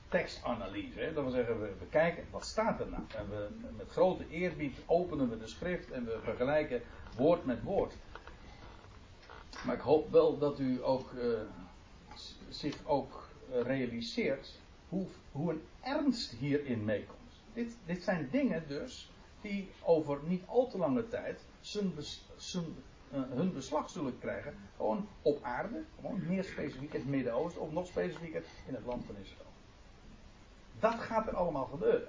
tekstanalyse. 0.08 1.00
Hè? 1.00 1.12
Dat 1.12 1.22
wil 1.22 1.32
zeggen, 1.32 1.60
we, 1.60 1.72
we, 1.78 1.86
kijken 1.86 2.24
wat 2.30 2.46
staat 2.46 2.80
er 2.80 2.88
nou. 2.88 3.02
En 3.16 3.30
we, 3.30 3.48
met 3.76 3.90
grote 3.90 4.28
eerbied 4.28 4.78
openen 4.86 5.30
we 5.30 5.38
de 5.38 5.46
schrift 5.46 5.90
en 5.90 6.04
we 6.04 6.18
vergelijken 6.22 6.82
woord 7.16 7.44
met 7.44 7.62
woord. 7.62 7.94
Maar 9.64 9.74
ik 9.74 9.80
hoop 9.80 10.10
wel 10.10 10.38
dat 10.38 10.58
u 10.58 10.84
ook 10.84 11.12
uh, 11.12 11.38
zich 12.48 12.76
ook 12.84 13.28
realiseert 13.50 14.58
hoe, 14.88 15.06
hoe 15.32 15.50
een 15.50 15.62
ernst 15.80 16.30
hierin 16.30 16.84
meekomt. 16.84 17.42
Dit, 17.52 17.76
dit 17.86 18.02
zijn 18.02 18.28
dingen 18.30 18.68
dus 18.68 19.10
die 19.40 19.70
over 19.82 20.18
niet 20.26 20.42
al 20.46 20.68
te 20.68 20.78
lange 20.78 21.08
tijd 21.08 21.40
zijn, 21.60 21.92
zijn, 22.36 22.64
hun 23.22 23.52
beslag 23.52 23.90
zullen 23.90 24.18
krijgen. 24.18 24.54
Gewoon 24.76 25.08
op 25.22 25.42
aarde, 25.42 25.82
gewoon 25.96 26.26
meer 26.26 26.44
specifiek 26.44 26.92
in 26.92 27.00
het 27.00 27.08
Midden-Oosten, 27.08 27.60
of 27.60 27.72
nog 27.72 27.86
specifieker 27.86 28.42
in 28.66 28.74
het 28.74 28.84
land 28.84 29.04
van 29.06 29.14
Israël. 29.22 29.50
Dat 30.80 30.94
gaat 30.94 31.26
er 31.26 31.36
allemaal 31.36 31.66
gebeuren. 31.66 32.08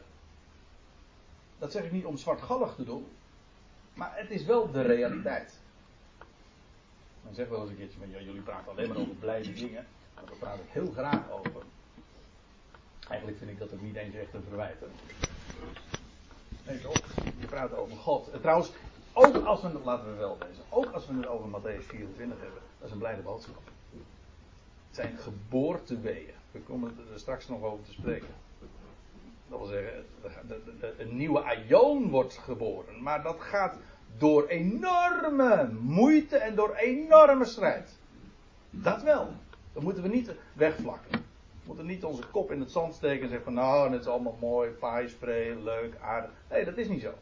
Dat 1.58 1.72
zeg 1.72 1.84
ik 1.84 1.91
niet 1.91 2.05
om 2.05 2.18
zwartgallig 2.18 2.76
te 2.76 2.84
doen, 2.84 3.08
maar 3.93 4.18
het 4.18 4.30
is 4.30 4.45
wel 4.45 4.72
de 4.72 4.82
realiteit. 4.82 5.60
Men 7.24 7.36
zegt 7.36 7.49
wel 7.49 7.62
eens 7.62 7.70
een 7.70 7.78
keertje 7.78 7.99
van 7.99 8.10
jullie 8.10 8.41
praten 8.41 8.72
alleen 8.72 8.88
maar 8.88 8.97
over 8.97 9.16
blijde 9.16 9.53
dingen. 9.53 9.86
Maar 10.16 10.26
daar 10.26 10.36
praat 10.36 10.58
ik 10.58 10.70
heel 10.70 10.91
graag 10.91 11.32
over. 11.32 11.62
Eigenlijk 13.08 13.38
vind 13.38 13.51
ik 13.51 13.60
dat 13.60 13.74
ook 13.74 13.82
niet 13.82 13.95
eens 13.95 14.16
echt 14.16 14.34
een 14.34 14.43
verwijten. 14.43 14.91
Nee 16.66 16.82
toch? 16.82 16.97
Je 17.39 17.47
praat 17.47 17.74
over 17.74 17.97
God. 17.97 18.30
En 18.30 18.41
trouwens, 18.41 18.72
ook 19.18 19.45
als 19.45 19.61
we 19.61 19.68
het, 19.68 19.86
laten 19.86 20.11
we 20.11 20.18
wel 20.18 20.38
lezen, 20.47 20.63
ook 20.70 20.91
als 20.91 21.07
we 21.07 21.13
het 21.13 21.28
over 21.28 21.49
Matthäus 21.49 21.86
24 21.86 22.39
hebben, 22.39 22.61
dat 22.78 22.88
is 22.88 22.91
een 22.91 22.99
blijde 22.99 23.22
boodschap. 23.22 23.61
Het 24.88 24.95
zijn 24.95 25.18
geboorteweeën. 25.18 26.34
We 26.51 26.59
komen 26.59 26.97
er 27.13 27.20
straks 27.20 27.47
nog 27.47 27.63
over 27.63 27.86
te 27.86 27.91
spreken. 27.91 28.34
Dat 29.49 29.59
wil 29.59 29.68
zeggen, 29.68 30.05
een 30.97 31.15
nieuwe 31.15 31.43
aion 31.43 32.09
wordt 32.09 32.38
geboren. 32.38 33.01
Maar 33.01 33.24
dat 33.24 33.39
gaat 33.39 33.78
door 34.18 34.47
enorme 34.47 35.70
moeite 35.82 36.38
en 36.38 36.55
door 36.55 36.76
enorme 36.76 37.45
strijd. 37.45 37.97
Dat 38.70 39.01
wel. 39.01 39.28
Dat 39.74 39.84
moeten 39.84 40.03
we 40.03 40.09
niet 40.09 40.32
wegvlakken. 40.53 41.11
We 41.11 41.74
moeten 41.74 41.86
niet 41.86 42.03
onze 42.03 42.28
kop 42.32 42.51
in 42.51 42.59
het 42.59 42.72
zand 42.72 42.93
steken 42.93 43.22
en 43.22 43.28
zeggen 43.28 43.45
van 43.45 43.53
nou, 43.53 43.91
het 43.91 44.01
is 44.01 44.07
allemaal 44.07 44.38
mooi, 44.39 44.70
paaispray, 44.70 45.55
leuk, 45.63 45.95
aardig. 46.01 46.32
Nee, 46.49 46.65
dat 46.65 46.78
is 46.78 46.88
niet 46.88 47.01
zo. 47.01 47.13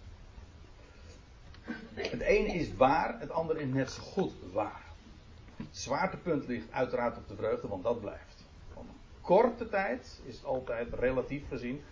Het 1.94 2.22
ene 2.22 2.54
is 2.54 2.76
waar, 2.76 3.20
het 3.20 3.30
andere 3.30 3.62
is 3.62 3.74
net 3.74 3.92
zo 3.92 4.02
goed 4.02 4.34
waar. 4.54 4.84
Het 5.56 5.78
zwaartepunt 5.78 6.48
ligt 6.48 6.72
uiteraard 6.72 7.18
op 7.18 7.28
de 7.28 7.36
vreugde, 7.36 7.68
want 7.68 7.84
dat 7.84 8.02
blijft. 8.02 8.44
Korte 9.22 9.70
tijd 9.70 10.22
is 10.26 10.44
altijd 10.44 10.94
relatief 10.94 11.48
gezien 11.48 11.84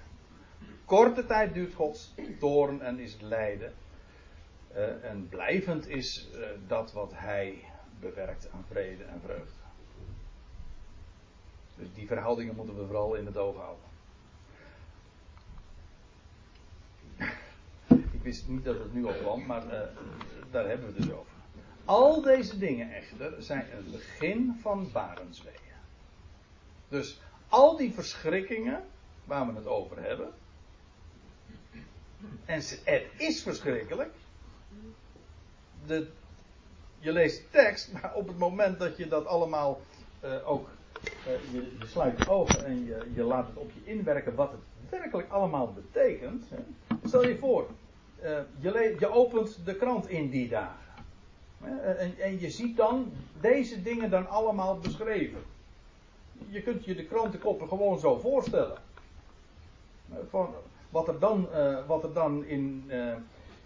Korte 0.85 1.25
tijd 1.25 1.53
duurt 1.53 1.73
Gods 1.73 2.13
toorn 2.39 2.81
en 2.81 2.99
is 2.99 3.13
het 3.13 3.21
lijden. 3.21 3.73
Uh, 4.75 5.03
en 5.03 5.27
blijvend 5.29 5.87
is 5.87 6.29
uh, 6.33 6.45
dat 6.67 6.91
wat 6.91 7.11
Hij 7.15 7.63
bewerkt 7.99 8.49
aan 8.51 8.65
vrede 8.69 9.03
en 9.03 9.21
vreugde. 9.25 9.61
Dus 11.77 11.87
die 11.93 12.07
verhoudingen 12.07 12.55
moeten 12.55 12.77
we 12.77 12.85
vooral 12.85 13.15
in 13.15 13.25
het 13.25 13.37
oog 13.37 13.55
houden. 13.55 13.85
Ik 18.23 18.29
wist 18.29 18.47
niet 18.47 18.63
dat 18.63 18.79
het 18.79 18.93
nu 18.93 19.05
al 19.05 19.13
kwam, 19.13 19.45
maar 19.45 19.65
uh, 19.65 19.71
daar 20.51 20.67
hebben 20.67 20.87
we 20.87 20.93
het 20.93 21.03
dus 21.03 21.11
over. 21.11 21.31
Al 21.85 22.21
deze 22.21 22.57
dingen 22.57 22.91
echter 22.93 23.43
zijn 23.43 23.65
een 23.77 23.91
begin 23.91 24.57
van 24.61 24.89
barensweeën. 24.91 25.57
Dus 26.87 27.21
al 27.47 27.77
die 27.77 27.93
verschrikkingen 27.93 28.83
waar 29.25 29.47
we 29.47 29.53
het 29.53 29.67
over 29.67 30.03
hebben, 30.03 30.33
en 32.45 32.55
het 32.55 33.05
is 33.17 33.41
verschrikkelijk. 33.41 34.13
Je 36.99 37.11
leest 37.11 37.51
tekst, 37.51 37.91
maar 37.91 38.13
op 38.15 38.27
het 38.27 38.37
moment 38.37 38.79
dat 38.79 38.97
je 38.97 39.07
dat 39.07 39.25
allemaal 39.25 39.81
uh, 40.23 40.49
ook. 40.49 40.69
Je, 41.25 41.39
je, 41.51 41.85
sluit 41.85 42.17
je 42.17 42.29
ogen 42.29 42.65
en 42.65 42.85
je, 42.85 43.11
je, 43.15 43.23
laat 43.23 43.47
het 43.47 43.57
op 43.57 43.71
je 43.73 43.91
inwerken 43.91 44.35
wat 44.35 44.51
het 44.51 44.89
werkelijk 44.89 45.29
allemaal 45.29 45.73
betekent. 45.73 46.49
Hè. 46.49 46.57
Stel 47.03 47.27
je 47.27 47.37
voor, 47.37 47.69
uh, 48.23 48.37
je, 48.59 48.95
je, 48.99 49.11
opent 49.11 49.59
de 49.65 49.75
krant 49.75 50.09
in 50.09 50.29
die 50.29 50.49
dagen. 50.49 50.81
En, 51.97 52.19
en, 52.19 52.39
je 52.39 52.49
ziet 52.49 52.77
dan 52.77 53.11
deze 53.41 53.81
dingen 53.81 54.09
dan 54.09 54.29
allemaal 54.29 54.79
beschreven. 54.79 55.43
je 56.49 56.61
kunt 56.61 56.85
je 56.85 56.95
de 56.95 57.05
krantenkoppen 57.05 57.67
gewoon 57.67 57.99
zo 57.99 58.19
voorstellen. 58.19 58.77
Van 60.29 60.53
wat 60.89 61.07
er 61.07 61.19
dan, 61.19 61.47
uh, 61.51 61.87
wat 61.87 62.03
er 62.03 62.13
dan 62.13 62.45
in, 62.45 62.83
uh, 62.87 63.13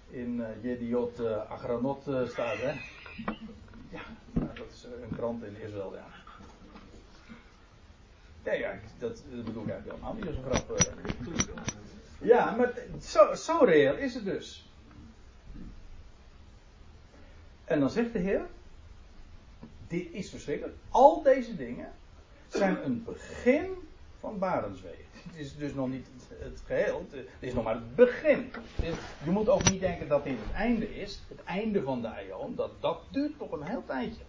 in 0.10 0.44
Jediot 0.62 1.26
Agranot 1.50 2.02
staat. 2.28 2.58
Hè? 2.58 2.72
Ja, 3.90 4.02
nou, 4.32 4.50
dat 4.56 4.68
is 4.74 4.88
een 5.04 5.16
krant 5.16 5.44
in 5.44 5.56
Israël, 5.62 5.94
ja. 5.96 6.16
Ja, 8.52 8.80
dat, 9.00 9.24
dat 9.32 9.46
bedoel 9.46 9.64
ik 9.64 9.70
eigenlijk 9.70 10.00
helemaal 10.00 10.14
niet 10.14 10.28
als 10.28 10.36
een 10.36 10.44
grap. 10.44 11.97
Ja, 12.22 12.56
maar 12.56 12.74
zo, 13.02 13.34
zo 13.34 13.58
reëel 13.64 13.96
is 13.96 14.14
het 14.14 14.26
dus. 14.26 14.72
En 17.66 17.80
dan 17.80 17.90
zegt 17.90 18.14
de 18.14 18.20
Heer, 18.20 18.48
dit 19.88 20.12
is 20.12 20.30
verschrikkelijk. 20.30 20.78
Al 20.90 21.22
deze 21.22 21.56
dingen 21.56 21.94
zijn 22.48 22.86
een 22.86 23.04
begin 23.04 23.70
van 24.20 24.40
barenswee. 24.40 25.06
Het 25.28 25.36
is 25.36 25.56
dus 25.56 25.74
nog 25.74 25.90
niet 25.90 26.08
het, 26.40 26.62
geheel, 26.66 27.06
het 27.12 27.28
is 27.40 27.54
nog 27.54 27.64
maar 27.64 27.74
het 27.76 27.96
begin. 27.96 28.52
je 29.24 29.32
moet 29.32 29.50
ook 29.50 29.64
niet 29.64 29.80
denken 29.80 30.08
dat 30.08 30.24
dit 30.24 30.38
het 30.40 30.52
einde 30.56 30.96
is, 30.96 31.24
het 31.28 31.44
einde 31.44 31.82
van 31.84 32.02
de 32.02 32.08
Aion, 32.08 32.56
dat, 32.56 32.82
dat 32.82 33.02
duurt 33.12 33.40
nog 33.40 33.52
een 33.52 33.64
heel 33.64 33.84
tijdje. 33.86 34.24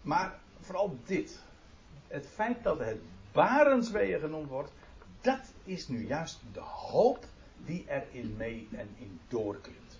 Maar 0.00 0.40
vooral 0.60 0.98
dit, 1.04 1.42
het 2.08 2.26
feit 2.26 2.62
dat 2.62 2.78
het 2.78 2.98
barensweeën 3.32 4.20
genoemd 4.20 4.48
wordt, 4.48 4.72
dat 5.24 5.40
is 5.64 5.88
nu 5.88 6.06
juist 6.06 6.40
de 6.52 6.60
hoop 6.60 7.24
die 7.64 7.84
er 7.86 8.04
in 8.10 8.34
mee 8.36 8.68
en 8.72 8.88
in 8.98 9.20
doorklimt. 9.28 9.98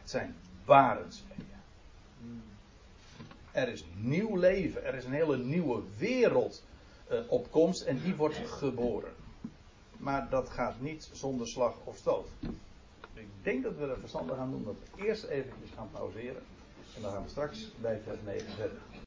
Het 0.00 0.10
zijn 0.10 0.34
barensweeën. 0.64 1.42
Er 3.50 3.68
is 3.68 3.84
nieuw 3.96 4.36
leven, 4.36 4.84
er 4.84 4.94
is 4.94 5.04
een 5.04 5.12
hele 5.12 5.36
nieuwe 5.36 5.82
wereld 5.96 6.62
uh, 7.10 7.18
op 7.28 7.50
komst 7.50 7.82
en 7.82 8.00
die 8.00 8.14
wordt 8.14 8.36
geboren. 8.36 9.12
Maar 9.96 10.28
dat 10.30 10.48
gaat 10.48 10.80
niet 10.80 11.08
zonder 11.12 11.48
slag 11.48 11.74
of 11.84 11.96
stoot. 11.96 12.28
Ik 13.14 13.28
denk 13.42 13.62
dat 13.62 13.76
we 13.76 13.86
er 13.86 14.00
verstandig 14.00 14.36
aan 14.36 14.50
doen 14.50 14.64
dat 14.64 14.74
we 14.74 15.04
eerst 15.04 15.24
eventjes 15.24 15.70
gaan 15.76 15.90
pauzeren. 15.92 16.42
En 16.96 17.02
dan 17.02 17.12
gaan 17.12 17.22
we 17.22 17.28
straks 17.28 17.72
bij 17.80 18.00
vers 18.04 18.18
9 18.24 18.52
verder. 18.52 18.78